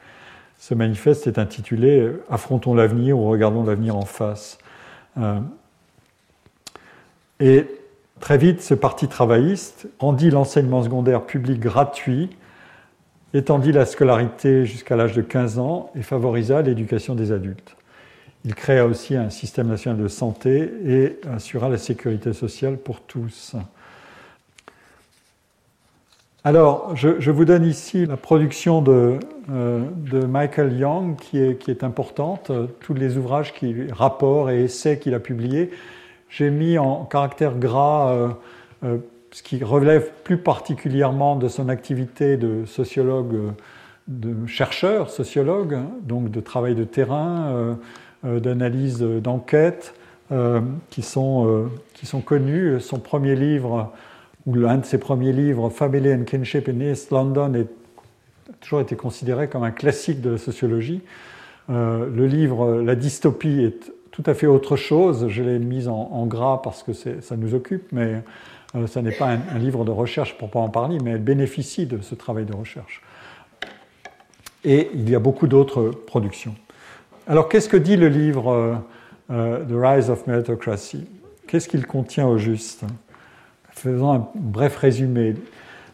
Ce 0.59 0.75
manifeste 0.75 1.27
est 1.27 1.39
intitulé 1.39 2.13
Affrontons 2.29 2.75
l'avenir 2.75 3.17
ou 3.19 3.31
regardons 3.31 3.63
l'avenir 3.63 3.97
en 3.97 4.05
face. 4.05 4.59
Euh, 5.17 5.39
et 7.41 7.67
très 8.21 8.39
vite, 8.39 8.63
ce 8.63 8.75
parti 8.75 9.09
travailliste 9.09 9.89
rendit 9.99 10.31
l'enseignement 10.31 10.83
secondaire 10.83 11.25
public 11.25 11.61
gratuit, 11.61 12.31
étendit 13.35 13.73
la 13.73 13.87
scolarité 13.87 14.67
jusqu'à 14.67 14.97
l'âge 14.97 15.15
de 15.15 15.23
15 15.23 15.59
ans 15.59 15.91
et 15.95 16.03
favorisa 16.03 16.63
l'éducation 16.63 17.15
des 17.15 17.33
adultes. 17.33 17.77
Il 18.45 18.55
créa 18.55 18.87
aussi 18.87 19.17
un 19.17 19.31
système 19.31 19.69
national 19.69 20.01
de 20.01 20.09
santé 20.09 20.71
et 20.87 21.19
assura 21.31 21.69
la 21.69 21.79
sécurité 21.79 22.33
sociale 22.33 22.77
pour 22.77 23.01
tous. 23.01 23.57
Alors, 26.45 26.95
je, 26.95 27.31
vous 27.31 27.45
donne 27.45 27.65
ici 27.65 28.07
la 28.07 28.17
production 28.17 28.81
de, 28.81 29.19
euh, 29.51 29.83
Michael 30.27 30.79
Young, 30.79 31.17
qui 31.17 31.39
est, 31.39 31.85
importante, 31.85 32.53
tous 32.81 32.95
les 32.95 33.19
ouvrages, 33.19 33.53
qui, 33.53 33.75
rapports 33.91 34.49
et 34.49 34.65
essais 34.65 34.99
qu'il 34.99 35.15
a 35.15 35.21
publiés. 35.21 35.71
J'ai 36.29 36.51
mis 36.51 36.79
en 36.79 37.05
caractère 37.05 37.59
gras 37.59 38.13
euh, 38.13 38.29
euh, 38.85 38.99
ce 39.31 39.43
qui 39.43 39.63
relève 39.63 40.11
plus 40.25 40.39
particulièrement 40.39 41.37
de 41.37 41.49
son 41.49 41.69
activité 41.69 42.37
de 42.37 42.65
sociologue, 42.65 43.53
de 44.07 44.47
chercheur 44.47 45.11
sociologue, 45.11 45.79
donc 46.03 46.31
de 46.31 46.41
travail 46.41 46.75
de 46.75 46.85
terrain, 46.85 47.77
d'analyse 48.25 49.01
d'enquête, 49.01 49.93
qui, 50.89 51.03
sont, 51.03 51.69
qui 51.93 52.07
sont 52.07 52.23
connus. 52.23 52.81
Son 52.81 53.01
premier 53.01 53.37
livre 53.37 53.93
où 54.47 54.55
l'un 54.55 54.79
de 54.79 54.87
ses 54.87 54.97
premiers 54.97 55.35
livres, 55.35 55.69
Family 55.69 56.11
and 56.15 56.25
Kinship 56.25 56.71
in 56.71 56.81
East 56.81 57.11
London, 57.11 57.53
a 57.55 58.53
toujours 58.63 58.81
été 58.81 58.97
considéré 58.97 59.49
comme 59.49 59.63
un 59.63 59.71
classique 59.71 60.23
de 60.23 60.31
la 60.31 60.39
sociologie. 60.39 61.03
Euh, 61.71 62.09
le 62.11 62.27
livre 62.27 62.81
La 62.81 62.95
dystopie 62.95 63.61
est 63.61 63.93
tout 64.21 64.29
à 64.29 64.35
fait 64.35 64.49
autre 64.49 64.75
chose. 64.75 65.29
Je 65.29 65.45
l'ai 65.45 65.61
mis 65.61 65.87
en, 65.87 66.27
gras 66.27 66.61
parce 66.65 66.83
que 66.83 66.93
ça 66.93 67.37
nous 67.37 67.55
occupe, 67.55 67.93
mais 67.93 68.25
euh, 68.75 68.89
ce 68.89 68.99
n'est 68.99 69.13
pas 69.13 69.29
un, 69.29 69.59
livre 69.59 69.85
de 69.85 69.93
recherche 69.93 70.37
pour 70.37 70.51
pas 70.51 70.59
en 70.59 70.69
parler, 70.69 70.99
mais 71.03 71.13
elle 71.13 71.23
bénéficie 71.23 71.87
de 71.87 72.01
ce 72.01 72.17
travail 72.17 72.45
de 72.45 72.53
recherche. 72.53 73.01
Et 74.65 74.91
il 74.93 75.09
y 75.09 75.15
a 75.15 75.21
beaucoup 75.21 75.47
d'autres 75.47 75.91
productions. 75.91 76.57
Alors, 77.29 77.49
qu'est-ce 77.49 77.69
que 77.69 77.77
dit 77.77 77.97
le 77.97 78.09
livre 78.09 78.83
euh, 79.31 79.65
The 79.65 79.73
Rise 79.73 80.11
of 80.11 80.27
Meritocracy? 80.27 81.07
Qu'est-ce 81.47 81.69
qu'il 81.69 81.87
contient 81.87 82.27
au 82.27 82.39
juste? 82.39 82.83
Faisons 83.71 84.13
un 84.13 84.29
bref 84.35 84.79
résumé. 84.79 85.37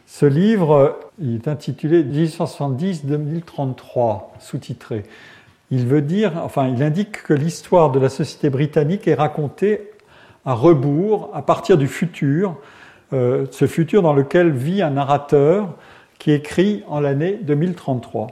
Ce 0.06 0.24
livre 0.24 0.98
il 1.18 1.34
est 1.34 1.46
intitulé 1.46 2.02
1870-2033, 2.02 4.22
sous-titré. 4.40 5.02
Il 5.70 5.92
indique 6.82 7.22
que 7.22 7.34
l'histoire 7.34 7.90
de 7.90 7.98
la 7.98 8.08
société 8.08 8.50
britannique 8.50 9.08
est 9.08 9.14
racontée 9.14 9.90
à 10.44 10.54
rebours, 10.54 11.30
à 11.32 11.42
partir 11.42 11.78
du 11.78 11.88
futur, 11.88 12.56
euh, 13.12 13.46
ce 13.50 13.66
futur 13.66 14.02
dans 14.02 14.12
lequel 14.12 14.50
vit 14.50 14.82
un 14.82 14.90
narrateur 14.90 15.74
qui 16.18 16.32
écrit 16.32 16.84
en 16.88 17.00
l'année 17.00 17.38
2033. 17.42 18.28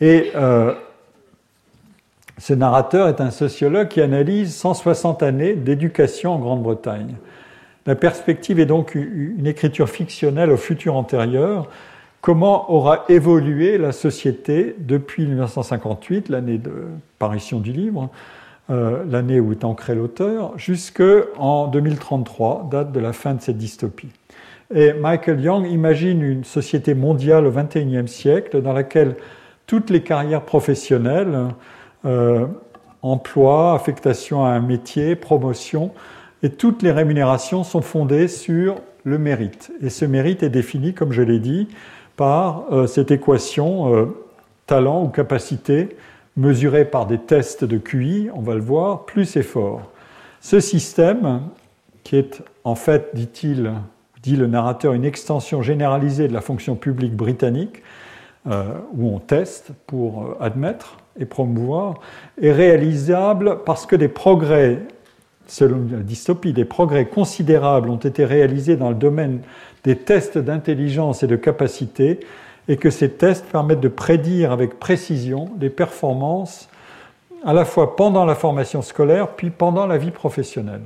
Et 0.00 0.32
euh, 0.34 0.74
ce 2.38 2.54
narrateur 2.54 3.08
est 3.08 3.20
un 3.20 3.30
sociologue 3.30 3.88
qui 3.88 4.00
analyse 4.00 4.54
160 4.56 5.22
années 5.22 5.54
d'éducation 5.54 6.32
en 6.32 6.38
Grande-Bretagne. 6.38 7.14
La 7.86 7.94
perspective 7.94 8.60
est 8.60 8.66
donc 8.66 8.94
une 8.94 9.46
écriture 9.46 9.88
fictionnelle 9.88 10.50
au 10.50 10.56
futur 10.56 10.96
antérieur. 10.96 11.68
Comment 12.22 12.72
aura 12.72 13.04
évolué 13.08 13.78
la 13.78 13.90
société 13.90 14.76
depuis 14.78 15.26
1958, 15.26 16.28
l'année 16.28 16.56
de 16.56 16.70
parution 17.18 17.58
du 17.58 17.72
livre, 17.72 18.10
euh, 18.70 19.02
l'année 19.10 19.40
où 19.40 19.50
est 19.50 19.64
ancré 19.64 19.96
l'auteur, 19.96 20.56
jusqu'en 20.56 21.66
2033, 21.66 22.68
date 22.70 22.92
de 22.92 23.00
la 23.00 23.12
fin 23.12 23.34
de 23.34 23.40
cette 23.40 23.58
dystopie. 23.58 24.10
Et 24.72 24.92
Michael 24.92 25.40
Young 25.40 25.66
imagine 25.66 26.22
une 26.22 26.44
société 26.44 26.94
mondiale 26.94 27.44
au 27.44 27.50
XXIe 27.50 28.06
siècle 28.06 28.62
dans 28.62 28.72
laquelle 28.72 29.16
toutes 29.66 29.90
les 29.90 30.04
carrières 30.04 30.42
professionnelles, 30.42 31.48
euh, 32.04 32.46
emploi, 33.02 33.74
affectation 33.74 34.44
à 34.44 34.50
un 34.50 34.60
métier, 34.60 35.16
promotion, 35.16 35.90
et 36.44 36.50
toutes 36.50 36.82
les 36.82 36.92
rémunérations 36.92 37.64
sont 37.64 37.82
fondées 37.82 38.28
sur 38.28 38.76
le 39.02 39.18
mérite. 39.18 39.72
Et 39.80 39.90
ce 39.90 40.04
mérite 40.04 40.44
est 40.44 40.50
défini, 40.50 40.94
comme 40.94 41.10
je 41.10 41.22
l'ai 41.22 41.40
dit, 41.40 41.66
par 42.22 42.66
euh, 42.70 42.86
cette 42.86 43.10
équation 43.10 43.96
euh, 43.96 44.06
talent 44.66 45.02
ou 45.02 45.08
capacité 45.08 45.96
mesurés 46.36 46.84
par 46.84 47.06
des 47.06 47.18
tests 47.18 47.64
de 47.64 47.78
QI, 47.78 48.30
on 48.32 48.42
va 48.42 48.54
le 48.54 48.60
voir, 48.60 49.06
plus 49.06 49.34
effort. 49.34 49.90
Ce 50.40 50.60
système, 50.60 51.40
qui 52.04 52.14
est 52.14 52.40
en 52.62 52.76
fait, 52.76 53.10
dit-il, 53.14 53.72
dit 54.22 54.36
le 54.36 54.46
narrateur, 54.46 54.92
une 54.92 55.04
extension 55.04 55.62
généralisée 55.62 56.28
de 56.28 56.32
la 56.32 56.40
fonction 56.40 56.76
publique 56.76 57.16
britannique, 57.16 57.82
euh, 58.46 58.66
où 58.96 59.08
on 59.08 59.18
teste 59.18 59.72
pour 59.88 60.36
admettre 60.38 60.98
et 61.18 61.24
promouvoir, 61.24 61.94
est 62.40 62.52
réalisable 62.52 63.64
parce 63.66 63.84
que 63.84 63.96
des 63.96 64.06
progrès, 64.06 64.78
selon 65.48 65.84
la 65.90 65.98
dystopie, 65.98 66.52
des 66.52 66.66
progrès 66.66 67.06
considérables 67.06 67.90
ont 67.90 67.96
été 67.96 68.24
réalisés 68.24 68.76
dans 68.76 68.90
le 68.90 68.94
domaine 68.94 69.40
des 69.84 69.96
tests 69.96 70.38
d'intelligence 70.38 71.22
et 71.22 71.26
de 71.26 71.36
capacité, 71.36 72.20
et 72.68 72.76
que 72.76 72.90
ces 72.90 73.10
tests 73.10 73.46
permettent 73.46 73.80
de 73.80 73.88
prédire 73.88 74.52
avec 74.52 74.78
précision 74.78 75.50
les 75.60 75.70
performances 75.70 76.68
à 77.44 77.52
la 77.52 77.64
fois 77.64 77.96
pendant 77.96 78.24
la 78.24 78.36
formation 78.36 78.82
scolaire 78.82 79.28
puis 79.30 79.50
pendant 79.50 79.86
la 79.86 79.98
vie 79.98 80.12
professionnelle. 80.12 80.82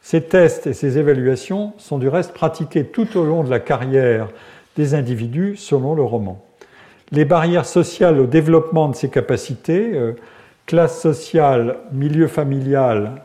Ces 0.00 0.22
tests 0.22 0.68
et 0.68 0.72
ces 0.72 0.96
évaluations 0.96 1.72
sont 1.76 1.98
du 1.98 2.08
reste 2.08 2.32
pratiqués 2.32 2.84
tout 2.84 3.18
au 3.18 3.24
long 3.24 3.42
de 3.42 3.50
la 3.50 3.58
carrière 3.58 4.28
des 4.76 4.94
individus 4.94 5.56
selon 5.56 5.94
le 5.94 6.02
roman. 6.02 6.44
Les 7.10 7.24
barrières 7.24 7.66
sociales 7.66 8.20
au 8.20 8.26
développement 8.26 8.88
de 8.88 8.94
ces 8.94 9.08
capacités, 9.08 9.90
euh, 9.94 10.12
classe 10.66 11.00
sociale, 11.00 11.78
milieu 11.92 12.28
familial, 12.28 13.22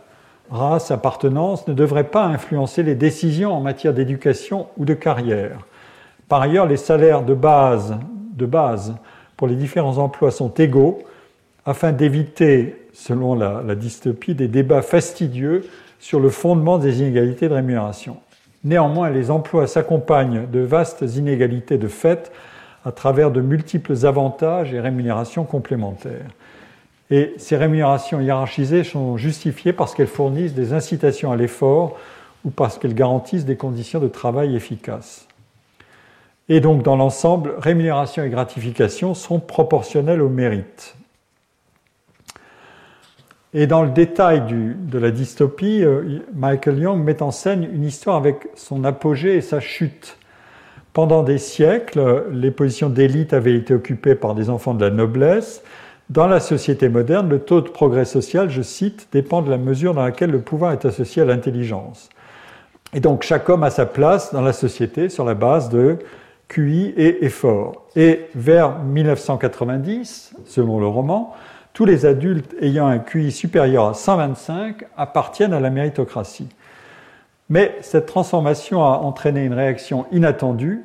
race, 0.53 0.91
appartenance, 0.91 1.67
ne 1.67 1.73
devraient 1.73 2.05
pas 2.05 2.25
influencer 2.25 2.83
les 2.83 2.95
décisions 2.95 3.51
en 3.51 3.59
matière 3.59 3.93
d'éducation 3.93 4.67
ou 4.77 4.85
de 4.85 4.93
carrière. 4.93 5.65
Par 6.29 6.41
ailleurs, 6.41 6.67
les 6.67 6.77
salaires 6.77 7.23
de 7.23 7.33
base, 7.33 7.97
pour 9.35 9.47
les 9.47 9.55
différents 9.55 9.97
emplois 9.97 10.31
sont 10.31 10.53
égaux 10.53 10.99
afin 11.65 11.91
d'éviter, 11.91 12.87
selon 12.93 13.35
la 13.35 13.75
dystopie, 13.75 14.35
des 14.35 14.47
débats 14.47 14.81
fastidieux 14.81 15.65
sur 15.99 16.19
le 16.19 16.29
fondement 16.29 16.77
des 16.77 17.01
inégalités 17.01 17.49
de 17.49 17.53
rémunération. 17.53 18.17
Néanmoins, 18.63 19.09
les 19.09 19.31
emplois 19.31 19.67
s'accompagnent 19.67 20.47
de 20.51 20.59
vastes 20.59 21.01
inégalités 21.01 21.77
de 21.77 21.87
fait 21.87 22.31
à 22.85 22.91
travers 22.91 23.31
de 23.31 23.41
multiples 23.41 24.05
avantages 24.05 24.73
et 24.73 24.79
rémunérations 24.79 25.43
complémentaires. 25.45 26.29
Et 27.11 27.33
ces 27.37 27.57
rémunérations 27.57 28.19
hiérarchisées 28.19 28.83
sont 28.83 29.17
justifiées 29.17 29.73
parce 29.73 29.93
qu'elles 29.93 30.07
fournissent 30.07 30.53
des 30.53 30.73
incitations 30.73 31.31
à 31.31 31.35
l'effort 31.35 31.97
ou 32.45 32.49
parce 32.49 32.77
qu'elles 32.77 32.95
garantissent 32.95 33.45
des 33.45 33.57
conditions 33.57 33.99
de 33.99 34.07
travail 34.07 34.55
efficaces. 34.55 35.27
Et 36.49 36.59
donc, 36.59 36.83
dans 36.83 36.95
l'ensemble, 36.95 37.53
rémunération 37.57 38.23
et 38.23 38.29
gratification 38.29 39.13
sont 39.13 39.39
proportionnelles 39.39 40.21
au 40.21 40.29
mérite. 40.29 40.95
Et 43.53 43.67
dans 43.67 43.83
le 43.83 43.91
détail 43.91 44.43
de 44.49 44.97
la 44.97 45.11
dystopie, 45.11 45.83
euh, 45.83 46.19
Michael 46.33 46.79
Young 46.79 47.03
met 47.03 47.21
en 47.21 47.29
scène 47.29 47.63
une 47.63 47.83
histoire 47.83 48.15
avec 48.15 48.47
son 48.55 48.83
apogée 48.83 49.35
et 49.35 49.41
sa 49.41 49.59
chute. 49.59 50.17
Pendant 50.91 51.23
des 51.23 51.37
siècles, 51.37 52.25
les 52.31 52.51
positions 52.51 52.89
d'élite 52.89 53.33
avaient 53.33 53.55
été 53.55 53.73
occupées 53.73 54.15
par 54.15 54.35
des 54.35 54.49
enfants 54.49 54.73
de 54.73 54.83
la 54.83 54.91
noblesse. 54.91 55.63
Dans 56.09 56.27
la 56.27 56.39
société 56.39 56.89
moderne, 56.89 57.29
le 57.29 57.39
taux 57.39 57.61
de 57.61 57.69
progrès 57.69 58.05
social, 58.05 58.49
je 58.49 58.61
cite, 58.61 59.07
dépend 59.11 59.41
de 59.41 59.49
la 59.49 59.57
mesure 59.57 59.93
dans 59.93 60.03
laquelle 60.03 60.31
le 60.31 60.41
pouvoir 60.41 60.73
est 60.73 60.85
associé 60.85 61.21
à 61.21 61.25
l'intelligence. 61.25 62.09
Et 62.93 62.99
donc 62.99 63.23
chaque 63.23 63.47
homme 63.49 63.63
a 63.63 63.69
sa 63.69 63.85
place 63.85 64.33
dans 64.33 64.41
la 64.41 64.53
société 64.53 65.09
sur 65.09 65.25
la 65.25 65.33
base 65.33 65.69
de 65.69 65.97
QI 66.49 66.93
et 66.97 67.25
effort. 67.25 67.85
Et 67.95 68.27
vers 68.35 68.79
1990, 68.79 70.35
selon 70.45 70.79
le 70.79 70.87
roman, 70.87 71.33
tous 71.73 71.85
les 71.85 72.05
adultes 72.05 72.53
ayant 72.61 72.85
un 72.85 72.99
QI 72.99 73.31
supérieur 73.31 73.87
à 73.87 73.93
125 73.95 74.85
appartiennent 74.95 75.53
à 75.53 75.59
la 75.59 75.71
méritocratie. 75.71 76.49
Mais 77.49 77.75
cette 77.81 78.05
transformation 78.05 78.83
a 78.83 78.97
entraîné 78.97 79.43
une 79.43 79.53
réaction 79.53 80.05
inattendue. 80.11 80.83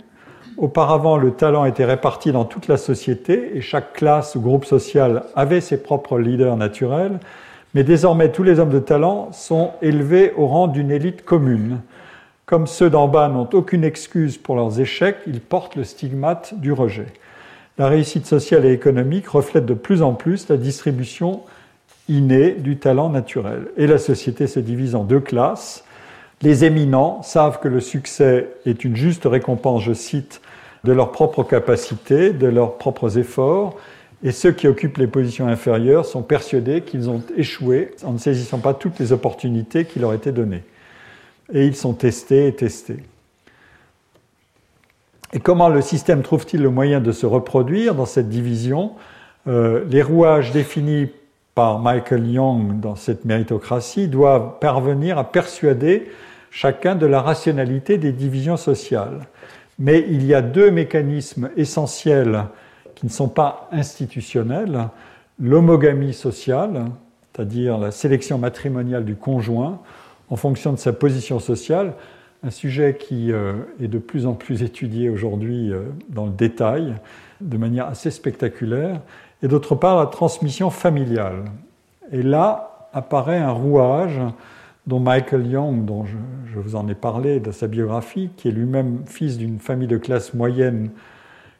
Auparavant, 0.59 1.17
le 1.17 1.31
talent 1.31 1.65
était 1.65 1.85
réparti 1.85 2.33
dans 2.33 2.45
toute 2.45 2.69
la 2.69 2.77
société 2.77 3.57
et 3.57 3.61
chaque 3.61 3.93
classe 3.95 4.35
ou 4.35 4.41
groupe 4.41 4.65
social 4.65 5.23
avait 5.35 5.61
ses 5.61 5.83
propres 5.83 6.19
leaders 6.19 6.57
naturels. 6.57 7.21
Mais 7.75 7.85
désormais, 7.85 8.31
tous 8.31 8.43
les 8.43 8.59
hommes 8.59 8.71
de 8.71 8.79
talent 8.79 9.31
sont 9.33 9.71
élevés 9.81 10.33
au 10.37 10.47
rang 10.47 10.67
d'une 10.67 10.91
élite 10.91 11.25
commune. 11.25 11.79
Comme 12.45 12.67
ceux 12.67 12.91
d'en 12.91 13.09
bas 13.09 13.29
n'ont 13.29 13.49
aucune 13.53 13.85
excuse 13.85 14.37
pour 14.37 14.57
leurs 14.57 14.81
échecs, 14.81 15.19
ils 15.27 15.41
portent 15.41 15.77
le 15.77 15.85
stigmate 15.85 16.55
du 16.59 16.73
rejet 16.73 17.07
la 17.79 17.89
réussite 17.89 18.27
sociale 18.27 18.67
et 18.67 18.73
économique 18.73 19.29
reflète 19.29 19.65
de 19.65 19.75
plus 19.75 20.03
en 20.03 20.13
plus 20.13 20.49
la 20.49 20.57
distribution 20.57 21.43
innée 22.09 22.53
du 22.53 22.77
talent 22.77 23.09
naturel. 23.09 23.69
Et 23.77 23.87
la 23.87 23.99
société 23.99 24.47
se 24.47 24.59
divise 24.59 24.95
en 24.95 25.05
deux 25.05 25.21
classes. 25.21 25.85
Les 26.43 26.65
éminents 26.65 27.23
savent 27.23 27.59
que 27.59 27.69
le 27.69 27.81
succès 27.81 28.49
est 28.65 28.85
une 28.85 28.95
juste 28.95 29.25
récompense, 29.25 29.83
je 29.83 29.93
cite, 29.93 30.41
de 30.85 30.93
leurs 30.93 31.11
propres 31.11 31.43
capacités, 31.43 32.33
de 32.33 32.47
leurs 32.47 32.79
propres 32.79 33.19
efforts, 33.19 33.77
et 34.23 34.33
ceux 34.33 34.53
qui 34.53 34.67
occupent 34.69 34.99
les 34.99 35.07
positions 35.07 35.49
inférieures 35.49 36.05
sont 36.05 36.23
persuadés 36.23 36.83
qu'ils 36.83 37.09
ont 37.11 37.23
échoué 37.37 37.93
en 38.05 38.13
ne 38.13 38.19
saisissant 38.19 38.59
pas 38.59 38.75
toutes 38.75 38.99
les 38.99 39.13
opportunités 39.13 39.85
qui 39.85 39.99
leur 39.99 40.13
étaient 40.13 40.33
données. 40.33 40.65
Et 41.53 41.67
ils 41.67 41.77
sont 41.77 41.93
testés 41.93 42.47
et 42.47 42.55
testés. 42.55 42.99
Et 45.33 45.41
comment 45.41 45.69
le 45.69 45.83
système 45.83 46.23
trouve-t-il 46.23 46.63
le 46.63 46.71
moyen 46.71 47.01
de 47.01 47.13
se 47.13 47.27
reproduire 47.27 47.95
dans 47.95 48.07
cette 48.07 48.29
division? 48.29 48.93
Euh, 49.47 49.85
Les 49.89 50.03
rouages 50.03 50.53
définis 50.53 51.11
par 51.59 51.81
Michael 51.81 52.25
Young 52.29 52.79
dans 52.79 52.95
cette 52.95 53.25
méritocratie 53.25 54.07
doivent 54.07 54.61
parvenir 54.61 55.19
à 55.19 55.25
persuader 55.25 56.09
chacun 56.53 56.95
de 56.95 57.05
la 57.05 57.21
rationalité 57.21 57.99
des 57.99 58.13
divisions 58.13 58.57
sociales. 58.57 59.27
Mais 59.77 60.07
il 60.09 60.25
y 60.25 60.35
a 60.35 60.41
deux 60.41 60.71
mécanismes 60.71 61.51
essentiels 61.57 62.45
qui 62.95 63.07
ne 63.07 63.11
sont 63.11 63.29
pas 63.29 63.69
institutionnels. 63.73 64.87
L'homogamie 65.41 66.15
sociale, 66.15 66.85
c'est-à-dire 67.35 67.77
la 67.77 67.91
sélection 67.91 68.39
matrimoniale 68.39 69.05
du 69.05 69.17
conjoint 69.17 69.81
en 70.31 70.37
fonction 70.37 70.73
de 70.73 70.79
sa 70.79 70.93
position 70.93 71.41
sociale, 71.41 71.95
un 72.45 72.51
sujet 72.51 72.97
qui 73.01 73.33
euh, 73.33 73.55
est 73.83 73.89
de 73.89 73.99
plus 73.99 74.27
en 74.27 74.35
plus 74.35 74.63
étudié 74.63 75.11
aujourd'hui 75.11 75.73
euh, 75.73 75.87
dans 76.09 76.27
le 76.27 76.33
détail, 76.33 76.95
de 77.41 77.57
manière 77.57 77.89
assez 77.89 78.13
spectaculaire, 78.13 79.01
et 79.43 79.49
d'autre 79.49 79.75
part 79.75 79.99
la 79.99 80.07
transmission 80.07 80.71
familiale. 80.71 81.45
Et 82.13 82.23
là 82.23 82.89
apparaît 82.93 83.39
un 83.39 83.51
rouage 83.51 84.21
dont 84.87 85.01
Michael 85.01 85.47
Young, 85.47 85.85
dont 85.85 86.07
je, 86.07 86.17
vous 86.59 86.75
en 86.75 86.89
ai 86.89 86.95
parlé 86.95 87.41
de 87.41 87.53
sa 87.53 87.67
biographie, 87.67 88.31
qui 88.37 88.49
est 88.49 88.53
lui-même 88.53 89.03
fils 89.07 89.37
d'une 89.37 89.59
famille 89.59 89.87
de 89.87 89.99
classe 89.99 90.33
moyenne 90.33 90.91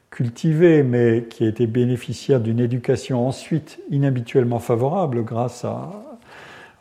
cultivée, 0.09 0.81
mais 0.81 1.25
qui 1.29 1.45
a 1.45 1.47
été 1.47 1.67
bénéficiaire 1.67 2.39
d'une 2.39 2.59
éducation 2.59 3.27
ensuite 3.27 3.79
inhabituellement 3.91 4.57
favorable 4.57 5.23
grâce 5.23 5.63
à, 5.63 5.91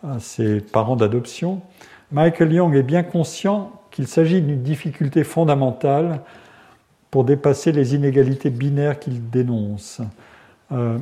à 0.02 0.18
ses 0.18 0.60
parents 0.60 0.96
d'adoption. 0.96 1.60
Michael 2.10 2.54
Young 2.54 2.74
est 2.74 2.82
bien 2.82 3.02
conscient 3.02 3.70
qu'il 3.90 4.06
s'agit 4.06 4.40
d'une 4.40 4.62
difficulté 4.62 5.24
fondamentale 5.24 6.20
pour 7.10 7.24
dépasser 7.24 7.72
les 7.72 7.94
inégalités 7.94 8.50
binaires 8.50 8.98
qu'il 8.98 9.28
dénonce. 9.28 10.00
Euh, 10.72 10.98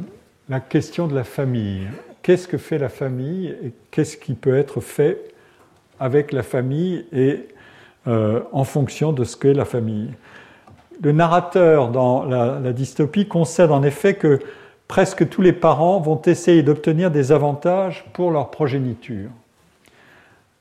la 0.49 0.61
question 0.61 1.09
de 1.09 1.15
la 1.15 1.25
famille. 1.25 1.89
Qu'est-ce 2.23 2.47
que 2.47 2.59
fait 2.59 2.79
la 2.79 2.89
famille 2.89 3.49
et 3.49 3.73
qu'est-ce 3.91 4.17
qui 4.17 4.35
peut 4.35 4.57
être 4.57 4.81
fait 4.81 5.35
avec 5.99 6.33
la 6.33 6.43
famille 6.43 7.07
et 7.13 7.49
euh, 8.07 8.41
en 8.53 8.65
fonction 8.65 9.13
de 9.13 9.25
ce 9.25 9.37
qu'est 9.37 9.55
la 9.55 9.65
famille? 9.65 10.11
Le 11.03 11.13
narrateur 11.13 11.91
dans 11.91 12.25
la, 12.25 12.59
la 12.61 12.73
dystopie 12.73 13.27
concède 13.27 13.71
en 13.71 13.83
effet 13.83 14.15
que 14.15 14.39
presque 14.89 15.29
tous 15.29 15.43
les 15.43 15.53
parents 15.53 16.01
vont 16.01 16.21
essayer 16.23 16.63
d'obtenir 16.63 17.11
des 17.11 17.33
avantages 17.33 18.05
pour 18.13 18.31
leur 18.31 18.51
progéniture. 18.51 19.31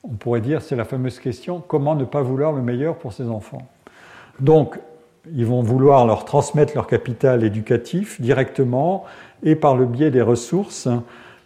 On 0.03 0.13
pourrait 0.13 0.41
dire, 0.41 0.61
c'est 0.61 0.75
la 0.75 0.85
fameuse 0.85 1.19
question, 1.19 1.63
comment 1.65 1.95
ne 1.95 2.05
pas 2.05 2.21
vouloir 2.21 2.53
le 2.53 2.61
meilleur 2.61 2.95
pour 2.95 3.13
ses 3.13 3.27
enfants? 3.27 3.67
Donc, 4.39 4.77
ils 5.33 5.45
vont 5.45 5.61
vouloir 5.61 6.05
leur 6.05 6.25
transmettre 6.25 6.73
leur 6.75 6.87
capital 6.87 7.43
éducatif 7.43 8.19
directement 8.21 9.05
et 9.43 9.55
par 9.55 9.75
le 9.75 9.85
biais 9.85 10.11
des 10.11 10.21
ressources 10.21 10.87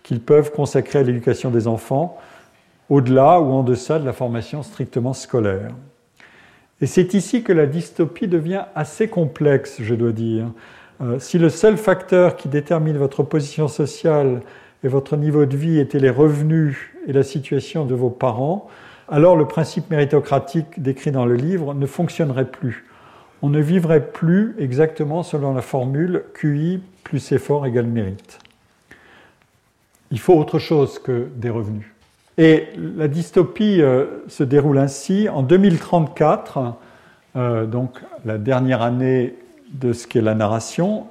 qu'ils 0.04 0.22
peuvent 0.22 0.52
consacrer 0.52 1.00
à 1.00 1.04
l'éducation 1.04 1.52
des 1.52 1.68
enfants, 1.68 2.18
au-delà 2.90 3.40
ou 3.40 3.52
en 3.52 3.64
deçà 3.64 4.00
de 4.00 4.06
la 4.06 4.14
formation 4.14 4.64
strictement 4.64 5.14
scolaire. 5.14 5.72
Et 6.82 6.86
c'est 6.86 7.14
ici 7.14 7.44
que 7.44 7.52
la 7.52 7.66
dystopie 7.66 8.28
devient 8.28 8.64
assez 8.74 9.08
complexe, 9.08 9.78
je 9.82 9.96
dois 9.96 10.14
dire. 10.14 10.46
Euh, 11.02 11.20
si 11.20 11.38
le 11.38 11.50
seul 11.50 11.78
facteur 11.78 12.36
qui 12.36 12.48
détermine 12.48 12.98
votre 12.98 13.24
position 13.24 13.68
sociale 13.68 14.42
et 14.84 14.88
votre 14.88 15.18
niveau 15.18 15.46
de 15.46 15.56
vie 15.56 15.80
était 15.80 16.00
les 16.00 16.10
revenus 16.10 16.78
et 17.08 17.14
la 17.14 17.24
situation 17.24 17.86
de 17.86 17.96
vos 17.96 18.10
parents, 18.10 18.68
alors 19.10 19.36
le 19.36 19.46
principe 19.46 19.90
méritocratique 19.90 20.82
décrit 20.82 21.12
dans 21.12 21.26
le 21.26 21.36
livre 21.36 21.74
ne 21.74 21.86
fonctionnerait 21.86 22.50
plus. 22.50 22.86
On 23.42 23.50
ne 23.50 23.60
vivrait 23.60 24.12
plus 24.12 24.56
exactement 24.60 25.24
selon 25.24 25.54
la 25.54 25.62
formule 25.62 26.24
QI 26.34 26.82
plus 27.04 27.32
effort 27.32 27.66
égale 27.66 27.88
mérite. 27.88 28.40
il 30.12 30.20
faut 30.20 30.34
autre 30.34 30.60
chose 30.60 31.00
que 31.00 31.28
des 31.36 31.50
revenus. 31.50 31.86
Et 32.38 32.68
la 32.96 33.10
dystopie 33.10 33.82
euh, 33.82 34.24
se 34.28 34.44
déroule 34.44 34.78
ainsi. 34.78 35.28
En 35.28 35.44
2034, 35.44 36.74
euh, 37.36 37.66
donc 37.66 38.00
la 38.26 38.38
dernière 38.38 38.82
année 38.82 39.36
de 39.74 39.94
ce 39.94 40.08
qu'est 40.08 40.22
la 40.22 40.36
narration, 40.36 41.08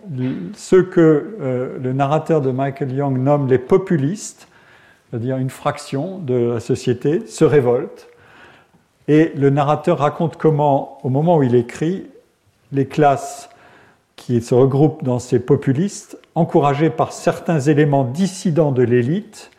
ceux 0.54 0.82
que 0.82 1.36
euh, 1.40 1.78
le 1.80 1.92
narrateur 1.92 2.40
de 2.40 2.50
Michael 2.50 2.92
Young 2.92 3.18
nomme 3.18 3.46
les 3.46 3.58
populistes, 3.58 4.48
c'est-à-dire 5.10 5.36
une 5.36 5.50
fraction 5.50 6.18
de 6.18 6.52
la 6.54 6.60
société, 6.60 7.26
se 7.26 7.44
révoltent. 7.44 8.08
Et 9.06 9.32
le 9.36 9.50
narrateur 9.50 9.98
raconte 9.98 10.36
comment, 10.36 10.98
au 11.02 11.08
moment 11.08 11.36
où 11.36 11.42
il 11.42 11.54
écrit, 11.54 12.06
les 12.72 12.86
classes 12.86 13.48
qui 14.16 14.40
se 14.40 14.54
regroupent 14.54 15.04
dans 15.04 15.18
ces 15.18 15.38
populistes, 15.38 16.18
encouragées 16.34 16.90
par 16.90 17.12
certains 17.12 17.60
éléments 17.60 18.04
dissidents 18.04 18.72
de 18.72 18.82
l'élite, 18.82 19.50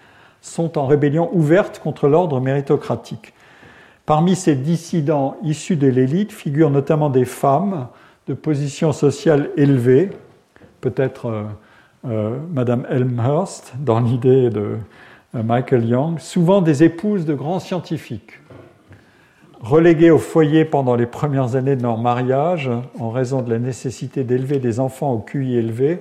sont 0.41 0.77
en 0.77 0.85
rébellion 0.85 1.29
ouverte 1.33 1.79
contre 1.79 2.07
l'ordre 2.07 2.39
méritocratique. 2.39 3.33
Parmi 4.05 4.35
ces 4.35 4.55
dissidents 4.55 5.37
issus 5.43 5.75
de 5.75 5.87
l'élite 5.87 6.31
figurent 6.31 6.71
notamment 6.71 7.09
des 7.09 7.25
femmes 7.25 7.87
de 8.27 8.33
position 8.33 8.91
sociale 8.91 9.49
élevée, 9.57 10.09
peut-être 10.81 11.25
euh, 11.27 11.43
euh, 12.07 12.37
Madame 12.51 12.85
Elmhurst 12.89 13.73
dans 13.79 13.99
l'idée 13.99 14.49
de 14.49 14.77
euh, 15.35 15.43
Michael 15.43 15.85
Young, 15.85 16.19
souvent 16.19 16.61
des 16.61 16.83
épouses 16.83 17.25
de 17.25 17.33
grands 17.33 17.59
scientifiques. 17.59 18.33
Reléguées 19.61 20.09
au 20.09 20.19
foyer 20.19 20.63
pendant 20.63 20.95
les 20.95 21.05
premières 21.05 21.57
années 21.57 21.75
de 21.75 21.83
leur 21.83 21.97
mariage, 21.97 22.69
en 22.97 23.09
raison 23.09 23.41
de 23.41 23.49
la 23.49 23.59
nécessité 23.59 24.23
d'élever 24.23 24.57
des 24.59 24.79
enfants 24.79 25.11
au 25.11 25.19
QI 25.19 25.57
élevé, 25.57 25.99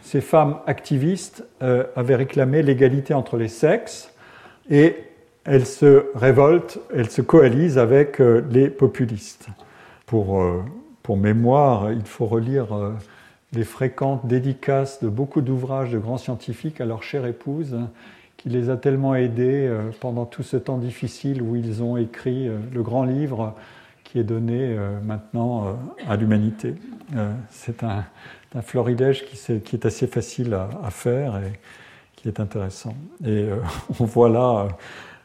ces 0.00 0.22
femmes 0.22 0.58
activistes 0.66 1.44
euh, 1.62 1.84
avaient 1.94 2.14
réclamé 2.14 2.62
l'égalité 2.62 3.12
entre 3.12 3.36
les 3.36 3.48
sexes 3.48 4.14
et 4.70 4.96
elles 5.44 5.66
se 5.66 6.06
révoltent, 6.14 6.78
elles 6.94 7.10
se 7.10 7.20
coalisent 7.20 7.76
avec 7.76 8.20
euh, 8.20 8.42
les 8.50 8.70
populistes. 8.70 9.48
Pour, 10.06 10.40
euh, 10.40 10.62
pour, 11.02 11.18
mémoire, 11.18 11.92
il 11.92 12.06
faut 12.06 12.26
relire 12.26 12.68
les 13.52 13.64
fréquentes 13.64 14.26
dédicaces 14.26 15.02
de 15.02 15.08
beaucoup 15.08 15.42
d'ouvrages 15.42 15.90
de 15.90 15.98
grands 15.98 16.18
scientifiques 16.18 16.80
à 16.80 16.86
leur 16.86 17.02
chère 17.02 17.26
épouse, 17.26 17.76
qui 18.46 18.52
les 18.52 18.70
a 18.70 18.76
tellement 18.76 19.16
aidés 19.16 19.68
pendant 20.00 20.24
tout 20.24 20.44
ce 20.44 20.56
temps 20.56 20.78
difficile 20.78 21.42
où 21.42 21.56
ils 21.56 21.82
ont 21.82 21.96
écrit 21.96 22.48
le 22.72 22.82
grand 22.82 23.02
livre 23.02 23.54
qui 24.04 24.20
est 24.20 24.24
donné 24.24 24.76
maintenant 25.02 25.76
à 26.06 26.14
l'humanité. 26.14 26.74
C'est 27.50 27.82
un, 27.82 28.04
un 28.56 28.62
florilège 28.62 29.24
qui, 29.24 29.76
est 29.76 29.86
assez 29.86 30.06
facile 30.06 30.54
à, 30.54 30.90
faire 30.90 31.36
et 31.36 31.52
qui 32.14 32.28
est 32.28 32.40
intéressant. 32.40 32.94
Et 33.24 33.28
euh, 33.28 33.56
on 34.00 34.04
voit 34.04 34.28
là, 34.28 34.64
euh, 34.64 34.68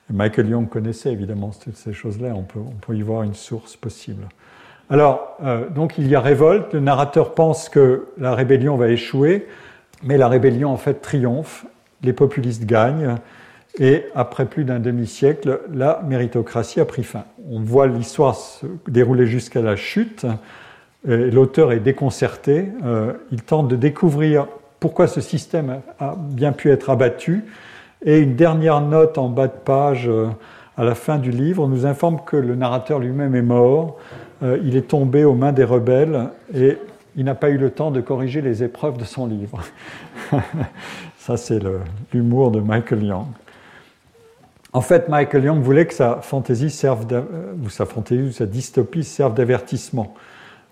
Michael 0.09 0.49
Young 0.49 0.67
connaissait 0.67 1.11
évidemment 1.11 1.51
toutes 1.51 1.77
ces 1.77 1.93
choses-là, 1.93 2.33
on 2.35 2.43
peut, 2.43 2.95
y 2.95 3.01
voir 3.01 3.23
une 3.23 3.33
source 3.33 3.77
possible. 3.77 4.27
Alors, 4.89 5.37
euh, 5.41 5.69
donc 5.69 5.97
il 5.97 6.07
y 6.07 6.15
a 6.15 6.19
révolte, 6.19 6.73
le 6.73 6.81
narrateur 6.81 7.33
pense 7.33 7.69
que 7.69 8.07
la 8.17 8.35
rébellion 8.35 8.75
va 8.75 8.89
échouer, 8.89 9.47
mais 10.03 10.17
la 10.17 10.27
rébellion 10.27 10.69
en 10.69 10.77
fait 10.77 10.95
triomphe, 10.95 11.65
les 12.03 12.13
populistes 12.13 12.65
gagnent, 12.65 13.15
et 13.79 14.05
après 14.15 14.45
plus 14.45 14.65
d'un 14.65 14.79
demi-siècle, 14.79 15.61
la 15.73 16.01
méritocratie 16.05 16.79
a 16.79 16.85
pris 16.85 17.03
fin. 17.03 17.23
On 17.49 17.61
voit 17.61 17.87
l'histoire 17.87 18.35
se 18.35 18.65
dérouler 18.87 19.27
jusqu'à 19.27 19.61
la 19.61 19.75
chute, 19.75 20.25
L'auteur 21.03 21.71
est 21.71 21.79
déconcerté. 21.79 22.67
Euh, 22.85 23.13
il 23.31 23.41
tente 23.41 23.67
de 23.67 23.75
découvrir 23.75 24.47
pourquoi 24.79 25.07
ce 25.07 25.19
système 25.19 25.81
a 25.99 26.15
bien 26.15 26.51
pu 26.51 26.69
être 26.69 26.89
abattu. 26.89 27.43
Et 28.05 28.19
une 28.19 28.35
dernière 28.35 28.81
note 28.81 29.17
en 29.17 29.29
bas 29.29 29.47
de 29.47 29.57
page, 29.65 30.07
euh, 30.07 30.27
à 30.77 30.83
la 30.83 30.95
fin 30.95 31.17
du 31.17 31.31
livre, 31.31 31.67
nous 31.67 31.85
informe 31.85 32.19
que 32.25 32.37
le 32.37 32.55
narrateur 32.55 32.99
lui-même 32.99 33.35
est 33.35 33.41
mort. 33.41 33.97
Euh, 34.43 34.59
il 34.63 34.75
est 34.75 34.87
tombé 34.89 35.23
aux 35.23 35.33
mains 35.33 35.51
des 35.51 35.63
rebelles 35.63 36.29
et 36.53 36.77
il 37.15 37.25
n'a 37.25 37.35
pas 37.35 37.49
eu 37.49 37.57
le 37.57 37.71
temps 37.71 37.91
de 37.91 37.99
corriger 37.99 38.41
les 38.41 38.63
épreuves 38.63 38.97
de 38.97 39.03
son 39.03 39.25
livre. 39.25 39.59
Ça, 41.21 41.37
c'est 41.37 41.59
l'humour 42.11 42.49
de 42.49 42.59
Michael 42.59 43.03
Young. 43.03 43.27
En 44.73 44.81
fait, 44.81 45.07
Michael 45.07 45.43
Young 45.43 45.61
voulait 45.61 45.85
que 45.85 45.93
sa 45.93 46.15
fantaisie 46.23 46.71
serve, 46.71 47.05
ou 47.63 47.69
sa 47.69 47.83
ou 47.83 48.31
sa 48.31 48.47
dystopie 48.47 49.03
serve 49.03 49.35
d'avertissement. 49.35 50.15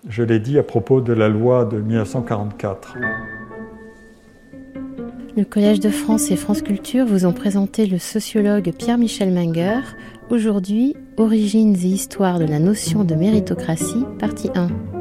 Je 0.08 0.24
l'ai 0.24 0.40
dit 0.40 0.58
à 0.58 0.64
propos 0.64 1.00
de 1.00 1.12
la 1.12 1.28
loi 1.28 1.66
de 1.66 1.78
1944. 1.78 2.96
Le 5.36 5.44
Collège 5.44 5.78
de 5.78 5.90
France 5.90 6.32
et 6.32 6.36
France 6.36 6.62
Culture 6.62 7.06
vous 7.06 7.26
ont 7.26 7.32
présenté 7.32 7.86
le 7.86 7.98
sociologue 7.98 8.72
Pierre-Michel 8.76 9.32
Menger. 9.32 9.78
Aujourd'hui, 10.30 10.96
Origines 11.16 11.76
et 11.76 11.86
histoire 11.86 12.40
de 12.40 12.44
la 12.46 12.58
notion 12.58 13.04
de 13.04 13.14
méritocratie, 13.14 14.04
partie 14.18 14.50
1. 14.56 14.99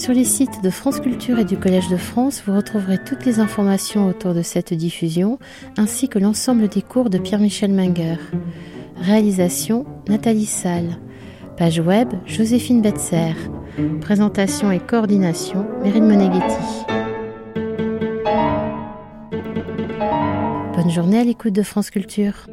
Sur 0.00 0.14
les 0.14 0.24
sites 0.24 0.62
de 0.62 0.70
France 0.70 0.98
Culture 0.98 1.38
et 1.38 1.44
du 1.44 1.58
Collège 1.58 1.90
de 1.90 1.98
France, 1.98 2.42
vous 2.46 2.56
retrouverez 2.56 2.96
toutes 3.04 3.26
les 3.26 3.38
informations 3.38 4.08
autour 4.08 4.32
de 4.32 4.40
cette 4.40 4.72
diffusion, 4.72 5.38
ainsi 5.76 6.08
que 6.08 6.18
l'ensemble 6.18 6.68
des 6.68 6.80
cours 6.80 7.10
de 7.10 7.18
Pierre-Michel 7.18 7.70
Menger. 7.70 8.16
Réalisation 8.96 9.84
Nathalie 10.08 10.46
Salle. 10.46 10.96
Page 11.58 11.80
web 11.80 12.08
Joséphine 12.24 12.80
Betzer. 12.80 13.34
Présentation 14.00 14.72
et 14.72 14.78
coordination, 14.78 15.66
Mérine 15.82 16.06
Moneghetti. 16.06 16.86
Bonne 20.76 20.90
journée 20.90 21.18
à 21.18 21.24
l'écoute 21.24 21.52
de 21.52 21.62
France 21.62 21.90
Culture. 21.90 22.46